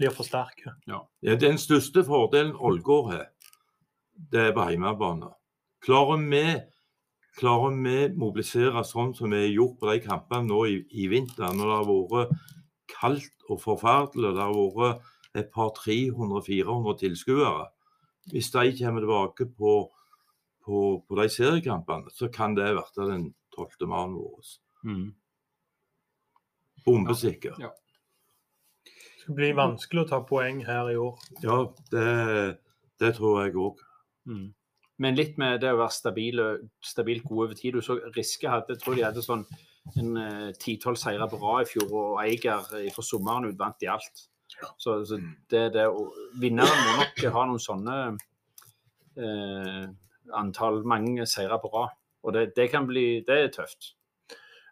blir 0.00 0.16
for 0.16 0.24
sterke. 0.24 0.78
Ja, 0.88 1.04
den 1.36 1.60
største 1.60 2.08
fordelen 2.08 2.56
Ålgård 2.56 3.12
har, 3.12 3.28
det 4.32 4.48
er 4.48 4.56
på 4.56 4.70
hjemmebane. 4.72 5.34
Klarer 5.84 6.24
vi 6.24 6.44
klarer 7.38 7.76
vi 7.84 7.96
mobilisere 8.18 8.82
sånn 8.86 9.14
som 9.16 9.30
vi 9.30 9.44
har 9.44 9.54
gjort 9.54 9.78
på 9.80 9.90
de 9.90 10.00
kampene 10.04 10.48
nå 10.48 10.64
i, 10.68 10.80
i 10.90 11.06
vinter, 11.12 11.52
når 11.54 11.70
det 11.70 11.78
har 11.78 11.90
vært 12.14 12.48
kaldt 12.90 13.50
og 13.50 13.60
forferdelig, 13.62 14.34
det 14.34 14.46
har 14.46 14.76
vært 14.76 15.38
et 15.38 15.50
par 15.54 15.70
300-400 15.78 16.96
tilskuere. 17.04 17.68
Hvis 18.30 18.50
de 18.54 18.72
kommer 18.78 19.04
tilbake 19.04 19.46
på, 19.56 19.74
på, 20.64 20.80
på 21.06 21.20
de 21.20 21.28
seriekampene, 21.30 22.10
så 22.14 22.28
kan 22.32 22.56
det 22.58 22.72
bli 22.74 23.06
den 23.10 23.28
tolvte 23.54 23.88
mannen 23.90 24.18
vår. 24.18 24.50
Mm. 24.84 25.06
Bombesikker. 26.84 27.56
Ja. 27.60 27.70
Det 28.84 29.24
skal 29.24 29.36
bli 29.36 29.50
vanskelig 29.52 30.04
å 30.04 30.08
ta 30.08 30.22
poeng 30.26 30.62
her 30.66 30.90
i 30.92 30.96
år. 30.98 31.18
Ja, 31.44 31.58
det, 31.92 32.06
det 33.02 33.14
tror 33.18 33.42
jeg 33.44 33.58
òg. 33.60 33.82
Mm. 34.30 34.48
Men 35.00 35.16
litt 35.16 35.38
med 35.40 35.62
det 35.62 35.72
å 35.72 35.78
være 35.80 35.96
stabil, 35.96 36.42
stabilt 36.84 37.24
god 37.24 37.46
over 37.46 37.56
tid. 37.56 37.76
Du 37.76 37.84
så 37.84 37.96
Riske 38.16 38.50
hadde, 38.52 38.74
jeg 38.74 38.82
tror 38.82 38.98
de 38.98 39.06
hadde 39.06 39.24
sånn 39.24 39.46
en 39.96 40.18
ti-tolv 40.60 40.98
uh, 40.98 41.00
seire 41.00 41.28
på 41.30 41.38
rad 41.40 41.64
i 41.64 41.70
fjor, 41.70 41.88
og 41.88 42.18
Eiger 42.20 42.66
fra 42.92 43.04
sommeren 43.04 43.48
ut 43.48 43.58
vant 43.58 43.86
i 43.86 43.88
alt. 43.88 44.26
Så, 44.76 44.98
så 45.08 45.16
det, 45.48 45.70
det, 45.72 45.86
og 45.88 46.12
Vinneren 46.40 46.84
må 46.84 46.98
nok 46.98 47.22
ha 47.32 47.46
noen 47.48 47.62
sånne 47.62 47.96
uh, 49.16 49.86
antall, 50.36 50.82
mange 50.84 51.26
seire 51.26 51.56
på 51.62 51.72
rad. 51.72 51.96
Og 52.20 52.36
det, 52.36 52.50
det 52.56 52.68
kan 52.72 52.84
bli 52.86 53.22
Det 53.26 53.38
er 53.44 53.48
tøft. 53.54 53.94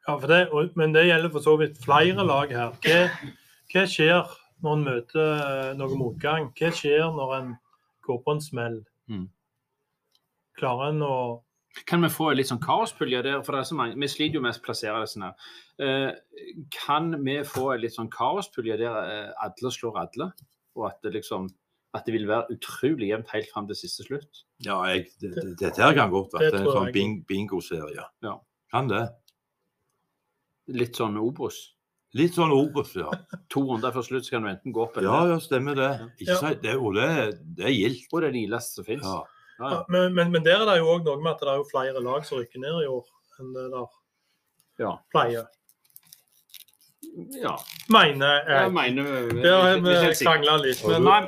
Ja, 0.09 0.17
for 0.17 0.27
det, 0.29 0.49
og, 0.49 0.71
men 0.77 0.95
det 0.95 1.07
gjelder 1.09 1.33
for 1.33 1.45
så 1.45 1.57
vidt 1.61 1.81
flere 1.85 2.25
lag 2.25 2.53
her. 2.53 2.77
Hva, 2.85 3.33
hva 3.73 3.85
skjer 3.89 4.37
når 4.65 4.77
en 4.77 4.85
møter 4.87 5.33
eh, 5.35 5.73
noe 5.77 5.99
motgang? 6.01 6.49
Hva 6.57 6.71
skjer 6.73 7.11
når 7.13 7.35
en 7.37 7.51
går 8.07 8.23
på 8.25 8.35
en 8.37 8.41
smell? 8.41 8.79
Mm. 9.13 9.27
Klarer 10.59 10.91
en 10.93 11.03
å 11.07 11.13
Kan 11.87 12.03
vi 12.03 12.09
få 12.11 12.31
en 12.33 12.39
litt 12.41 12.49
sånn 12.49 12.63
kaospulje 12.65 13.21
der? 13.23 13.43
For 13.47 13.55
det 13.55 13.61
er 13.61 13.69
så 13.69 13.77
mange, 13.79 13.95
vi 14.01 14.09
sliter 14.11 14.39
jo 14.41 14.43
med 14.43 14.57
å 14.57 14.63
plassere 14.65 14.99
disse 15.05 15.21
her. 15.23 15.35
Eh, 15.79 16.11
kan 16.75 17.13
vi 17.23 17.37
få 17.47 17.69
en 17.75 17.83
litt 17.85 17.95
sånn 17.95 18.09
kaospulje 18.11 18.79
der 18.81 18.97
eh, 18.99 19.31
alle 19.45 19.71
slår 19.71 20.01
alle? 20.03 20.31
Og 20.75 20.89
at 20.89 20.99
det 21.05 21.13
liksom 21.21 21.47
at 21.97 22.05
det 22.05 22.13
vil 22.19 22.27
være 22.29 22.53
utrolig 22.53 23.09
jevnt 23.13 23.31
helt 23.33 23.49
fram 23.53 23.69
til 23.71 23.79
siste 23.79 24.05
slutt? 24.05 24.43
Ja, 24.67 24.81
jeg, 24.91 25.07
det, 25.23 25.31
det, 25.37 25.45
dette 25.61 25.81
her 25.83 25.95
kan 25.97 26.11
godt 26.13 26.35
være 26.37 26.59
en 26.61 26.67
sånn 26.69 26.91
bing, 26.93 27.15
bingoserie. 27.31 28.05
Ja. 28.27 28.35
Kan 28.75 28.91
det. 28.91 29.05
Litt 30.69 30.99
sånn 31.01 31.17
Obos. 31.21 31.61
Litt 32.19 32.37
sånn 32.37 32.53
Obos, 32.53 32.93
ja. 32.99 33.09
To 33.55 33.63
runder 33.71 33.93
før 33.95 34.05
slutt 34.05 34.27
så 34.27 34.35
kan 34.37 34.45
du 34.45 34.51
enten 34.53 34.75
gå 34.77 34.83
opp 34.85 34.99
eller 34.99 35.09
Ja, 35.09 35.23
ned. 35.25 35.33
ja, 35.33 35.41
stemmer 35.47 35.79
det. 35.79 35.91
Ikke 36.21 36.37
Ja. 36.37 36.53
det, 36.67 36.75
og 36.77 36.95
det, 36.99 37.09
det 37.57 37.67
er 37.71 37.75
gildt. 37.77 38.09
Og 38.13 38.21
det 38.21 38.29
er 38.29 38.37
det 38.37 38.43
gildeste 38.45 38.81
som 38.81 38.89
fins. 38.89 39.09
Ja. 39.09 39.23
Ja, 39.59 39.71
ja, 39.73 39.79
men, 39.89 40.15
men, 40.15 40.31
men 40.31 40.45
der 40.45 40.61
er 40.63 40.67
det 40.71 40.79
jo 40.79 40.91
òg 40.95 41.05
noe 41.05 41.19
med 41.23 41.33
at 41.35 41.41
det 41.43 41.49
er 41.51 41.57
jo 41.59 41.65
flere 41.71 42.03
lag 42.05 42.25
som 42.27 42.39
rykker 42.39 42.61
ned 42.63 42.83
i 42.85 42.91
år 42.91 43.07
enn 43.41 43.55
det 43.57 43.65
der 43.73 43.87
Ja. 44.85 44.93
pleier. 45.11 45.47
ja. 47.43 47.57
Mener 47.91 48.35
Jeg 48.47 48.63
jeg. 48.63 48.73
mener 48.73 49.03
Der 49.43 49.63
har 49.63 49.81
vi- 49.81 49.91
er 50.11 50.15
krangla 50.25 50.57
litt. 50.63 50.85
Men 50.87 51.03
Nei, 51.03 51.21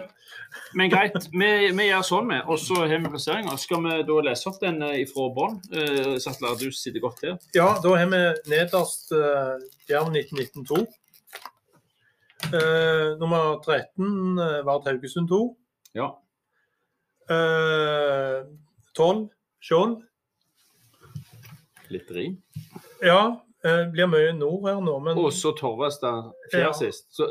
men 0.75 0.91
greit. 0.91 1.17
Vi, 1.33 1.51
vi 1.75 1.89
gjør 1.91 2.03
sånn, 2.07 2.29
vi. 2.31 2.39
Og 2.47 2.59
så 2.59 2.75
har 2.87 2.99
vi 2.99 3.09
plasseringa. 3.11 3.57
Skal 3.59 3.83
vi 3.83 4.03
da 4.03 4.21
lese 4.29 4.47
opp 4.51 4.61
den 4.61 4.79
ifra 4.83 5.15
fra 5.15 5.29
bånn? 5.35 5.59
Uh, 5.75 6.19
Sattler, 6.19 6.57
du 6.59 6.71
sitter 6.71 7.01
godt 7.01 7.21
her. 7.23 7.39
ja, 7.55 7.69
da 7.83 7.97
har 7.97 8.07
vi 8.07 8.23
nederst 8.51 9.11
uh, 9.13 9.59
Jerv 9.89 10.11
1919-2. 10.15 10.87
Eh, 12.53 13.19
nummer 13.21 13.61
13 13.63 14.39
uh, 14.39 14.63
Vard 14.65 14.87
Haugesund 14.89 15.29
2. 15.29 15.57
Ja. 15.95 16.15
Eh, 17.31 18.45
12 18.97 19.29
Skjold. 19.63 20.01
Litt 21.91 22.11
rim. 22.15 22.37
Ja, 23.03 23.41
eh, 23.65 23.85
blir 23.93 24.09
mye 24.11 24.33
nord 24.39 24.67
her 24.69 24.81
nå, 24.85 24.97
men 25.03 25.19
Og 25.19 25.33
så 25.35 25.53
Torvastad 25.59 26.33
fjerde 26.53 26.67
Ja. 26.69 26.73
sist. 26.73 27.09
Så 27.15 27.29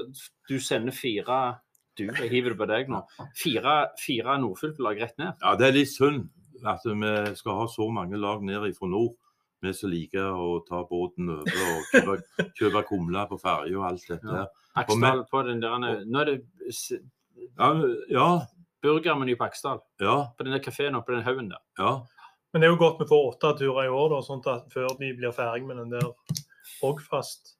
du 0.49 0.59
sender 0.59 0.91
fire 0.91 1.59
Du, 1.97 2.05
jeg 2.05 2.29
hiver 2.31 2.49
det 2.53 2.57
på 2.57 2.67
deg 2.67 2.87
nå. 2.87 3.01
Fire, 3.35 3.89
fire 3.99 4.37
nordfylkelag 4.39 5.01
rett 5.01 5.17
ned. 5.17 5.33
ja, 5.41 5.55
det 5.55 5.67
er 5.67 5.71
litt 5.73 5.89
synd 5.89 6.29
at 6.65 6.79
vi 6.85 7.35
skal 7.35 7.57
ha 7.59 7.65
så 7.67 7.89
mange 7.91 8.15
lag 8.17 8.41
ned 8.41 8.73
fra 8.77 8.87
nord. 8.87 9.15
Vi 9.61 9.73
som 9.73 9.89
liker 9.91 10.31
å 10.31 10.65
ta 10.65 10.85
båten 10.87 11.27
over 11.29 11.43
og 11.43 11.83
kjøpe, 11.91 12.23
kjøpe 12.57 12.83
kumler 12.87 13.27
på 13.27 13.39
ferja 13.41 13.75
og 13.77 13.85
alt 13.89 14.05
dette. 14.07 14.23
Ja. 14.23 14.45
Aksdal 14.77 15.25
på 15.29 15.43
den 15.45 15.59
der 15.59 15.77
Nå 16.05 16.19
er 16.21 16.25
det 16.25 16.43
Ja, 17.59 17.73
ja, 18.09 18.45
burgermeny 18.81 19.35
på 19.37 19.43
Aksdal. 19.45 19.79
ja, 20.01 20.27
På 20.37 20.43
den 20.43 20.53
der 20.53 20.59
kafeen 20.63 20.95
oppe 20.95 21.11
på 21.11 21.15
den 21.17 21.23
haugen 21.27 21.49
der. 21.49 21.61
ja. 21.77 21.99
Men 22.53 22.61
det 22.61 22.67
er 22.67 22.71
jo 22.71 22.77
godt 22.81 22.99
vi 22.99 23.05
får 23.05 23.27
åtte 23.29 23.49
turer 23.59 23.83
i 23.85 23.89
år, 23.93 24.09
da, 24.09 24.19
sånn 24.25 24.39
at 24.49 24.71
før 24.73 24.87
de 24.97 25.11
blir 25.13 25.31
ferdig 25.31 25.67
med 25.67 25.77
den 25.77 25.91
der 25.91 26.07
Rogfast. 26.81 27.57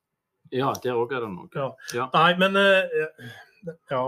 Ja, 0.51 0.71
der 0.83 0.97
òg 0.97 1.11
er 1.13 1.19
det 1.21 1.29
noe. 1.29 1.49
Ja. 1.93 2.07
Nei, 2.13 2.33
men 2.41 2.55
uh, 2.57 2.81
Ja. 3.91 4.01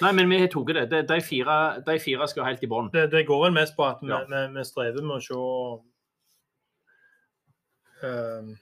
Nei, 0.00 0.12
men 0.12 0.28
vi 0.30 0.38
har 0.38 0.46
tatt 0.52 0.66
det. 0.76 0.84
De, 0.92 1.00
de, 1.02 1.20
fire, 1.20 1.82
de 1.84 1.98
fire 1.98 2.28
skal 2.30 2.44
helt 2.46 2.62
i 2.62 2.68
bånn. 2.70 2.92
Det, 2.92 3.08
det 3.10 3.24
går 3.26 3.42
vel 3.48 3.52
mest 3.56 3.74
på 3.76 3.84
at 3.88 3.98
vi, 4.00 4.12
Ja. 4.12 4.20
vi, 4.30 4.44
vi 4.54 4.64
strever 4.64 5.02
med 5.02 5.16
å 5.16 5.20
se 5.26 5.34
uh, 8.06 8.54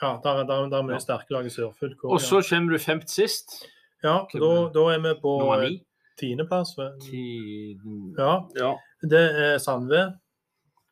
Ja, 0.00 0.12
der, 0.22 0.30
er- 0.30 0.46
der, 0.46 0.68
der 0.70 0.78
er 0.78 0.82
mye 0.86 0.94
Ja. 0.94 0.98
sterke 1.02 1.30
lag 1.34 1.46
i 1.46 1.50
Sørfylket. 1.50 2.04
Og 2.04 2.20
så 2.20 2.38
kommer 2.48 2.72
du 2.72 2.78
femt 2.78 3.10
sist. 3.10 3.64
Ja, 4.04 4.20
da, 4.32 4.70
da 4.70 4.84
er 4.94 5.00
vi 5.02 5.14
på 5.20 5.38
Nummer 5.40 5.60
ni. 5.66 5.82
Tiendeplass. 6.18 6.74
Tiden... 7.04 8.14
Ja, 8.18 8.34
Ja. 8.58 8.74
det 9.02 9.22
er 9.46 9.58
Sandve. 9.62 10.18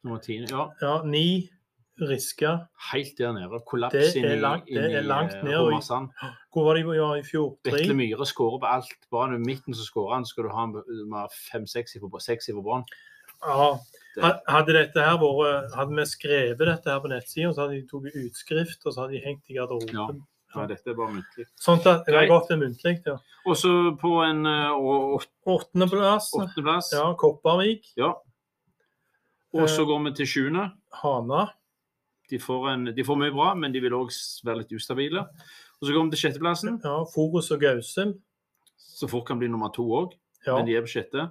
Nummer 0.05 0.19
ti. 0.23 0.39
Ja, 0.51 0.69
Ja, 0.83 1.03
ni 1.05 1.49
Riske. 2.01 2.51
helt 2.93 3.17
der 3.19 3.33
nede. 3.33 3.59
Kollaps 3.67 3.93
Det 4.13 4.25
er 4.25 4.37
langt- 4.41 4.67
det 4.69 4.95
er 4.95 5.03
langt 5.03 5.33
eh, 5.35 5.43
ned, 5.45 5.57
Romersand. 5.57 6.11
Hvor 6.53 6.65
var 6.65 6.75
de 6.75 6.83
ja, 6.95 7.15
i 7.17 7.23
fjor? 7.25 7.57
Vetle? 7.65 7.95
Myhre 7.97 8.27
skårer 8.29 8.61
på 8.61 8.67
alt. 8.69 9.07
Bare 9.11 9.35
i 9.35 9.39
midten 9.39 9.73
så 9.75 9.85
skårer 9.89 10.15
han, 10.15 10.25
skal 10.27 10.45
du 10.45 10.51
ha 10.51 10.65
en 10.65 11.29
fem-seks 11.53 11.97
i 11.97 12.01
på 12.01 12.63
bånn. 12.63 12.85
Ja. 13.43 13.79
Ha- 14.21 14.41
Hadde 14.49 14.73
dette 14.73 15.01
her 15.01 15.17
vært 15.21 15.75
Hadde 15.75 15.97
vi 15.97 16.05
skrevet 16.05 16.59
dette 16.59 16.89
her 16.91 17.01
på 17.01 17.09
nettsida, 17.09 17.53
så 17.53 17.63
hadde 17.67 17.81
de 17.81 17.87
tatt 17.89 18.15
utskrift 18.15 18.87
og 18.87 18.93
så 18.93 19.01
hadde 19.03 19.13
de 19.17 19.25
hengt 19.25 19.45
i 19.51 19.55
garderoben. 19.57 20.23
Nei, 20.57 20.67
dette 20.67 20.91
er 20.91 20.95
bare 20.95 21.13
muntlig. 21.15 21.47
Sånn 21.61 21.81
at 21.87 22.07
det 22.07 22.15
har 22.15 22.27
gått 22.31 22.49
det 22.49 22.59
muntlig. 22.59 22.95
Ja. 23.07 23.17
Og 23.47 23.57
så 23.57 23.73
på 24.01 24.13
en 24.25 24.47
eh, 24.47 25.21
Åttendeplass. 25.47 26.33
åttendeplass. 26.35 26.93
Ja, 26.93 27.15
Kopervik. 27.15 27.93
Ja. 27.97 28.15
Og 29.55 29.69
så 29.69 29.83
Eh. 29.83 29.87
går 29.87 30.05
vi 30.05 30.13
til 30.15 30.27
sjuende. 30.27 30.73
Hana. 31.03 31.53
De 32.29 32.39
får, 32.39 32.69
en, 32.73 32.85
de 32.95 33.05
får 33.05 33.17
mye 33.17 33.31
bra, 33.33 33.55
men 33.55 33.73
de 33.73 33.81
vil 33.81 33.93
òg 33.93 34.11
være 34.45 34.59
litt 34.65 34.73
ustabile. 34.73 35.21
Og 35.81 35.87
så 35.87 35.93
går 35.95 36.05
vi 36.05 36.11
til 36.17 36.23
sjetteplassen. 36.31 36.81
Ja, 36.83 37.05
Forus 37.05 37.51
og 37.53 37.61
Gausel. 37.61 38.17
Så 38.77 39.09
fort 39.09 39.27
kan 39.29 39.39
bli 39.39 39.49
nummer 39.49 39.69
to 39.73 39.83
òg, 39.87 40.13
Ja. 40.47 40.57
men 40.57 40.67
de 40.67 40.75
er 40.77 40.83
på 40.83 40.89
sjette. 40.89 41.31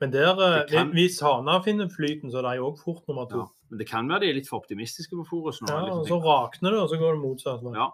Men 0.00 0.10
der, 0.10 0.32
eh, 0.40 0.66
kan- 0.66 0.90
hvis 0.92 1.20
Hana 1.20 1.60
finner 1.62 1.86
flyten, 1.88 2.30
så 2.32 2.38
er 2.38 2.42
de 2.56 2.60
òg 2.62 2.78
fort 2.82 3.06
nummer 3.06 3.26
to. 3.28 3.36
Ja. 3.38 3.46
Men 3.70 3.78
det 3.78 3.86
kan 3.88 4.08
være 4.10 4.24
de 4.24 4.30
er 4.32 4.38
litt 4.40 4.48
for 4.50 4.60
optimistiske 4.60 5.14
på 5.16 5.24
Forus 5.28 5.60
nå. 5.62 5.70
Ja, 5.70 5.94
og 5.94 6.06
Så 6.08 6.18
rakner 6.24 6.74
det, 6.74 6.80
og 6.82 6.88
så 6.90 6.98
går 6.98 7.16
det 7.16 7.22
motsatt. 7.22 7.62
vei. 7.62 7.74
Ja. 7.78 7.90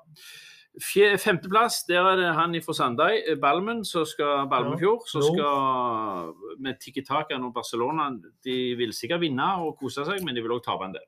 Femteplass, 1.17 1.85
der 1.89 2.05
er 2.05 2.17
det 2.21 2.35
han 2.37 2.53
fra 2.61 2.75
Sandøy, 2.77 3.37
Balmen, 3.41 3.85
som 3.85 4.05
skal 4.05 4.47
Balmefjord. 4.49 5.07
Som 5.09 5.23
skal 5.23 6.35
med 6.61 6.81
Tiki 6.81 7.01
Takan 7.05 7.45
og 7.45 7.55
Barcelona. 7.55 8.11
De 8.45 8.75
vil 8.77 8.93
sikkert 8.93 9.21
vinne 9.25 9.47
og 9.65 9.79
kose 9.81 10.05
seg, 10.05 10.25
men 10.25 10.35
de 10.37 10.43
vil 10.45 10.53
òg 10.53 10.65
tape 10.65 10.85
en 10.85 10.93
del. 10.97 11.07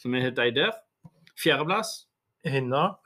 Så 0.00 0.08
vi 0.08 0.22
har 0.24 0.30
de 0.30 0.50
der. 0.56 0.72
Fjerdeplass, 1.36 2.06
Hinna. 2.44 2.96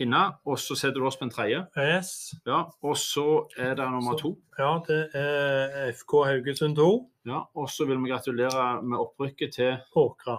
Hinna. 0.00 0.22
Og 0.48 0.58
så 0.58 0.74
setter 0.78 1.00
du 1.00 1.06
oss 1.06 1.18
på 1.20 1.26
en 1.26 1.30
tredje. 1.34 1.66
Yes. 1.78 2.34
Ja. 2.46 2.62
Og 2.82 2.96
så 2.96 3.24
er 3.58 3.74
det 3.78 3.88
nummer 3.92 4.16
to. 4.18 4.34
Ja, 4.58 4.78
det 4.86 5.00
er 5.18 5.92
FK 5.92 6.24
Haugesund 6.30 6.76
2. 6.76 6.88
Ja. 7.28 7.42
Og 7.54 7.68
så 7.70 7.86
vil 7.86 8.00
vi 8.02 8.10
gratulere 8.10 8.82
med 8.82 8.98
opprykket 8.98 9.52
til 9.58 9.76
Åkra. 9.96 10.38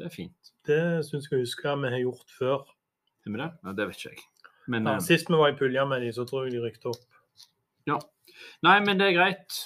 Det 0.00 0.06
er 0.06 0.12
fint. 0.14 0.52
Det 0.64 1.04
syns 1.04 1.26
jeg 1.28 1.36
å 1.36 1.42
huske 1.42 1.72
vi 1.82 1.88
har 1.92 2.00
gjort 2.00 2.30
før. 2.32 2.62
Har 3.26 3.32
vi 3.34 3.36
det? 3.36 3.48
Ja, 3.66 3.72
det 3.76 3.86
vet 3.90 3.98
ikke 3.98 4.12
jeg. 4.14 4.22
Men, 4.72 4.86
Ja, 4.88 4.94
eh, 4.94 5.02
sist 5.04 5.28
vi 5.28 5.36
var 5.36 5.50
i 5.52 5.56
pulja 5.58 5.84
med 5.84 6.00
de, 6.00 6.08
så 6.16 6.24
tror 6.24 6.46
jeg 6.46 6.54
de 6.54 6.62
rykte 6.64 6.88
opp. 6.88 7.04
Nei, 8.64 8.78
men 8.80 8.96
det 8.96 9.10
er 9.10 9.16
greit. 9.18 9.58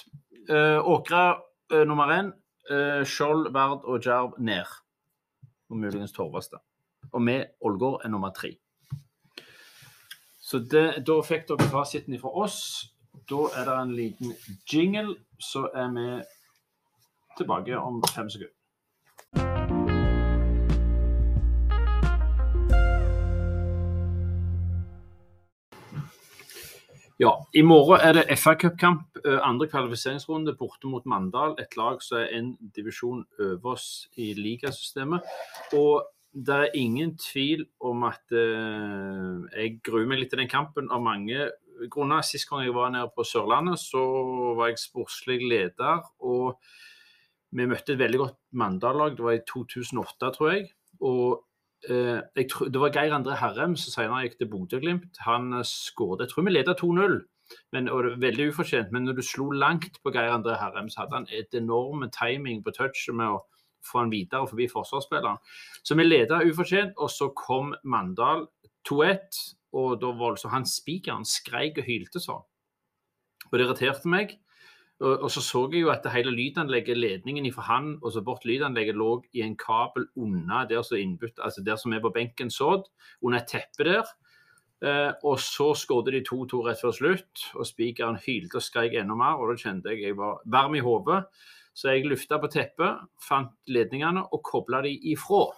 Eh, 0.49 0.79
Åkra 0.83 1.37
eh, 1.71 1.85
nummer 1.87 2.11
én. 2.11 2.33
eh, 2.69 3.03
Skjold, 3.07 3.53
Vard 3.53 3.85
og 3.85 4.03
Jerv 4.03 4.35
ned. 4.39 4.65
Og 5.69 5.77
muligens 5.77 6.11
Torvastad. 6.11 6.59
Og 7.13 7.25
vi, 7.27 7.43
Ålgård, 7.61 8.01
er 8.03 8.09
nummer 8.09 8.33
tre. 8.35 8.55
Så 10.41 10.59
det, 10.59 11.05
da 11.07 11.21
fikk 11.25 11.47
dere 11.49 11.69
fasiten 11.71 12.19
fra 12.21 12.33
oss. 12.45 12.59
Da 13.29 13.47
er 13.57 13.65
det 13.65 13.77
en 13.81 13.95
liten 13.97 14.35
jingle, 14.69 15.15
så 15.41 15.69
er 15.73 15.89
vi 15.95 16.09
tilbake 17.37 17.79
om 17.79 18.03
fem 18.13 18.29
sekunder. 18.29 18.53
Ja, 27.19 27.31
i 27.53 27.61
morgen 27.61 28.01
er 28.03 28.13
det 28.13 28.37
FA 28.37 28.53
Cup-kamp, 28.59 29.17
eh, 29.25 29.39
andre 29.41 29.69
kvalifiseringsrunde 29.71 30.53
borte 30.59 30.87
mot 30.87 31.05
Mandal. 31.05 31.55
Et 31.59 31.77
lag 31.77 32.01
som 32.03 32.17
er 32.17 32.27
en 32.35 32.57
divisjon 32.75 33.25
over 33.39 33.71
oss 33.71 34.09
i 34.17 34.33
ligasystemet. 34.33 35.23
Og 35.73 36.03
det 36.35 36.55
er 36.55 36.73
ingen 36.75 37.13
tvil 37.17 37.63
om 37.79 38.03
at 38.03 38.33
eh, 38.35 39.45
jeg 39.55 39.77
gruer 39.85 40.07
meg 40.09 40.19
litt 40.19 40.33
til 40.33 40.41
den 40.41 40.51
kampen 40.51 40.89
av 40.91 41.03
mange 41.03 41.47
grunner. 41.91 42.25
Sist 42.27 42.49
gang 42.49 42.65
jeg 42.65 42.75
var 42.75 42.91
nede 42.91 43.07
på 43.15 43.23
Sørlandet, 43.23 43.79
så 43.79 44.03
var 44.57 44.71
jeg 44.71 44.81
sportslig 44.83 45.39
leder. 45.45 46.03
Og 46.27 46.59
vi 47.55 47.67
møtte 47.71 47.95
et 47.95 48.01
veldig 48.01 48.19
godt 48.19 48.39
Mandal-lag. 48.51 49.15
Det 49.15 49.23
var 49.23 49.37
i 49.37 49.45
2008, 49.47 50.33
tror 50.35 50.51
jeg. 50.51 50.67
Og 50.99 51.39
eh, 51.87 52.19
jeg 52.19 52.49
tror, 52.51 52.67
det 52.73 52.83
var 52.83 52.93
Geir 52.97 53.15
André 53.15 53.39
Herrem 53.39 53.79
som 53.79 53.95
senere 53.95 54.25
gikk 54.27 54.37
til 54.41 54.51
Bodø-Glimt. 54.51 55.23
Han 55.29 55.61
eh, 55.61 55.67
skåret 55.67 56.25
Jeg 56.25 56.35
tror 56.35 56.49
vi 56.49 56.57
ledet 56.57 56.83
2-0. 56.83 57.17
Men, 57.71 57.87
og 57.87 58.03
det 58.03 58.11
var 58.15 58.23
veldig 58.25 58.45
ufortjent, 58.49 58.89
men 58.91 59.03
når 59.05 59.19
du 59.19 59.21
slo 59.21 59.51
langt 59.53 59.99
på 60.01 60.11
Geir 60.11 60.33
André 60.33 60.55
Herrem, 60.57 60.87
så 60.89 61.03
hadde 61.03 61.19
han 61.19 61.27
et 61.29 61.53
enorme 61.53 62.09
timing 62.09 62.63
på 62.65 62.73
touchet 62.73 63.13
med 63.13 63.35
å 63.35 63.43
få 63.85 64.03
han 64.03 64.13
videre 64.13 64.47
forbi 64.49 64.67
forsvarsspilleren. 64.71 65.41
Så 65.83 65.97
vi 65.97 66.07
leda 66.07 66.41
ufortjent, 66.45 66.97
og 66.97 67.11
så 67.13 67.29
kom 67.37 67.73
Mandal 67.83 68.47
2-1. 68.89 69.43
Og 69.75 69.99
da 70.01 70.11
var 70.15 70.35
altså 70.35 70.51
han 70.53 70.67
spikeren 70.69 71.27
skreik 71.27 71.81
og 71.81 71.87
hylte 71.89 72.21
sånn. 72.23 72.43
Og 73.51 73.55
det 73.55 73.65
irriterte 73.65 74.11
meg. 74.11 74.37
Og, 75.03 75.25
og 75.25 75.31
så 75.31 75.41
så 75.43 75.65
jeg 75.73 75.83
jo 75.83 75.91
at 75.91 76.05
hele 76.13 76.31
lydanlegget, 76.31 76.97
ledningen 76.97 77.49
fra 77.53 77.65
han 77.67 77.95
og 78.01 78.13
så 78.15 78.23
bort 78.23 78.45
lydanlegget, 78.47 78.95
lå 78.95 79.17
i 79.35 79.43
en 79.43 79.57
kabel 79.59 80.07
unna 80.15 80.63
der 80.69 80.85
som 80.87 80.97
innbytt, 80.97 81.41
altså 81.43 81.63
der 81.65 81.75
som 81.75 81.93
er 81.93 82.03
på 82.03 82.13
benken 82.15 82.51
sådd, 82.51 82.87
under 83.21 83.41
et 83.41 83.51
teppe 83.51 83.89
der. 83.89 84.07
Eh, 84.83 85.11
og 85.23 85.39
så 85.39 85.73
skåret 85.75 86.13
de 86.13 86.23
2-2 86.23 86.61
rett 86.65 86.81
før 86.81 86.95
slutt, 86.95 87.45
og 87.55 87.67
spikeren 87.67 88.19
hylte 88.23 88.59
og 88.59 88.63
skreik 88.63 88.95
enda 88.99 89.15
mer. 89.19 89.39
Og 89.39 89.51
da 89.51 89.59
kjente 89.59 89.91
jeg 89.91 90.03
jeg 90.03 90.17
var 90.19 90.39
varm 90.45 90.75
i 90.75 90.83
hodet. 90.83 91.25
Så 91.75 91.91
jeg 91.91 92.07
lufta 92.07 92.39
på 92.39 92.47
teppet, 92.51 93.03
fant 93.19 93.51
ledningene 93.67 94.23
og 94.31 94.43
kobla 94.47 94.79
de 94.85 94.93
ifra. 95.11 95.49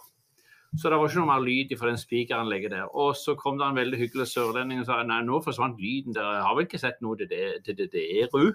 Så 0.75 0.89
det 0.89 0.97
var 0.99 1.07
ikke 1.07 1.21
noe 1.21 1.29
mer 1.29 1.43
lyd 1.45 1.75
fra 1.79 1.91
den 1.91 1.99
spikeranlegget 2.01 2.73
der. 2.73 2.89
Og 2.89 3.13
så 3.17 3.37
kom 3.39 3.59
det 3.59 3.67
en 3.67 3.77
veldig 3.77 3.99
hyggelig 4.01 4.27
sørlending 4.33 4.81
og 4.81 4.89
sa 4.89 4.97
nei, 5.05 5.21
nå 5.25 5.39
forsvant 5.45 5.79
lyden. 5.81 6.15
der, 6.17 6.33
jeg 6.39 6.43
har 6.47 6.57
vel 6.57 6.67
ikke 6.67 6.81
sett 6.81 6.99
noe 7.05 7.17
til 7.19 7.29
det, 7.31 7.45
til 7.65 7.77
det, 7.77 7.87
det 7.93 8.03
er 8.23 8.33
ru? 8.33 8.49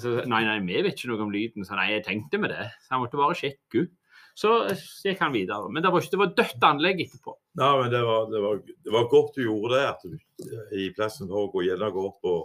Så, 0.00 0.14
nei, 0.30 0.40
nei, 0.46 0.56
vi 0.64 0.80
vet 0.86 0.96
ikke 0.96 1.10
noe 1.12 1.26
om 1.26 1.34
lyden. 1.34 1.66
Så 1.66 1.76
nei, 1.76 1.90
jeg 1.92 2.06
tenkte 2.06 2.40
med 2.40 2.54
det. 2.54 2.70
Så 2.86 2.94
jeg 2.94 3.02
måtte 3.02 3.20
bare 3.20 3.38
sjekke. 3.38 3.86
Så 4.34 4.50
gikk 5.04 5.20
han 5.22 5.34
videre. 5.34 5.68
Men 5.70 5.84
det 5.84 5.92
var, 5.94 6.02
ikke, 6.02 6.14
det 6.14 6.22
var 6.22 6.32
dødt 6.40 6.68
anlegg 6.70 7.02
etterpå. 7.04 7.36
Nei, 7.60 7.72
men 7.82 7.92
det 7.92 8.02
var, 8.06 8.30
det, 8.32 8.44
var, 8.46 8.62
det 8.88 8.94
var 8.96 9.10
godt 9.12 9.36
du 9.36 9.44
gjorde 9.44 9.74
det. 9.76 9.84
at 9.92 10.06
du, 10.06 10.54
I 10.80 10.88
plassen 10.96 11.30
for 11.30 11.44
å 11.44 11.52
gå 11.52 11.66
gjennom 11.68 11.94
gå 11.94 12.06
opp 12.08 12.30
og 12.30 12.40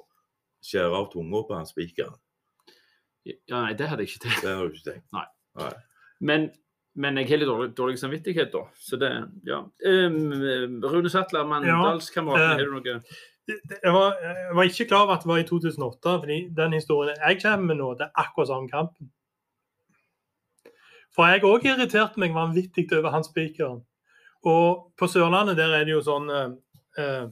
skjære 0.65 0.99
av 0.99 1.07
tunga 1.13 1.45
på 1.47 1.57
han 1.57 1.69
spikeren. 1.69 2.19
Ja, 3.49 3.61
nei, 3.61 3.75
det 3.77 3.89
hadde 3.89 4.05
jeg 4.05 4.13
ikke 4.13 4.25
tenkt. 4.27 4.41
Det 4.43 4.51
hadde 4.53 4.67
du 4.69 4.77
ikke 4.79 4.91
tenkt. 4.91 5.05
Nei. 5.15 5.25
Nei. 5.59 5.71
Men, 6.29 6.47
men 6.99 7.19
jeg 7.21 7.29
har 7.31 7.41
litt 7.41 7.51
dårlig, 7.51 7.69
dårlig 7.77 7.99
samvittighet, 8.01 8.51
da. 8.53 8.63
Så 8.79 8.99
det, 9.01 9.11
ja. 9.47 9.59
Um, 9.85 10.79
Rune 10.85 11.11
Sattler, 11.11 11.47
Mandalskameraten, 11.49 12.45
eh, 12.45 12.57
har 12.57 12.65
du 12.65 12.75
noe 12.77 12.97
Jeg 13.49 13.93
var, 13.95 14.17
jeg 14.21 14.57
var 14.57 14.67
ikke 14.69 14.89
klar 14.91 15.05
over 15.05 15.15
at 15.15 15.23
det 15.25 15.31
var 15.31 15.39
i 15.41 15.47
2008, 15.47 16.17
fordi 16.25 16.41
den 16.57 16.75
historien 16.77 17.23
jeg 17.23 17.39
kommer 17.41 17.71
med 17.71 17.79
nå, 17.81 17.93
det 17.97 18.09
er 18.09 18.25
akkurat 18.25 18.51
samme 18.51 18.69
kampen. 18.69 19.09
For 21.15 21.27
jeg 21.27 21.43
òg 21.47 21.65
irriterte 21.65 22.21
meg 22.21 22.35
vanvittig 22.35 22.85
over 22.95 23.11
han 23.11 23.25
spikeren. 23.25 23.81
Og 24.47 24.91
på 24.95 25.09
Sørlandet 25.11 25.57
der 25.59 25.73
er 25.75 25.87
det 25.87 25.95
jo 25.97 26.03
sånn 26.05 26.29
eh, 26.31 26.51
eh, 27.01 27.25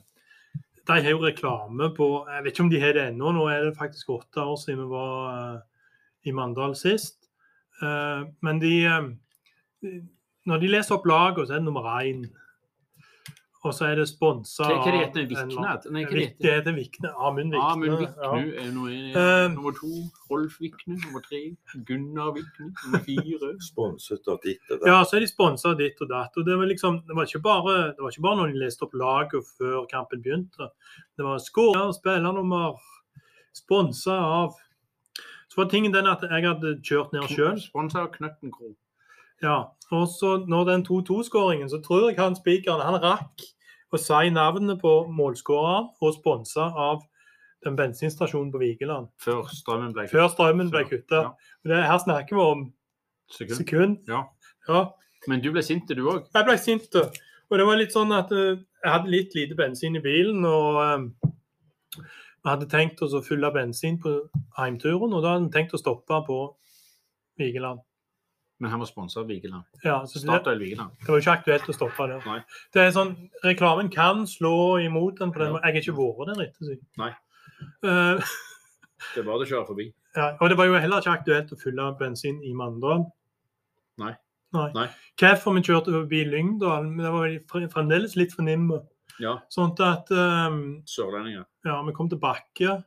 De 0.88 0.98
har 0.98 1.08
jo 1.08 1.22
reklame 1.24 1.88
på 1.96 2.10
Jeg 2.28 2.44
vet 2.44 2.52
ikke 2.52 2.66
om 2.66 2.72
de 2.74 2.82
har 2.82 2.98
det 2.98 3.06
ennå, 3.14 3.32
nå 3.32 3.46
er 3.48 3.64
det 3.64 3.78
faktisk 3.80 4.12
åtte 4.18 4.44
år 4.44 4.58
siden 4.60 4.82
vi 4.84 4.90
var 4.92 5.30
eh, 5.32 5.62
i 6.28 6.34
Mandal 6.36 6.76
sist. 6.78 7.30
Eh, 7.82 8.28
men 8.46 8.60
de 8.64 8.74
eh, 8.86 10.02
Når 10.48 10.62
de 10.64 10.70
leser 10.72 10.96
opp 10.96 11.08
laget, 11.10 11.48
så 11.48 11.58
er 11.58 11.62
det 11.62 11.68
nummer 11.68 11.88
én. 12.00 12.28
Og 13.66 13.74
så 13.74 13.88
er 13.90 13.98
det 14.00 14.06
sponsa 14.08 14.68
av 14.68 14.84
hva 14.84 14.92
det 14.94 15.00
heter 15.02 15.24
det? 15.24 15.26
Viknad? 15.32 15.88
Nei, 15.92 16.04
hva 16.08 16.16
det 16.16 16.28
Det 16.40 16.52
heter 16.60 16.76
Vikne. 16.78 17.10
Amund 17.18 17.56
Vikne. 17.56 17.72
Amund 17.74 18.04
ja. 18.06 18.12
Er 18.62 18.70
nummer, 18.72 18.92
Eh, 18.94 19.48
nummer 19.54 19.74
to. 19.76 19.90
Rolf 20.30 20.60
Vikne 20.62 20.96
nummer 21.02 21.24
tre. 21.26 21.42
Gunnar 21.88 22.32
Vikne 22.38 22.70
nummer 22.70 23.04
fire. 23.08 23.50
Sponset 23.70 24.30
av 24.32 24.40
ditt 24.46 24.62
og 24.70 24.78
datt. 24.78 24.88
Ja, 24.88 25.02
så 25.04 25.18
er 25.18 25.26
de 25.26 25.32
sponsa 25.32 25.74
ditt 25.80 26.00
og 26.06 26.12
datt. 26.14 26.38
Og 26.38 26.46
det 26.48 26.58
var 26.60 26.70
liksom, 26.70 27.02
det 27.08 27.18
var 27.18 27.28
ikke 27.28 27.44
bare, 27.44 27.76
det 27.98 28.06
var 28.06 28.14
ikke 28.14 28.28
bare 28.28 28.42
når 28.42 28.54
de 28.54 28.62
leste 28.64 28.88
opp 28.88 28.96
laget 28.96 29.52
før 29.58 29.90
kampen 29.92 30.24
begynte. 30.24 30.70
Det 31.18 31.28
var 31.28 31.42
skårer, 31.44 31.92
spillernummer, 31.98 32.78
sponsa 33.58 34.16
av 34.22 34.56
Var 35.58 35.70
tingen 35.72 35.94
den 35.94 36.08
at 36.10 36.22
jeg 36.22 36.46
hadde 36.46 36.76
kjørt 36.86 37.14
ned 37.16 37.30
sjøl. 37.34 37.58
Sponsa 37.62 38.04
av 38.06 38.12
Knøtten 38.14 38.54
Kro. 38.54 38.76
Ja. 39.42 39.58
Og 39.94 40.08
så 40.12 40.38
når 40.50 40.66
den 40.72 40.84
2-2-skåringen, 40.86 41.70
så 41.72 41.80
tror 41.82 42.10
jeg 42.10 42.20
han 42.20 42.36
spikeren 42.38 42.84
han 42.84 43.00
rakk 43.02 43.46
å 43.94 44.00
si 44.02 44.32
navnet 44.34 44.82
på 44.82 44.94
målskåreren 45.16 45.88
og 46.04 46.16
sponsa 46.18 46.68
av 46.76 47.06
den 47.66 47.78
bensinstasjonen 47.80 48.52
på 48.54 48.62
Vigeland. 48.62 49.10
Før 49.24 49.48
strømmen 49.54 49.94
ble 49.96 50.08
Før 50.12 50.28
strømmen 50.34 50.70
ble 50.74 50.84
kutta. 50.90 51.24
Ja. 51.66 51.82
Her 51.90 52.02
snakker 52.04 52.38
vi 52.38 52.44
om 52.44 52.66
Sekund. 53.34 53.58
sekund. 53.58 53.98
Ja. 54.08 54.26
Ja. 54.68 54.84
Men 55.28 55.42
du 55.44 55.50
ble 55.52 55.64
sint, 55.66 55.90
du 55.90 56.06
òg? 56.08 56.28
Jeg 56.34 56.48
ble 56.48 56.58
sint. 56.62 56.94
Og 56.96 57.58
det 57.60 57.66
var 57.68 57.80
litt 57.80 57.96
sånn 57.96 58.12
at 58.16 58.32
eh, 58.36 58.60
jeg 58.84 58.92
hadde 58.92 59.12
litt 59.12 59.36
lite 59.36 59.56
bensin 59.58 59.98
i 59.98 60.04
bilen. 60.04 60.46
og 60.46 60.80
eh, 60.84 62.08
Vi 62.48 62.52
hadde 62.54 62.68
tenkt 62.72 63.02
oss 63.04 63.12
å 63.12 63.20
fylle 63.26 63.50
bensin 63.52 63.98
på 64.00 64.12
heimturen, 64.56 65.12
og 65.12 65.20
da 65.26 65.34
hadde 65.34 65.50
vi 65.50 65.56
tenkt 65.58 65.74
å 65.76 65.80
stoppe 65.82 66.16
på 66.24 66.38
Vigeland. 67.42 67.82
Men 68.64 68.72
han 68.72 68.80
var 68.80 68.88
sponsa 68.88 69.20
av 69.20 69.28
Vigeland. 69.28 69.66
Ja, 69.84 69.98
Statoil 70.08 70.62
Vigeland. 70.62 70.94
det 71.02 71.10
var 71.12 71.20
jo 71.20 71.26
ikke 71.26 71.34
aktuelt 71.42 71.68
å 71.70 71.76
stoppe 71.76 72.08
der. 72.10 72.24
Nei. 72.26 72.38
Det 72.74 72.86
er 72.88 72.94
sånn, 72.96 73.12
Reklamen 73.44 73.92
kan 73.94 74.24
slå 74.26 74.80
imot 74.82 75.20
den 75.20 75.34
på 75.36 75.44
den 75.44 75.58
Ja. 75.58 75.60
Jeg 75.68 75.76
har 75.76 75.82
ikke 75.84 75.98
vært 76.00 76.32
der 76.32 76.46
etter. 76.48 76.80
Nei. 77.04 77.12
Uh, 77.84 78.24
Det 79.16 79.26
var 79.28 79.38
det 79.38 79.46
å 79.46 79.52
kjøre 79.52 79.68
forbi. 79.68 79.92
ja, 80.16 80.32
og 80.42 80.50
det 80.50 80.58
var 80.58 80.66
jo 80.72 80.80
heller 80.80 81.04
ikke 81.04 81.18
aktuelt 81.20 81.52
å 81.54 81.60
fylle 81.62 81.92
bensin 82.00 82.40
i 82.48 82.54
Mandal. 82.54 83.04
Nei. 84.00 84.16
Nei. 84.56 84.72
Nei. 84.74 84.88
Hvorfor 85.20 85.54
vi 85.54 85.62
kjørte 85.68 85.92
forbi 85.94 86.24
Lyngdal, 86.32 86.88
det 86.98 87.12
var 87.14 87.28
fre- 87.52 87.70
fremdeles 87.76 88.16
litt 88.16 88.32
fornimme. 88.34 88.80
Ja, 89.24 89.34
Sånn 89.50 89.74
at 89.82 90.12
um, 90.14 90.60
sørlendinger. 90.86 91.46
Ja, 91.66 91.80
vi 91.88 91.94
kom 91.98 92.10
til 92.12 92.20
Bakke. 92.22 92.78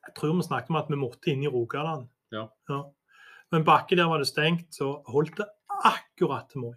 Jeg 0.00 0.14
tror 0.16 0.34
vi 0.36 0.44
snakket 0.46 0.72
om 0.72 0.80
at 0.80 0.90
vi 0.90 0.98
måtte 1.00 1.30
inn 1.32 1.44
i 1.44 1.50
Rogaland. 1.52 2.08
Ja. 2.34 2.46
Men 3.50 3.64
Bakke 3.66 3.96
der 3.98 4.08
var 4.10 4.20
det 4.22 4.28
stengt, 4.30 4.68
så 4.74 4.98
holdt 5.10 5.40
det 5.40 5.48
akkurat 5.86 6.48
til 6.52 6.66
Moi. 6.66 6.74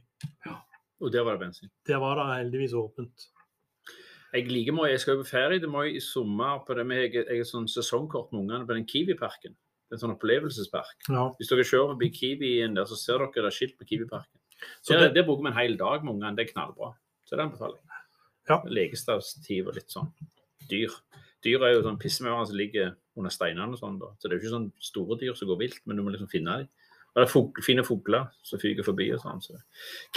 Og 1.04 1.12
der 1.12 1.26
var 1.28 1.36
det 1.36 1.44
bensin. 1.44 1.72
Der 1.88 2.00
var 2.00 2.16
det 2.20 2.30
heldigvis 2.38 2.74
åpent. 2.80 3.28
Jeg 4.34 4.48
liker 4.50 4.74
Moi. 4.74 4.88
Jeg 4.90 5.02
skal 5.04 5.18
jo 5.18 5.24
på 5.24 5.30
ferie 5.30 5.60
til 5.62 5.70
Moi 5.70 5.92
i 5.98 6.00
sommer. 6.02 6.64
på 6.66 6.74
det 6.74 6.86
med, 6.88 7.04
Jeg 7.14 7.26
jeg 7.28 7.44
har 7.44 7.50
sånn 7.50 7.68
sesongkort 7.68 8.32
med 8.32 8.42
ungene 8.42 8.68
på 8.68 8.74
den 8.74 8.86
Kiwi-parken. 8.86 9.56
En 9.92 10.00
sånn 10.00 10.16
opplevelsespark. 10.16 11.06
Ja. 11.10 11.28
Hvis 11.38 11.52
dere 11.52 11.64
kjører 11.68 11.94
forbi 11.94 12.10
Kiwien 12.10 12.74
der, 12.76 12.86
så 12.86 12.96
ser 12.98 13.20
dere 13.20 13.32
det 13.36 13.46
er 13.52 13.58
skilt 13.58 13.78
på 13.78 13.86
Kiwi-parken. 13.86 14.40
Så 14.82 14.94
Der, 14.96 15.10
det, 15.10 15.16
der 15.16 15.28
bruker 15.28 15.44
vi 15.44 15.52
en 15.52 15.60
hel 15.60 15.78
dag 15.78 16.04
med 16.04 16.16
ungene. 16.16 16.36
Det 16.36 16.48
er 16.48 16.54
knallbra. 16.54 16.94
Så 17.28 17.36
det 17.36 17.44
anbefaler 17.46 17.78
jeg. 17.78 18.03
Ja. 18.50 18.60
Legestavstiv 18.68 19.70
og 19.70 19.78
litt 19.78 19.92
sånn 19.94 20.12
dyr. 20.70 20.94
Dyr 21.44 21.64
er 21.64 21.76
jo 21.76 21.84
sånn 21.86 22.00
pissemaure 22.00 22.46
som 22.48 22.58
ligger 22.60 22.94
under 23.20 23.34
steinene 23.34 23.76
og 23.76 23.82
sånn. 23.82 24.00
da. 24.00 24.14
Så 24.18 24.28
det 24.28 24.36
er 24.36 24.40
jo 24.40 24.44
ikke 24.44 24.56
sånn 24.56 24.72
store 24.84 25.20
dyr 25.20 25.36
som 25.38 25.50
går 25.52 25.60
vilt, 25.60 25.82
men 25.86 26.00
du 26.00 26.06
må 26.06 26.14
liksom 26.14 26.32
finne 26.32 26.64
dem. 26.64 26.72
Og 27.14 27.22
det 27.22 27.28
er 27.30 27.62
fine 27.62 27.84
fugler 27.86 28.30
som 28.42 28.62
fyker 28.62 28.86
forbi 28.88 29.12
og 29.14 29.22
sånn. 29.22 29.42
Så. 29.44 29.60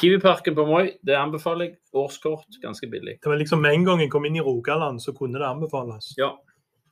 Kiwi-parken 0.01 0.57
på 0.57 0.65
Moi, 0.65 0.95
det 1.05 1.19
anbefaler 1.19 1.69
jeg. 1.69 1.77
Årskort, 1.93 2.57
ganske 2.63 2.89
billig. 2.89 3.19
det 3.21 3.29
var 3.29 3.37
liksom 3.37 3.61
med 3.61 3.75
en 3.75 3.85
gang 3.85 4.01
jeg 4.01 4.11
kom 4.15 4.25
inn 4.25 4.39
i 4.39 4.45
Rogaland, 4.45 5.03
så 5.03 5.13
kunne 5.13 5.39
det 5.39 5.45
anbefales. 5.45 6.15
Ja, 6.17 6.33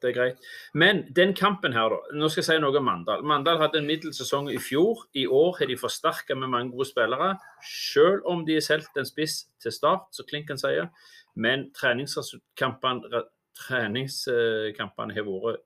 det 0.03 0.11
er 0.11 0.17
greit. 0.19 0.49
Men 0.75 1.07
den 1.17 1.33
kampen 1.33 1.73
her, 1.73 1.89
da. 1.89 2.19
Nå 2.21 2.29
skal 2.29 2.43
jeg 2.43 2.51
si 2.51 2.59
noe 2.61 2.77
om 2.77 2.85
Mandal. 2.85 3.25
Mandal 3.25 3.63
hadde 3.63 3.81
en 3.81 3.89
middels 3.89 4.21
sesong 4.21 4.51
i 4.53 4.61
fjor. 4.61 5.07
I 5.17 5.25
år 5.25 5.57
har 5.63 5.73
de 5.73 5.81
forsterka 5.81 6.37
med 6.37 6.53
mange 6.53 6.75
gode 6.77 6.91
spillere. 6.91 7.39
Selv 7.65 8.29
om 8.29 8.45
de 8.45 8.59
har 8.59 8.67
solgt 8.67 9.01
en 9.01 9.09
spiss 9.09 9.47
til 9.65 9.73
start, 9.73 10.11
som 10.13 10.29
Klinken 10.29 10.61
sier. 10.61 10.91
Men 11.41 11.69
treningskampene 11.75 13.25
treningskampene 13.59 15.15
har 15.15 15.27
vært 15.29 15.65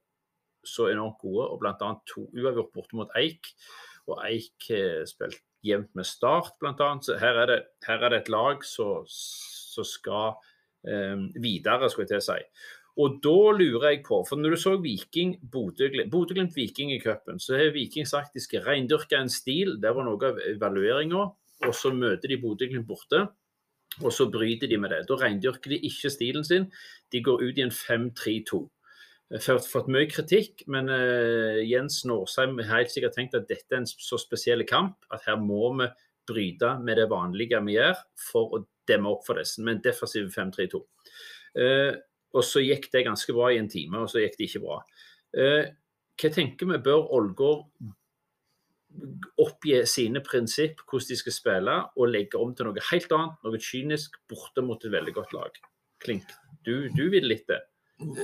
så 0.66 0.88
enormt 0.92 1.20
gode, 1.22 1.46
og 1.48 1.60
bl.a. 1.62 1.92
to 2.10 2.26
uavgjort 2.36 2.72
borte 2.74 2.98
mot 2.98 3.12
Eik. 3.16 3.52
Og 4.08 4.18
Eik 4.26 4.68
har 4.72 5.06
spilt 5.08 5.40
jevnt 5.64 5.94
med 5.96 6.06
Start, 6.06 6.56
bl.a. 6.60 6.90
Så 7.04 7.18
her 7.20 7.40
er, 7.44 7.52
det, 7.52 7.60
her 7.86 8.04
er 8.04 8.12
det 8.12 8.24
et 8.24 8.32
lag 8.32 8.64
som 8.66 9.06
skal 9.08 10.36
um, 10.84 11.28
videre, 11.40 11.88
skulle 11.90 12.08
jeg 12.08 12.16
til 12.16 12.20
å 12.20 12.26
si. 12.28 12.38
Og 12.98 13.20
da 13.22 13.36
lurer 13.54 13.92
jeg 13.92 14.02
på, 14.08 14.20
for 14.26 14.40
når 14.40 14.56
du 14.56 14.60
så 14.60 14.74
Viking 14.82 15.36
Bodø-Glimt-Viking 15.52 16.90
i 16.96 17.00
cupen, 17.02 17.38
så 17.38 17.54
har 17.60 17.74
Viking 17.76 18.08
sagt 18.10 18.34
de 18.34 18.42
skal 18.42 18.64
reindyrke 18.66 19.20
en 19.20 19.30
stil. 19.30 19.76
Det 19.78 19.92
var 19.94 20.06
noe 20.06 20.32
av 20.32 20.40
evalueringa. 20.42 21.28
Og 21.66 21.74
så 21.74 21.92
møter 21.94 22.30
de 22.30 22.40
Bodø-Glimt 22.42 22.88
borte. 22.90 23.28
Og 24.04 24.12
så 24.14 24.28
bryter 24.30 24.70
de 24.70 24.78
med 24.78 24.92
det. 24.94 25.04
Da 25.08 25.16
reindyrker 25.18 25.72
de 25.72 25.80
ikke 25.88 26.10
stilen 26.12 26.44
sin. 26.46 26.68
De 27.12 27.22
går 27.24 27.42
ut 27.42 27.58
i 27.58 27.64
en 27.64 27.74
5-3-2. 27.74 28.60
Fått, 29.44 29.66
fått 29.68 29.88
mye 29.92 30.08
kritikk, 30.08 30.62
men 30.72 30.88
uh, 30.88 31.58
Jens 31.60 32.00
Nårsheim 32.08 32.56
har 32.62 32.78
helt 32.78 32.92
sikkert 32.94 33.18
tenkt 33.18 33.36
at 33.36 33.48
dette 33.50 33.74
er 33.74 33.82
en 33.82 33.88
så 33.88 34.16
spesiell 34.20 34.64
kamp 34.68 35.04
at 35.12 35.26
her 35.28 35.36
må 35.42 35.74
vi 35.76 35.88
bryte 36.28 36.70
med 36.80 36.96
det 36.96 37.10
vanlige 37.10 37.60
vi 37.66 37.76
gjør 37.76 37.98
for 38.30 38.56
å 38.56 38.62
demme 38.88 39.12
opp 39.12 39.26
for 39.26 39.36
disse, 39.36 39.60
med 39.60 39.76
en 39.76 39.82
defensiv 39.84 40.30
5-3-2. 40.32 40.80
Uh, 41.60 41.92
og 42.36 42.44
så 42.44 42.62
gikk 42.64 42.88
det 42.94 43.04
ganske 43.04 43.34
bra 43.36 43.50
i 43.52 43.60
en 43.60 43.68
time, 43.68 44.00
og 44.00 44.08
så 44.12 44.22
gikk 44.22 44.38
det 44.38 44.48
ikke 44.48 44.64
bra. 44.64 44.80
Uh, 45.36 45.64
hva 46.18 46.32
tenker 46.34 46.72
vi, 46.72 46.80
bør 46.88 47.12
Ålgård 47.18 47.66
oppgi 49.38 49.82
sine 49.86 50.22
prinsipp, 50.24 50.82
hvordan 50.88 51.08
de 51.12 51.16
skal 51.20 51.34
spille, 51.34 51.74
og 51.96 52.12
legge 52.12 52.40
om 52.40 52.54
til 52.56 52.68
noe 52.68 52.84
helt 52.90 53.12
annet, 53.14 53.40
noe 53.44 53.60
kynisk, 53.62 54.20
borte 54.30 54.64
mot 54.64 54.84
et 54.84 54.94
veldig 54.94 55.14
godt 55.16 55.34
lag? 55.36 55.58
Klink, 56.02 56.30
du, 56.66 56.88
du 56.94 57.08
vil 57.12 57.28
litt 57.28 57.46
det? 57.50 57.60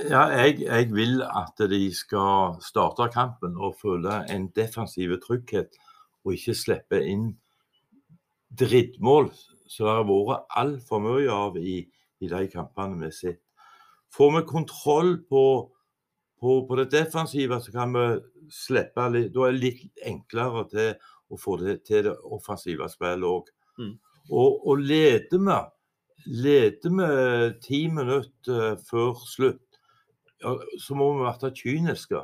Ja, 0.07 0.29
jeg, 0.31 0.61
jeg, 0.63 0.87
vil 0.95 1.19
at 1.25 1.59
de 1.69 1.81
skal 1.91 2.55
starte 2.63 3.09
kampen 3.11 3.57
og 3.59 3.75
føle 3.81 4.21
en 4.31 4.47
defensiv 4.55 5.17
trygghet, 5.23 5.75
og 6.23 6.37
ikke 6.37 6.55
slippe 6.57 7.01
inn 7.03 7.33
drittmål, 8.55 9.29
som 9.67 9.89
det 9.89 9.95
har 9.97 10.07
vært 10.07 10.55
altfor 10.61 11.03
mye 11.03 11.27
av 11.31 11.59
i, 11.59 11.81
i 12.23 12.31
de 12.31 12.45
kampene 12.53 13.01
vi 13.01 13.09
har 13.09 13.17
sett. 13.17 13.41
Får 14.15 14.31
vi 14.37 14.43
kontroll 14.47 15.17
på, 15.27 15.43
på, 16.39 16.61
på, 16.67 16.77
det 16.79 16.89
defensive, 16.91 17.59
så 17.61 17.71
kan 17.71 17.93
vi 17.95 18.05
slippe 18.51 19.07
litt 19.09 19.31
Da 19.33 19.47
er 19.47 19.55
det 19.55 19.61
litt 19.61 20.03
enklere 20.05 20.65
til 20.71 20.91
å 21.31 21.39
få 21.39 21.57
det 21.61 21.79
til 21.87 22.03
det 22.09 22.15
offensive 22.35 22.89
spillet 22.91 23.25
òg. 23.25 23.49
Mm. 23.79 23.95
Og, 24.29 24.59
og 24.67 24.83
leder 24.83 25.41
vi 25.41 25.57
leder 26.25 26.93
vi 26.97 27.49
ti 27.61 27.81
minutter 27.91 28.79
før 28.87 29.19
slutt, 29.29 29.79
ja, 30.41 30.55
så 30.81 30.97
må 30.97 31.11
vi 31.15 31.25
være 31.25 31.53
kyniske. 31.55 32.23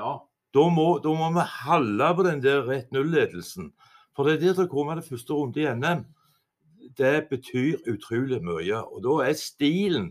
Ja. 0.00 0.18
Da 0.52 0.66
må, 0.68 0.98
da 1.00 1.12
må 1.16 1.30
vi 1.32 1.44
holde 1.64 2.08
på 2.16 2.24
den 2.26 2.42
der 2.44 2.66
rett 2.68 2.90
null-ledelsen. 2.92 3.70
For 4.12 4.28
det 4.28 4.34
er 4.34 4.42
der 4.42 4.58
det 4.60 4.72
kommer 4.72 4.98
det 4.98 5.06
første 5.06 5.32
runde 5.32 5.62
i 5.62 5.70
NM. 5.72 6.04
Det 6.98 7.28
betyr 7.30 7.80
utrolig 7.88 8.42
mye. 8.44 8.82
Og 8.92 9.00
da 9.06 9.14
er 9.30 9.38
stilen 9.40 10.10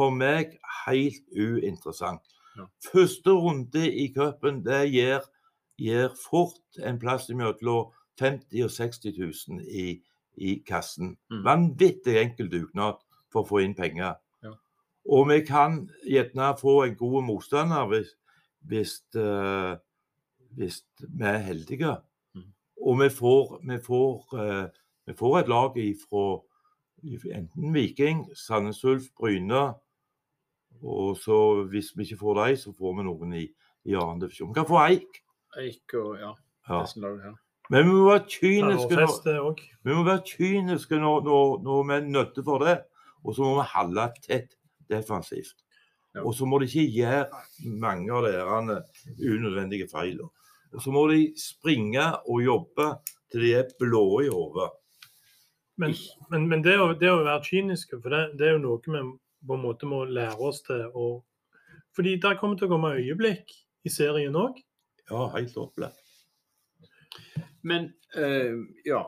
for 0.00 0.14
meg 0.16 0.56
helt 0.86 1.26
uinteressant. 1.36 2.24
Ja. 2.56 2.66
Første 2.92 3.34
runde 3.36 3.84
i 3.84 4.08
cupen 4.14 4.62
det 4.64 4.86
gir, 4.94 5.26
gir, 5.80 6.08
fort 6.30 6.80
en 6.80 6.98
plass 7.00 7.28
mellom 7.28 7.92
50 8.20 8.64
og 8.64 8.72
60 8.72 9.18
000 9.18 9.60
i, 9.68 10.00
i 10.36 10.56
kassen. 10.66 11.16
Mm. 11.30 11.44
Vanvittig 11.44 12.16
enkel 12.20 12.50
dugnad 12.52 13.00
for 13.32 13.44
å 13.44 13.48
få 13.48 13.62
inn 13.64 13.76
penger. 13.76 14.16
Ja. 14.44 14.54
Og 15.08 15.28
vi 15.30 15.40
kan 15.46 15.82
gjerne 16.04 16.52
få 16.60 16.82
en 16.86 16.96
god 17.00 17.22
motstander 17.28 17.88
hvis, 17.92 18.14
hvis, 18.68 18.98
uh, 19.16 19.76
hvis 20.56 20.82
vi 21.00 21.28
er 21.28 21.44
heldige. 21.44 21.96
Mm. 22.36 22.48
Og 22.86 23.00
vi 23.04 23.10
får, 23.20 23.58
vi, 23.68 23.80
får, 23.84 24.16
uh, 24.36 24.64
vi 25.06 25.16
får, 25.16 25.38
et 25.40 25.52
lag 25.52 25.76
ifra 25.80 26.26
enten 27.36 27.72
Viking, 27.72 28.26
Sandnes 28.36 28.84
Ulf, 28.84 29.08
Bryne 29.16 29.70
og 30.82 31.16
så 31.20 31.36
hvis 31.70 31.92
vi 31.96 32.06
ikke 32.06 32.20
får 32.20 32.40
dem, 32.40 32.56
så 32.56 32.72
får 32.76 32.96
vi 32.96 33.06
noen 33.06 33.36
i, 33.36 33.44
i 33.88 33.96
annen 33.96 34.20
divisjon. 34.22 34.50
Vi 34.50 34.58
kan 34.58 34.68
få 34.68 34.80
Eik. 34.86 35.22
Eik 35.60 35.96
og 35.98 36.20
ja. 36.20 36.34
ja. 36.70 37.34
Men 37.70 37.86
vi 37.86 37.92
må 37.92 38.06
være 38.08 38.26
kyniske 38.30 38.96
når, 38.98 39.60
vi 39.86 39.94
må 39.94 40.04
være 40.06 40.24
kyniske 40.26 40.98
når, 40.98 41.20
når, 41.26 41.58
når 41.66 41.82
vi 41.86 41.96
er 41.96 42.08
nødt 42.08 42.40
for 42.44 42.64
det. 42.64 42.78
Og 43.24 43.36
så 43.36 43.44
må 43.44 43.58
vi 43.58 43.68
holde 43.74 44.06
tett 44.24 44.56
defensivt. 44.90 45.58
Ja. 46.14 46.24
Og 46.24 46.34
så 46.34 46.48
må 46.48 46.58
de 46.58 46.66
ikke 46.66 46.88
gjøre 46.96 47.44
mange 47.78 48.10
av 48.10 48.24
lærerne 48.26 48.80
unødvendige 49.20 49.86
feil. 49.92 50.18
Og 50.74 50.82
så 50.82 50.90
må 50.94 51.04
de 51.10 51.30
springe 51.38 52.06
og 52.26 52.42
jobbe 52.42 52.88
til 53.30 53.44
de 53.46 53.54
er 53.60 53.74
blå 53.78 54.04
i 54.24 54.30
hodet. 54.32 54.70
Men, 55.80 55.94
men, 56.30 56.48
men 56.50 56.64
det, 56.64 56.74
å, 56.80 56.90
det, 56.98 57.08
å, 57.08 57.22
være 57.24 57.44
kyniske, 57.46 58.00
for 58.02 58.12
det, 58.12 58.24
det 58.38 58.48
er 58.48 58.56
jo 58.56 58.64
noe 58.66 58.82
vi 58.84 59.04
på 59.46 59.56
en 59.56 59.64
måte 59.64 59.88
må 59.88 60.04
lære 60.04 60.38
oss 60.38 60.62
til 60.66 60.86
å 60.94 61.08
Fordi 61.96 62.16
det 62.22 62.36
kommer 62.38 62.58
til 62.58 62.68
å 62.68 62.74
komme 62.76 62.92
øyeblikk 62.94 63.50
i 63.84 63.90
serien 63.90 64.36
òg. 64.38 64.60
Ja, 65.10 65.24
helt 65.34 65.56
opplagt. 65.58 65.98
Men 67.66 67.92
øh, 68.16 68.60
ja. 68.86 69.02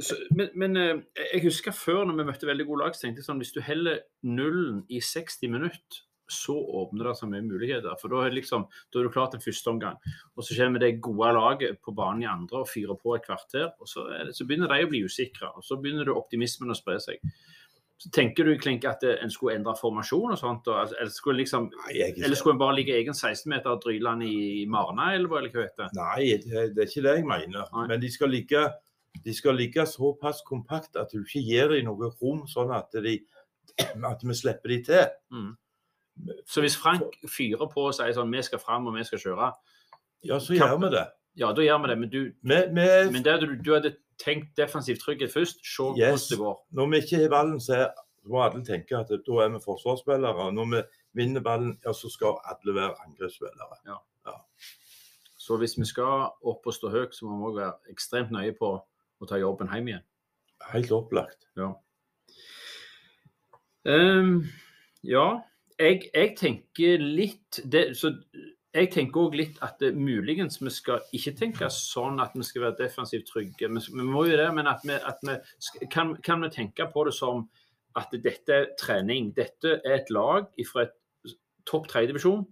Så, 0.00 0.18
men, 0.36 0.50
men 0.54 0.76
øh, 0.76 1.02
jeg 1.32 1.44
husker 1.46 1.72
før 1.72 2.04
når 2.04 2.18
vi 2.18 2.26
møtte 2.28 2.46
veldig 2.50 2.66
gode 2.66 2.82
lag, 2.82 2.96
så 2.96 3.06
tenkte 3.06 3.22
jeg 3.22 3.28
sånn 3.28 3.40
hvis 3.40 3.54
du 3.54 3.62
heller 3.64 4.02
nullen 4.26 4.82
i 4.92 5.00
60 5.00 5.54
minutter, 5.54 6.02
så 6.30 6.54
åpner 6.56 7.08
det 7.08 7.14
seg 7.18 7.30
mye 7.32 7.44
muligheter. 7.44 7.96
For 8.00 8.12
da 8.12 8.24
er, 8.24 8.34
liksom, 8.34 8.64
da 8.92 9.00
er 9.00 9.06
du 9.06 9.12
klar 9.12 9.28
til 9.32 9.42
første 9.44 9.72
omgang. 9.74 9.98
Og 10.34 10.46
så 10.46 10.56
kommer 10.56 10.82
det 10.82 10.96
gode 11.04 11.32
laget 11.36 11.80
på 11.84 11.92
banen 11.96 12.24
i 12.24 12.30
andre 12.30 12.62
og 12.62 12.70
fyrer 12.70 12.96
på 13.00 13.16
et 13.16 13.26
kvarter. 13.26 13.70
Og 13.78 13.90
så, 13.90 14.06
det, 14.08 14.36
så 14.36 14.46
begynner 14.48 14.72
de 14.72 14.86
å 14.86 14.90
bli 14.90 15.02
usikre. 15.04 15.52
Og 15.52 15.66
så 15.66 15.78
begynner 15.80 16.12
optimismen 16.14 16.72
å 16.72 16.78
spre 16.78 16.96
seg. 17.02 17.20
Så 18.02 18.10
tenker 18.10 18.44
du 18.44 18.56
Klink, 18.58 18.84
at 18.84 19.04
en 19.06 19.30
skulle 19.30 19.54
endre 19.54 19.76
formasjon 19.78 20.34
og 20.34 20.38
sånt? 20.38 20.66
Og, 20.68 20.94
eller, 20.98 21.12
skulle 21.14 21.40
liksom, 21.40 21.68
eller 21.94 22.36
skulle 22.36 22.56
en 22.56 22.62
bare 22.62 22.76
ligge 22.80 22.96
egen 22.96 23.14
16-meter 23.14 23.70
og 23.70 23.84
dryle 23.84 24.10
den 24.16 24.24
i 24.26 24.64
Marna-elva, 24.70 25.38
eller 25.38 25.54
hva 25.54 25.66
heter 25.68 25.86
det? 25.86 26.00
Nei, 26.00 26.24
det, 26.42 26.64
det, 26.74 26.82
er 26.82 26.90
ikke 26.90 27.04
det 27.06 27.14
jeg 27.20 27.28
mener. 27.30 27.70
Nei. 27.70 27.86
Men 27.92 28.02
de 28.02 28.10
skal, 28.12 28.34
ligge, 28.34 28.64
de 29.24 29.34
skal 29.36 29.58
ligge 29.58 29.86
såpass 29.88 30.42
kompakt 30.46 30.98
at 31.00 31.14
du 31.14 31.22
ikke 31.22 31.44
gir 31.46 31.70
dem 31.76 31.88
noe 31.88 32.10
rom, 32.18 32.44
sånn 32.50 32.74
at, 32.74 32.98
de, 33.06 33.20
at 33.78 34.26
vi 34.26 34.38
slipper 34.42 34.74
de 34.74 34.80
til. 34.90 35.04
Mm. 35.32 35.52
Så 36.50 36.62
hvis 36.62 36.76
Frank 36.78 37.14
fyrer 37.30 37.70
på 37.70 37.88
og 37.88 37.94
sier 37.94 38.14
sånn 38.14 38.30
vi 38.30 38.42
skal 38.46 38.62
fram 38.62 38.86
og 38.90 38.98
vi 38.98 39.06
skal 39.06 39.22
kjøre 39.22 39.52
Ja, 40.26 40.38
så 40.38 40.54
gjør 40.54 40.76
vi 40.82 40.90
det. 40.94 41.08
Ja, 41.40 41.50
da 41.54 41.62
gjør 41.64 41.80
vi 41.82 41.90
det. 41.90 41.98
Men, 41.98 42.10
du, 42.10 42.20
med, 42.42 42.74
med, 42.74 43.12
men 43.12 43.24
det, 43.24 43.40
du, 43.42 43.54
du 43.58 43.72
hadde 43.74 43.96
tenk 44.18 44.50
defensiv 44.56 44.96
trygghet 45.02 45.32
først. 45.32 45.60
Se 45.64 45.82
hvordan 45.82 46.18
det 46.30 46.38
går. 46.38 46.56
Når 46.70 46.90
vi 46.90 46.96
ikke 47.02 47.22
har 47.22 47.28
ballen, 47.32 47.60
så 47.60 47.90
må 48.24 48.42
alle 48.42 48.64
tenke 48.64 48.96
at 48.96 49.12
da 49.12 49.42
er 49.44 49.52
vi 49.52 49.60
forsvarsspillere. 49.64 50.52
Når 50.52 50.70
vi 50.72 50.82
vinner 51.12 51.44
ballen, 51.44 51.78
ja, 51.84 51.92
så 51.92 52.10
skal 52.10 52.40
alle 52.50 52.74
være 52.74 52.94
angrepsspillere. 53.06 53.78
Ja. 53.86 54.00
Ja. 54.26 54.38
Så 55.38 55.56
hvis 55.60 55.78
vi 55.78 55.84
skal 55.84 56.30
opp 56.42 56.66
og 56.66 56.74
stå 56.74 56.90
høyt, 56.90 57.14
så 57.14 57.28
må 57.28 57.36
vi 57.36 57.50
òg 57.50 57.58
være 57.60 57.92
ekstremt 57.92 58.32
nøye 58.32 58.54
på 58.56 58.70
å 59.20 59.28
ta 59.28 59.38
jobben 59.40 59.72
hjem 59.72 59.90
igjen. 59.92 60.06
Helt 60.72 60.92
opplagt. 60.96 61.48
Ja. 61.60 61.74
Um, 63.84 64.46
ja. 65.04 65.26
Jeg, 65.78 66.06
jeg, 66.14 66.36
tenker 66.38 67.02
litt 67.02 67.60
det, 67.66 67.90
så 67.98 68.14
jeg 68.74 68.90
tenker 68.90 69.22
òg 69.22 69.36
litt 69.38 69.60
at 69.62 69.78
det, 69.78 69.92
muligens 69.94 70.58
vi 70.58 70.72
skal 70.74 71.04
ikke 71.14 71.34
tenke 71.38 71.68
sånn 71.70 72.18
at 72.22 72.34
vi 72.34 72.42
skal 72.46 72.66
være 72.66 72.78
defensivt 72.80 73.28
trygge. 73.30 73.68
Vi, 73.70 73.82
vi 73.94 74.06
må 74.06 74.24
jo 74.26 74.38
det, 74.40 74.48
men 74.56 74.66
at 74.70 74.82
vi, 74.86 74.96
at 74.98 75.22
vi 75.22 75.88
kan, 75.92 76.14
kan, 76.26 76.42
vi 76.42 76.50
tenke 76.54 76.88
på 76.90 77.06
det 77.06 77.14
som 77.14 77.46
at 77.98 78.10
dette 78.24 78.56
er 78.56 78.72
trening. 78.80 79.30
Dette 79.36 79.78
er 79.84 80.00
et 80.00 80.10
lag 80.10 80.50
fra 80.66 80.88
et 80.88 80.96
topp 81.70 81.86
tre-divisjon, 81.92 82.42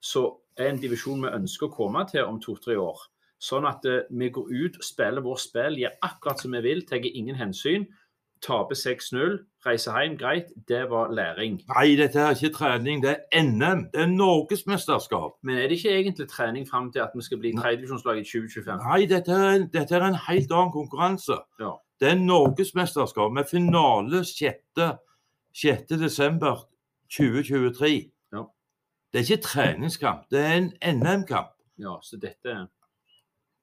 så 0.00 0.24
er 0.58 0.72
en 0.72 0.80
divisjon 0.80 1.22
vi 1.26 1.36
ønsker 1.36 1.68
å 1.68 1.76
komme 1.76 2.06
til 2.08 2.24
om 2.24 2.40
to-tre 2.42 2.78
år. 2.80 3.04
Sånn 3.38 3.68
at 3.68 3.84
uh, 3.86 4.00
vi 4.10 4.32
går 4.34 4.48
ut, 4.50 4.80
spiller 4.82 5.22
vårt 5.22 5.44
spill, 5.44 5.76
gjør 5.78 6.00
akkurat 6.08 6.40
som 6.42 6.56
vi 6.56 6.64
vil, 6.64 6.82
tar 6.88 7.04
ingen 7.06 7.38
hensyn 7.38 7.86
taper 8.44 8.78
6-0, 8.78 9.38
reiser 9.68 9.96
hjem, 10.00 10.16
greit. 10.18 10.52
Det 10.68 10.80
var 10.90 11.10
læring. 11.14 11.60
Nei, 11.74 11.96
dette 11.96 12.20
er 12.20 12.36
ikke 12.36 12.54
trening, 12.54 13.02
det 13.04 13.16
er 13.16 13.42
NM. 13.42 13.84
Det 13.92 14.02
er 14.02 14.10
norgesmesterskap. 14.10 15.36
Men 15.42 15.58
er 15.58 15.68
det 15.68 15.78
ikke 15.78 15.94
egentlig 15.96 16.28
trening 16.28 16.68
fram 16.68 16.92
til 16.92 17.04
at 17.04 17.14
vi 17.14 17.22
skal 17.22 17.38
bli 17.38 17.52
tredjedivisjonslag 17.58 18.18
i 18.18 18.24
2025? 18.24 18.80
Nei, 18.84 19.00
dette 19.10 19.32
er, 19.32 19.66
dette 19.72 19.96
er, 19.96 20.06
en 20.08 20.18
helt 20.28 20.52
annen 20.52 20.72
konkurranse. 20.72 21.38
Ja. 21.60 21.74
Det 22.00 22.10
er 22.10 22.18
norgesmesterskap 22.20 23.32
med 23.32 23.44
finale 23.50 24.24
6. 24.24 24.56
6. 25.62 25.86
desember 25.88 26.68
2023. 27.10 28.10
Ja. 28.32 28.42
Det 29.12 29.20
er 29.20 29.30
ikke 29.30 29.42
treningskamp, 29.42 30.28
det 30.30 30.44
er 30.44 30.52
en 30.58 30.72
NM-kamp. 30.96 31.54
Ja, 31.78 31.98
så 32.02 32.16
dette 32.16 32.66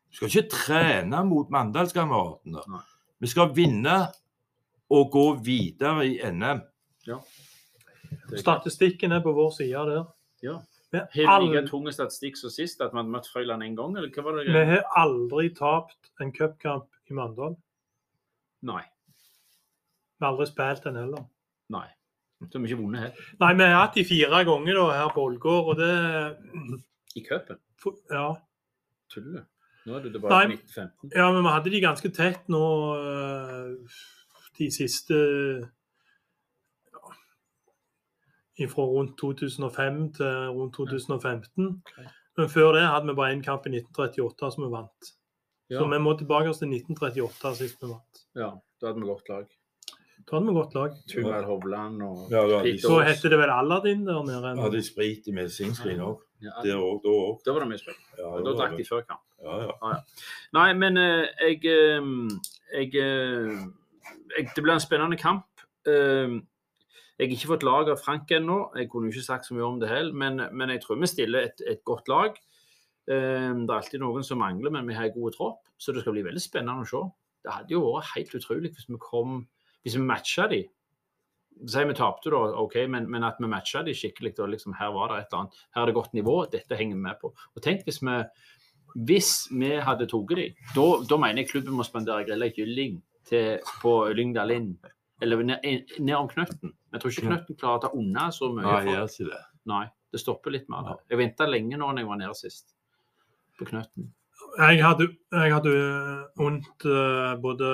Vi 0.09 0.15
skal 0.15 0.27
ikke 0.27 0.49
trene 0.49 1.23
mot 1.27 1.49
Mandalskameratene. 1.51 2.61
Vi 3.19 3.27
skal 3.27 3.55
vinne 3.55 3.97
og 4.95 5.11
gå 5.13 5.25
videre 5.45 6.07
i 6.07 6.15
NM. 6.31 6.61
Ja. 7.07 7.19
Statistikken 8.35 9.13
er 9.15 9.21
på 9.23 9.33
vår 9.35 9.51
side 9.57 9.85
der. 9.89 10.07
Ja. 10.45 10.59
Har 10.95 11.41
vi 11.41 11.47
like 11.49 11.65
tung 11.67 11.87
statistikk 11.91 12.37
som 12.39 12.51
sist, 12.53 12.81
at 12.81 12.93
vi 12.93 12.99
hadde 13.01 13.11
møtt 13.11 13.27
Frøyland 13.27 13.63
en 13.65 13.75
gang? 13.75 13.95
Eller 13.97 14.11
hva 14.13 14.23
var 14.23 14.39
det? 14.39 14.53
vi 14.53 14.65
har 14.69 14.85
aldri 15.01 15.49
tapt 15.57 16.11
en 16.23 16.31
cupkamp 16.35 16.87
i 17.11 17.17
Mandal. 17.17 17.57
Nei. 18.65 18.83
Vi 20.15 20.23
har 20.23 20.31
aldri 20.31 20.47
spilt 20.49 20.87
en 20.89 20.99
heller. 21.01 21.25
Nei. 21.75 21.87
Så 22.45 22.57
har 22.57 22.63
vi 22.63 22.71
ikke 22.71 22.81
vunnet 22.83 23.03
heller. 23.07 23.33
Nei, 23.41 23.51
vi 23.57 23.67
har 23.67 23.81
hatt 23.81 23.97
de 23.97 24.05
fire 24.07 24.43
ganger 24.47 24.79
da, 24.79 24.85
her 24.99 25.11
på 25.15 25.25
Ålgård, 25.29 25.73
og 25.73 25.81
det 25.81 27.19
I 27.19 27.25
cupen. 27.25 27.59
Ja. 28.11 28.29
Tuller 29.11 29.39
du? 29.39 29.51
Nå 29.85 29.97
er 29.97 30.05
du 30.05 30.09
tilbake 30.09 30.33
Nei. 30.33 30.55
i 30.55 30.57
1915. 30.57 31.11
Ja, 31.13 31.27
men 31.31 31.43
vi 31.45 31.53
hadde 31.53 31.73
de 31.73 31.81
ganske 31.83 32.09
tett 32.15 32.47
nå 32.49 32.65
eh, 32.97 33.97
de 34.57 34.69
siste 34.71 35.15
ja, 38.59 38.67
Fra 38.71 38.85
rundt 38.87 39.17
2005 39.19 40.13
til 40.15 40.49
rundt 40.55 40.75
2015. 40.77 41.83
Men 42.37 42.49
før 42.51 42.71
det 42.75 42.85
hadde 42.87 43.07
vi 43.09 43.15
bare 43.17 43.33
én 43.35 43.43
kamp 43.43 43.67
i 43.67 43.71
1938 43.75 44.51
som 44.55 44.63
vi 44.65 44.71
vant. 44.71 45.11
Ja. 45.69 45.79
Så 45.79 45.87
vi 45.91 45.99
må 45.99 46.13
tilbake 46.19 46.49
oss 46.51 46.59
til 46.61 46.69
1938 46.71 47.55
sist 47.59 47.81
vi 47.83 47.89
vant. 47.91 48.25
ja, 48.35 48.49
da 48.81 48.87
hadde 48.91 49.01
vi 49.01 49.07
godt 49.09 49.29
lag. 49.29 49.45
Da 50.25 50.37
hadde 50.37 50.47
vi 50.47 50.53
godt 50.57 50.75
lag. 50.75 50.91
Tuval 51.11 51.43
Hovland 51.45 52.01
og 52.03 52.31
Ja, 52.31 52.43
da 52.47 52.63
de- 52.63 52.79
Så 52.81 52.99
heter 53.03 53.29
det 53.29 53.39
vel 53.39 53.49
Aladdin 53.49 54.05
der 54.07 54.23
nede. 54.23 54.55
Ja, 54.61 54.69
de 54.69 54.83
sprit 54.83 55.27
i 55.27 55.31
medisinskrin 55.31 55.99
òg? 55.99 56.21
Ja, 56.41 56.51
da 56.63 56.77
òg. 56.77 57.41
Da 57.45 57.51
var 57.51 57.59
det 57.59 57.69
mye 57.69 57.77
sprit. 57.79 57.99
Ja, 58.17 58.29
Da 58.43 58.51
drakk 58.59 58.77
de 58.77 58.85
før 58.85 59.01
kamp. 59.07 59.21
Ja, 59.43 59.59
ja. 59.61 60.01
Nei, 60.53 60.73
men 60.73 60.97
eh, 60.97 61.27
jeg, 61.41 61.65
eh, 61.65 62.01
jeg, 62.73 62.95
eh, 62.95 63.51
jeg 63.51 63.73
Det 64.33 64.63
blir 64.63 64.73
en 64.73 64.83
spennende 64.83 65.17
kamp. 65.17 65.47
Eh, 65.87 66.35
jeg 67.15 67.29
har 67.29 67.35
ikke 67.37 67.51
fått 67.53 67.63
lag 67.63 67.89
av 67.91 68.01
Frank 68.01 68.31
ennå. 68.35 68.57
Jeg 68.75 68.89
kunne 68.91 69.11
ikke 69.11 69.23
sagt 69.23 69.47
så 69.47 69.55
mye 69.55 69.67
om 69.67 69.79
det 69.79 69.91
heller, 69.91 70.13
men, 70.13 70.41
men 70.51 70.73
jeg 70.73 70.81
tror 70.83 70.99
vi 70.99 71.07
stiller 71.07 71.47
et, 71.47 71.61
et 71.63 71.83
godt 71.87 72.09
lag. 72.11 72.35
Eh, 73.07 73.51
det 73.55 73.69
er 73.69 73.77
alltid 73.77 74.01
noen 74.03 74.25
som 74.25 74.41
mangler, 74.43 74.73
men 74.73 74.87
vi 74.89 74.97
har 74.97 75.07
en 75.07 75.15
god 75.15 75.37
tropp, 75.37 75.61
så 75.77 75.95
det 75.95 76.03
skal 76.03 76.17
bli 76.17 76.25
veldig 76.25 76.43
spennende 76.43 76.83
å 76.83 76.89
se. 76.89 77.03
Det 77.45 77.53
hadde 77.53 77.75
jo 77.75 77.83
vært 77.85 78.15
helt 78.15 78.33
utrolig 78.39 78.73
hvis 78.73 78.89
vi 78.89 79.01
kom 79.01 79.43
Hvis 79.85 79.99
vi 79.99 80.01
matcha 80.01 80.47
de. 80.49 80.63
Si 81.69 81.81
vi 81.85 81.93
tapte, 81.93 82.31
da, 82.33 82.39
OK, 82.57 82.73
men, 82.89 83.05
men 83.05 83.23
at 83.23 83.37
vi 83.37 83.45
matcha 83.45 83.83
de 83.85 83.93
skikkelig. 83.93 84.31
Da, 84.33 84.47
liksom, 84.49 84.73
her 84.79 84.89
var 84.95 85.11
det 85.11 85.19
et 85.19 85.27
eller 85.29 85.43
annet. 85.43 85.59
Her 85.75 85.81
er 85.83 85.91
det 85.91 85.93
godt 85.93 86.15
nivå. 86.17 86.37
Dette 86.49 86.79
henger 86.79 86.97
vi 86.97 87.03
med 87.03 87.19
på. 87.21 87.29
Og 87.29 87.61
tenk 87.61 87.85
hvis 87.85 88.01
vi 88.01 88.15
hvis 88.95 89.29
vi 89.51 89.73
hadde 89.83 90.07
tatt 90.07 90.31
de, 90.39 90.47
da, 90.71 90.85
da 91.03 91.17
mener 91.19 91.43
jeg 91.43 91.49
klubben 91.51 91.75
må 91.75 91.83
spandere 91.83 92.23
grilla 92.25 92.47
kylling 92.55 93.01
til, 93.29 93.63
på 93.81 93.95
Lyngdal 94.15 94.53
inn. 94.55 94.73
Eller 95.23 95.43
ned, 95.47 95.63
ned 95.99 96.15
om 96.17 96.27
Knøtten. 96.29 96.73
Jeg 96.93 97.01
tror 97.01 97.13
ikke 97.13 97.27
Knøtten 97.29 97.59
klarer 97.59 97.79
å 97.79 97.83
ta 97.85 97.91
unna 97.95 98.27
så 98.35 98.51
mye. 98.51 98.65
Nei, 98.65 98.75
jeg 98.83 98.95
gjør 98.95 99.09
ikke 99.11 99.29
det. 99.31 99.41
Nei, 99.71 99.85
det 100.13 100.21
stopper 100.21 100.53
litt 100.55 100.69
mer. 100.71 100.91
Jeg 101.09 101.21
venta 101.21 101.47
lenge 101.49 101.79
nå 101.79 101.87
når 101.87 102.03
jeg 102.03 102.11
var 102.11 102.21
nede 102.21 102.37
sist. 102.39 102.75
På 103.59 103.67
Knøtten. 103.69 104.11
Jeg 104.59 104.83
hadde, 104.83 105.07
jeg 105.31 105.53
hadde 105.55 105.73
vondt 106.37 106.85
eh, 106.91 107.33
både 107.41 107.69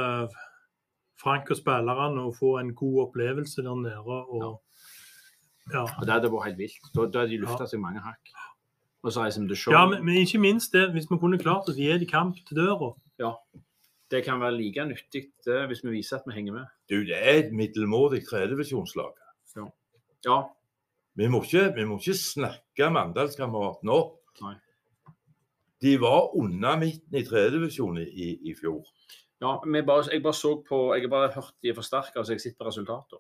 Frank 1.22 1.50
og 1.54 1.58
spillerne 1.58 2.26
å 2.28 2.34
få 2.34 2.56
en 2.62 2.72
god 2.78 3.08
opplevelse 3.08 3.66
der 3.66 3.82
nede. 3.82 4.22
og 4.22 4.62
ja. 5.74 5.84
Og 5.86 6.06
Det 6.06 6.14
hadde 6.14 6.32
vært 6.34 6.50
helt 6.50 6.62
vilt. 6.62 6.88
Da, 6.94 7.06
da 7.06 7.24
hadde 7.24 7.34
de 7.36 7.42
lufta 7.42 7.68
seg 7.70 7.82
mange 7.82 8.02
hakk. 8.06 8.34
Og 9.02 9.14
så 9.14 9.26
reiser 9.26 9.44
vi 9.44 9.52
til 9.52 9.60
show. 9.64 9.74
Ja, 9.74 9.84
men, 9.90 10.04
men 10.06 10.22
ikke 10.22 10.42
minst 10.42 10.74
det, 10.78 10.88
hvis 10.94 11.10
vi 11.10 11.18
kunne 11.22 11.42
klart 11.42 11.70
å 11.70 11.76
gi 11.78 11.90
de 11.98 12.08
kamp 12.10 12.38
til 12.48 12.60
døra. 12.60 12.92
Det 14.12 14.24
kan 14.26 14.42
være 14.42 14.58
like 14.58 14.84
nyttig 14.86 15.22
det, 15.46 15.60
hvis 15.70 15.84
vi 15.86 15.94
viser 15.96 16.20
at 16.20 16.26
vi 16.28 16.36
henger 16.36 16.58
med. 16.58 16.72
Du, 16.92 16.98
det 17.08 17.16
er 17.16 17.46
et 17.46 17.54
middelmådig 17.56 18.26
tredjevisjonslag. 18.28 19.14
Ja, 20.26 20.42
Vi 21.16 21.28
må 21.28 21.42
ikke, 21.44 21.72
vi 21.76 21.86
må 21.86 21.98
ikke 22.00 22.14
snakke 22.16 22.90
Mandalskameratene 22.94 23.96
opp. 23.96 24.20
Nei. 24.44 24.54
De 25.82 25.96
var 26.02 26.36
under 26.38 26.78
midten 26.78 27.18
i 27.18 27.24
tredjevisjon 27.26 27.98
i, 28.04 28.30
i, 28.52 28.54
fjor. 28.54 28.86
ja 29.42 29.56
bare, 29.58 30.06
jeg 30.12 30.22
bare 30.24 30.38
så 30.38 30.54
på 30.68 30.94
Jeg 30.94 31.08
har 31.08 31.10
bare 31.10 31.32
hørt 31.34 31.56
de 31.64 31.70
er 31.70 31.76
forsterka, 31.76 32.24
så 32.24 32.36
jeg 32.36 32.42
sitter 32.42 32.58
på 32.60 32.68
resultater. 32.70 33.18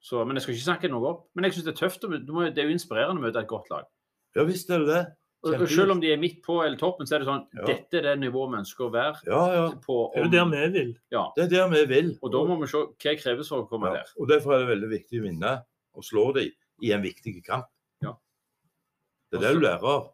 Så, 0.00 0.24
men 0.24 0.36
jeg 0.36 0.42
skal 0.42 0.54
ikke 0.54 0.64
snakke 0.68 0.88
noe 0.92 1.08
opp. 1.08 1.22
Men 1.34 1.44
jeg 1.44 1.56
syns 1.56 1.66
det 1.66 1.72
er 1.74 1.80
tøft. 1.80 2.02
Det 2.06 2.58
er 2.62 2.68
jo 2.68 2.74
inspirerende 2.76 3.18
å 3.18 3.26
møte 3.26 3.42
et 3.42 3.50
godt 3.50 3.70
lag. 3.72 3.88
Ja 4.36 4.44
visst 4.46 4.70
er 4.70 4.84
det 4.84 4.92
det. 4.92 5.04
Og 5.46 5.68
Selv 5.68 5.90
om 5.94 6.00
de 6.00 6.10
er 6.12 6.16
midt 6.20 6.42
på 6.44 6.58
eller 6.64 6.76
toppen, 6.80 7.06
så 7.06 7.14
er 7.16 7.18
det 7.24 7.28
sånn 7.28 7.46
Ja. 7.54 7.64
Dette 7.70 7.98
er 7.98 8.02
det 8.02 8.14
nivået 8.20 8.50
vi 8.52 8.58
ønsker 8.62 8.84
å 8.86 8.92
være 8.92 9.22
Ja, 9.26 9.42
ja. 9.54 9.66
på. 9.86 9.96
Det 10.14 10.20
er 10.20 10.24
jo 10.24 10.30
der 10.30 10.50
vi 10.50 10.72
vil. 10.78 10.92
ja. 11.12 11.24
Det 11.36 11.44
er 11.44 11.48
der 11.54 11.68
vi 11.74 11.84
vil. 11.94 12.18
Og 12.22 12.32
da 12.32 12.38
må 12.44 12.58
vi 12.60 12.66
se 12.66 12.76
hva 12.84 13.16
kreves 13.22 13.48
for 13.48 13.62
å 13.64 13.68
komme 13.68 13.86
Ja. 13.88 13.92
der. 14.00 14.12
Og 14.20 14.28
Derfor 14.28 14.54
er 14.54 14.58
det 14.66 14.68
veldig 14.74 14.90
viktig 14.90 15.20
å 15.20 15.26
vinne 15.28 15.64
og 15.94 16.02
slå 16.02 16.32
dem 16.34 16.50
i 16.82 16.92
en 16.92 17.02
viktig 17.02 17.44
kamp. 17.46 17.66
Ja. 18.02 18.12
Det 19.32 19.38
er 19.42 19.52
det 19.52 19.54
du 19.60 19.60
lærer 19.66 19.84
av. 19.84 20.12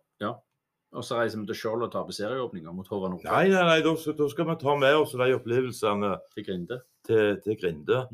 Og 0.94 1.00
så 1.02 1.16
reiser 1.16 1.40
vi 1.40 1.46
til 1.46 1.54
Skjold 1.56 1.82
og 1.84 1.90
tar 1.90 2.04
på 2.04 2.12
serieåpninger 2.12 2.70
mot 2.70 2.86
Håvard 2.86 3.12
Nordfeldt 3.14 3.32
Nei, 3.32 3.48
nei, 3.48 3.62
nei, 3.64 3.80
da, 3.80 3.94
da 4.12 4.26
skal 4.28 4.44
vi 4.44 4.56
ta 4.60 4.76
med 4.76 4.94
oss 4.94 5.12
de 5.12 5.32
opplevelsene 5.38 6.20
til 6.34 6.44
Grinde. 6.44 6.82
til, 7.08 7.40
til 7.40 7.56
Grinde. 7.56 8.06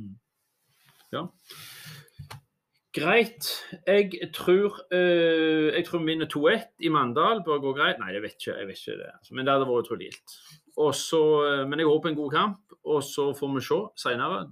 Greit. 2.97 3.45
Jeg 3.87 4.31
tror, 4.33 4.79
uh, 4.95 5.69
jeg 5.75 5.85
tror 5.87 6.01
vi 6.01 6.13
vinner 6.13 6.29
2-1 6.33 6.87
i 6.87 6.89
Mandal. 6.89 7.43
Bør 7.45 7.61
gå 7.61 7.75
greit. 7.77 8.01
Nei, 8.01 8.15
jeg 8.17 8.25
vet 8.25 8.39
ikke. 8.39 8.57
jeg 8.57 8.69
vet 8.71 8.81
ikke 8.81 8.99
det. 9.03 9.11
altså. 9.19 9.35
Men 9.35 9.47
det 9.47 9.55
hadde 9.55 9.69
vært 9.69 9.85
utrolig 9.85 10.09
gildt. 10.09 10.39
Eh, 10.79 11.69
Men 11.69 11.79
jeg 11.79 11.87
håper 11.87 12.09
en 12.09 12.15
god 12.15 12.31
kamp, 12.31 12.61
og 12.85 13.03
så 13.03 13.33
får 13.35 13.55
vi 13.55 13.61
se 13.67 13.79
senere. 13.99 14.47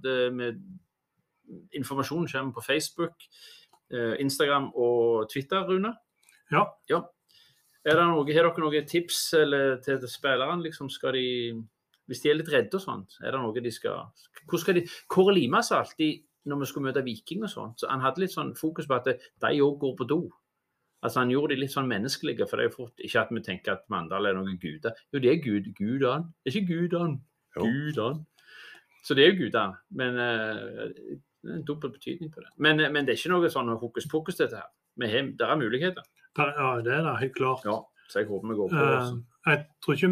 Informasjonen 1.73 2.27
kommer 2.27 2.53
på 2.53 2.61
Facebook, 2.65 3.15
eh, 3.91 4.15
Instagram 4.19 4.71
og 4.75 5.29
Twitter, 5.31 5.63
Rune. 5.63 5.93
Ja. 6.51 6.65
ja. 6.89 7.01
Er 7.85 7.95
det 7.95 8.05
noe, 8.05 8.33
har 8.33 8.43
dere 8.43 8.59
noen 8.59 8.87
tips 8.87 9.33
eller, 9.33 9.77
til 9.79 10.03
spillerne? 10.11 10.63
Liksom, 10.63 10.89
skal 10.89 11.15
de, 11.15 11.63
hvis 12.07 12.19
de 12.19 12.29
er 12.29 12.35
litt 12.41 12.51
redde 12.51 12.75
og 12.75 12.83
sånt, 12.83 13.17
er 13.23 13.31
det 13.31 13.39
noe 13.39 13.63
de 13.63 13.71
skal 13.71 14.11
Hvor 14.47 14.59
skal 14.59 14.75
de 14.75 14.83
Kåre 15.07 15.33
Lima 15.35 15.61
sa 15.63 15.79
alltid 15.79 16.26
når 16.47 16.61
vi 16.63 16.69
skulle 16.69 16.89
møte 16.89 17.03
Viking 17.05 17.43
og 17.43 17.51
sånt, 17.51 17.81
så 17.81 17.89
han 17.91 18.03
hadde 18.03 18.23
litt 18.23 18.33
sånn 18.33 18.53
fokus 18.57 18.87
på 18.87 18.97
at 18.97 19.09
de 19.11 19.63
òg 19.63 19.79
går 19.81 19.95
på 19.99 20.07
do. 20.09 20.21
Altså 21.05 21.19
Han 21.21 21.31
gjorde 21.31 21.53
de 21.53 21.61
litt 21.61 21.73
sånn 21.73 21.89
menneskelige. 21.89 22.47
for 22.49 22.57
det 22.57 22.65
er 22.65 22.69
jo 22.69 22.75
fort 22.75 23.03
Ikke 23.05 23.21
at 23.21 23.31
vi 23.31 23.43
tenker 23.45 23.75
at 23.75 23.83
Mandal 23.89 24.25
er 24.25 24.33
noen 24.33 24.57
guder. 24.57 24.95
Jo, 25.13 25.19
det 25.19 25.31
er 25.31 25.43
gud, 25.43 25.69
gudene. 25.77 26.31
Det 26.43 26.53
er 26.53 26.57
ikke 26.57 26.73
gudene. 26.73 27.19
Gudene. 27.53 28.25
Så 29.03 29.15
det 29.15 29.25
er 29.25 29.31
jo 29.31 29.43
guder. 29.43 29.75
Men 29.91 30.17
uh, 30.17 30.89
det 30.89 31.51
er 31.51 31.59
en 31.59 31.67
dobbel 31.67 31.93
betydning 31.93 32.31
på 32.33 32.41
det. 32.41 32.49
Men, 32.57 32.81
uh, 32.81 32.89
men 32.91 33.05
det 33.05 33.13
er 33.13 33.21
ikke 33.21 33.35
noe 33.35 33.51
sånn 33.53 33.69
hokus 33.77 34.09
pokus, 34.09 34.39
dette 34.41 34.57
her. 34.57 34.71
Men 34.97 35.35
det 35.37 35.45
er 35.45 35.59
muligheter. 35.59 36.03
Ja, 36.37 36.81
det 36.81 36.93
er 36.93 37.05
det, 37.05 37.19
helt 37.21 37.35
klart. 37.37 37.65
Ja, 37.65 37.79
så 38.09 38.19
jeg 38.21 38.27
håper 38.27 38.49
vi 38.49 38.57
går 38.57 38.73
på. 38.73 38.75
det. 38.75 38.97
også. 38.97 39.21
jeg 39.47 39.65
tror 39.83 39.93
ikke 39.93 40.09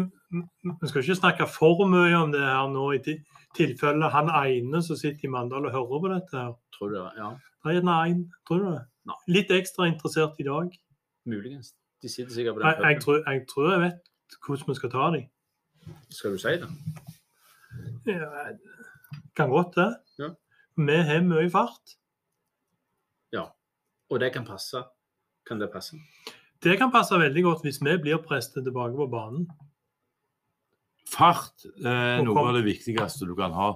Vi 0.80 0.88
skal 0.88 1.02
ikke 1.02 1.20
snakke 1.20 1.46
for 1.50 1.86
mye 1.86 2.14
om 2.18 2.32
det 2.32 2.40
her 2.42 2.70
nå, 2.70 2.86
i 2.94 2.98
ti- 2.98 3.20
tilfelle 3.56 4.10
han 4.12 4.30
ene 4.30 4.82
som 4.84 4.98
sitter 5.00 5.26
i 5.28 5.30
Mandal 5.32 5.66
og 5.68 5.72
hører 5.74 6.02
på 6.04 6.12
dette. 6.12 6.36
her. 6.36 6.52
Tror 6.76 6.92
du 6.92 6.96
det? 6.98 7.10
Ja, 7.16 7.30
Det 7.64 7.72
er 7.72 7.80
gjerne 7.80 8.30
tror 8.48 8.58
du 8.62 8.68
det? 8.70 8.82
Nei. 9.06 9.16
Litt 9.28 9.50
ekstra 9.54 9.88
interessert 9.90 10.38
i 10.42 10.46
dag. 10.46 10.70
muligens. 11.26 11.74
De 12.02 12.08
sitter 12.08 12.32
sikkert 12.32 12.54
på 12.54 12.60
den 12.60 12.68
jeg, 12.68 12.82
jeg, 12.84 13.02
tror, 13.02 13.22
jeg 13.26 13.46
tror 13.50 13.70
jeg 13.72 13.80
vet 13.80 14.38
hvordan 14.46 14.68
vi 14.68 14.74
skal 14.74 14.90
ta 14.90 15.10
dem. 15.14 15.28
Skal 16.10 16.32
du 16.34 16.38
si 16.38 16.54
det? 16.62 16.68
Ja, 18.06 18.28
kan 19.36 19.50
godt 19.50 19.74
det. 19.76 19.88
Ja. 20.18 20.28
Vi 20.76 20.96
har 21.08 21.22
mye 21.24 21.50
fart. 21.50 21.96
Ja. 23.32 23.46
Og 24.10 24.20
det 24.20 24.32
kan 24.32 24.46
passe. 24.46 24.82
Kan 25.46 25.60
det 25.60 25.70
passe? 25.72 25.96
Det 26.62 26.78
kan 26.78 26.90
passe 26.92 27.18
veldig 27.18 27.42
godt 27.44 27.62
hvis 27.66 27.80
vi 27.82 27.96
blir 28.02 28.22
presset 28.22 28.64
tilbake 28.64 28.96
på 28.96 29.06
banen. 29.10 29.48
Fart 31.06 31.64
er 31.84 32.18
Og 32.20 32.26
noe 32.30 32.48
av 32.48 32.56
det 32.58 32.64
viktigste 32.66 33.28
du 33.28 33.34
kan 33.38 33.52
ha. 33.54 33.68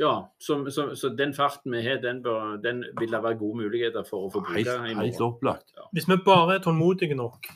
Ja, 0.00 0.12
så, 0.40 0.56
så, 0.72 0.94
så 0.96 1.10
den 1.14 1.34
farten 1.36 1.74
vi 1.76 1.82
har, 1.84 2.00
den, 2.02 2.22
bør, 2.24 2.56
den 2.62 2.80
vil 2.98 3.12
det 3.12 3.20
være 3.22 3.36
gode 3.38 3.60
muligheter 3.60 4.02
for 4.08 4.26
å 4.26 4.30
få 4.32 4.40
bruke 4.46 4.76
Helt, 4.88 5.20
opplagt. 5.22 5.74
Hvis 5.92 6.08
vi 6.08 6.16
bare 6.24 6.56
er 6.56 6.64
tålmodige 6.64 7.14
nok. 7.18 7.46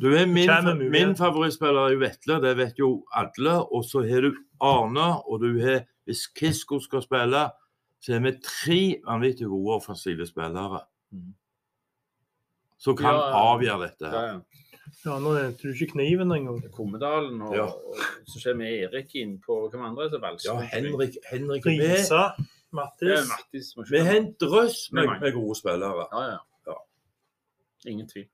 Du 0.00 0.08
er 0.16 0.24
min, 0.26 0.48
min 0.90 1.12
favorittspiller 1.18 1.90
er 1.90 1.92
jo 1.94 2.00
Vetle, 2.00 2.38
det 2.40 2.54
vet 2.56 2.80
jo 2.80 2.90
alle. 3.12 3.58
Og 3.68 3.84
så 3.84 4.00
har 4.08 4.24
du 4.24 4.30
Arne, 4.64 5.08
og 5.28 5.44
du 5.44 5.60
har 5.60 5.84
Hvis 6.08 6.24
Kisko 6.32 6.78
skal 6.80 7.02
spille, 7.04 7.44
så 8.00 8.12
har 8.14 8.20
vi 8.24 8.32
tre 8.40 8.80
vanvittig 9.04 9.48
gode 9.50 9.74
offensive 9.80 10.26
spillere. 10.26 10.80
Mhm. 11.12 11.34
Som 12.78 12.96
kan 12.96 13.12
Ja, 13.14 13.28
ja. 13.28 13.44
avgjøre 13.52 13.82
dette. 13.88 14.10
Her. 14.10 14.22
ja. 14.26 14.32
Ja, 14.32 14.40
Nå 15.06 15.32
nevnte 15.34 15.62
du 15.62 15.72
ikke 15.72 15.92
kniven 15.94 16.32
engang. 16.34 16.60
Kommedalen, 16.74 17.40
og, 17.42 17.54
Ja. 17.54 17.66
og 17.66 18.26
så 18.26 18.42
kommer 18.42 18.66
Erik 18.66 19.14
inn 19.14 19.38
på 19.42 19.68
Hvem 19.70 19.82
andre 19.82 20.04
er 20.04 20.20
valser? 20.22 20.52
Ja, 20.52 20.60
Henrik, 20.72 21.16
Henrik. 21.30 21.66
Risa. 21.66 22.32
Mattis. 22.72 23.08
Ja, 23.08 23.22
Mattis. 23.30 23.74
Vi 23.90 23.98
en 23.98 24.32
drøss 24.40 24.92
med, 24.92 25.20
Med 25.20 25.32
gode 25.32 25.56
spillere. 25.58 26.06
Ja, 26.12 26.22
ja. 26.32 26.38
Ja. 26.66 26.78
Ingen 27.86 28.08
tvil. 28.08 28.26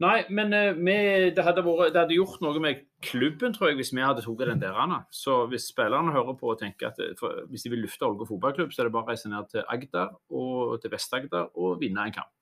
Nei, 0.00 0.24
men 0.32 0.52
eh, 0.56 0.72
vi, 0.72 0.94
det, 1.36 1.42
hadde 1.44 1.60
vært, 1.64 1.90
det 1.92 2.00
hadde 2.00 2.16
gjort 2.16 2.40
noe 2.40 2.60
med 2.62 2.78
klubben, 3.04 3.52
tror 3.52 3.68
jeg, 3.68 3.76
hvis 3.76 3.90
vi 3.92 4.00
hadde 4.00 4.22
tatt 4.24 4.44
den 4.48 4.62
der. 4.62 4.72
Anna. 4.72 5.02
Så 5.12 5.42
hvis 5.50 5.66
spillerne 5.68 6.14
hører 6.14 6.38
på 6.40 6.54
og 6.54 6.60
tenker 6.62 6.88
at 6.88 7.00
for, 7.20 7.42
hvis 7.52 7.66
de 7.66 7.72
vil 7.74 7.84
lufte 7.84 8.08
Olga 8.08 8.24
fotballklubb, 8.24 8.72
så 8.72 8.80
er 8.80 8.88
det 8.88 8.94
bare 8.94 9.04
å 9.04 9.12
reise 9.12 9.28
ned 9.28 9.50
til 9.52 9.66
Agder 9.68 10.14
og 10.32 10.80
til 10.80 10.94
Vest-Agder 10.94 11.50
og 11.52 11.82
vinne 11.82 12.06
en 12.08 12.16
kamp. 12.16 12.32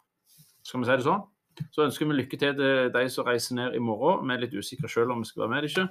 Skal 0.63 0.85
vi 0.85 0.87
si 0.87 0.97
det 1.01 1.09
sånn? 1.09 1.27
Så 1.75 1.85
ønsker 1.87 2.09
vi 2.09 2.19
lykke 2.19 2.39
til 2.41 2.55
til 2.59 2.93
de 2.95 3.05
som 3.13 3.27
reiser 3.27 3.59
ned 3.59 3.75
i 3.75 3.83
morgen. 3.83 4.29
Vi 4.29 4.35
er 4.35 4.45
litt 4.45 4.55
usikre 4.55 4.91
selv 4.91 5.15
om 5.15 5.25
vi 5.25 5.31
skal 5.31 5.45
være 5.45 5.53
med 5.55 5.59
eller 5.59 5.73
ikke. 5.73 5.89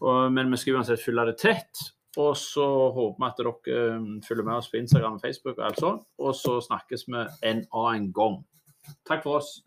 Og, 0.00 0.20
men 0.32 0.52
vi 0.52 0.60
skal 0.60 0.78
uansett 0.78 1.02
fylle 1.04 1.26
det 1.28 1.38
tett. 1.40 1.82
Og 2.18 2.32
så 2.36 2.66
håper 2.90 3.20
vi 3.22 3.28
at 3.28 3.38
dere 3.38 3.52
eh, 3.76 4.06
følger 4.26 4.46
med 4.46 4.56
oss 4.56 4.70
på 4.70 4.80
Instagram 4.80 5.18
og 5.18 5.20
Facebook 5.22 5.58
og 5.58 5.66
alt 5.68 5.82
sånt. 5.82 6.06
Og 6.18 6.34
så 6.34 6.56
snakkes 6.66 7.06
vi 7.06 7.26
en 7.46 7.62
annen 7.70 8.08
gang. 8.16 8.40
Takk 9.06 9.22
for 9.22 9.38
oss. 9.38 9.60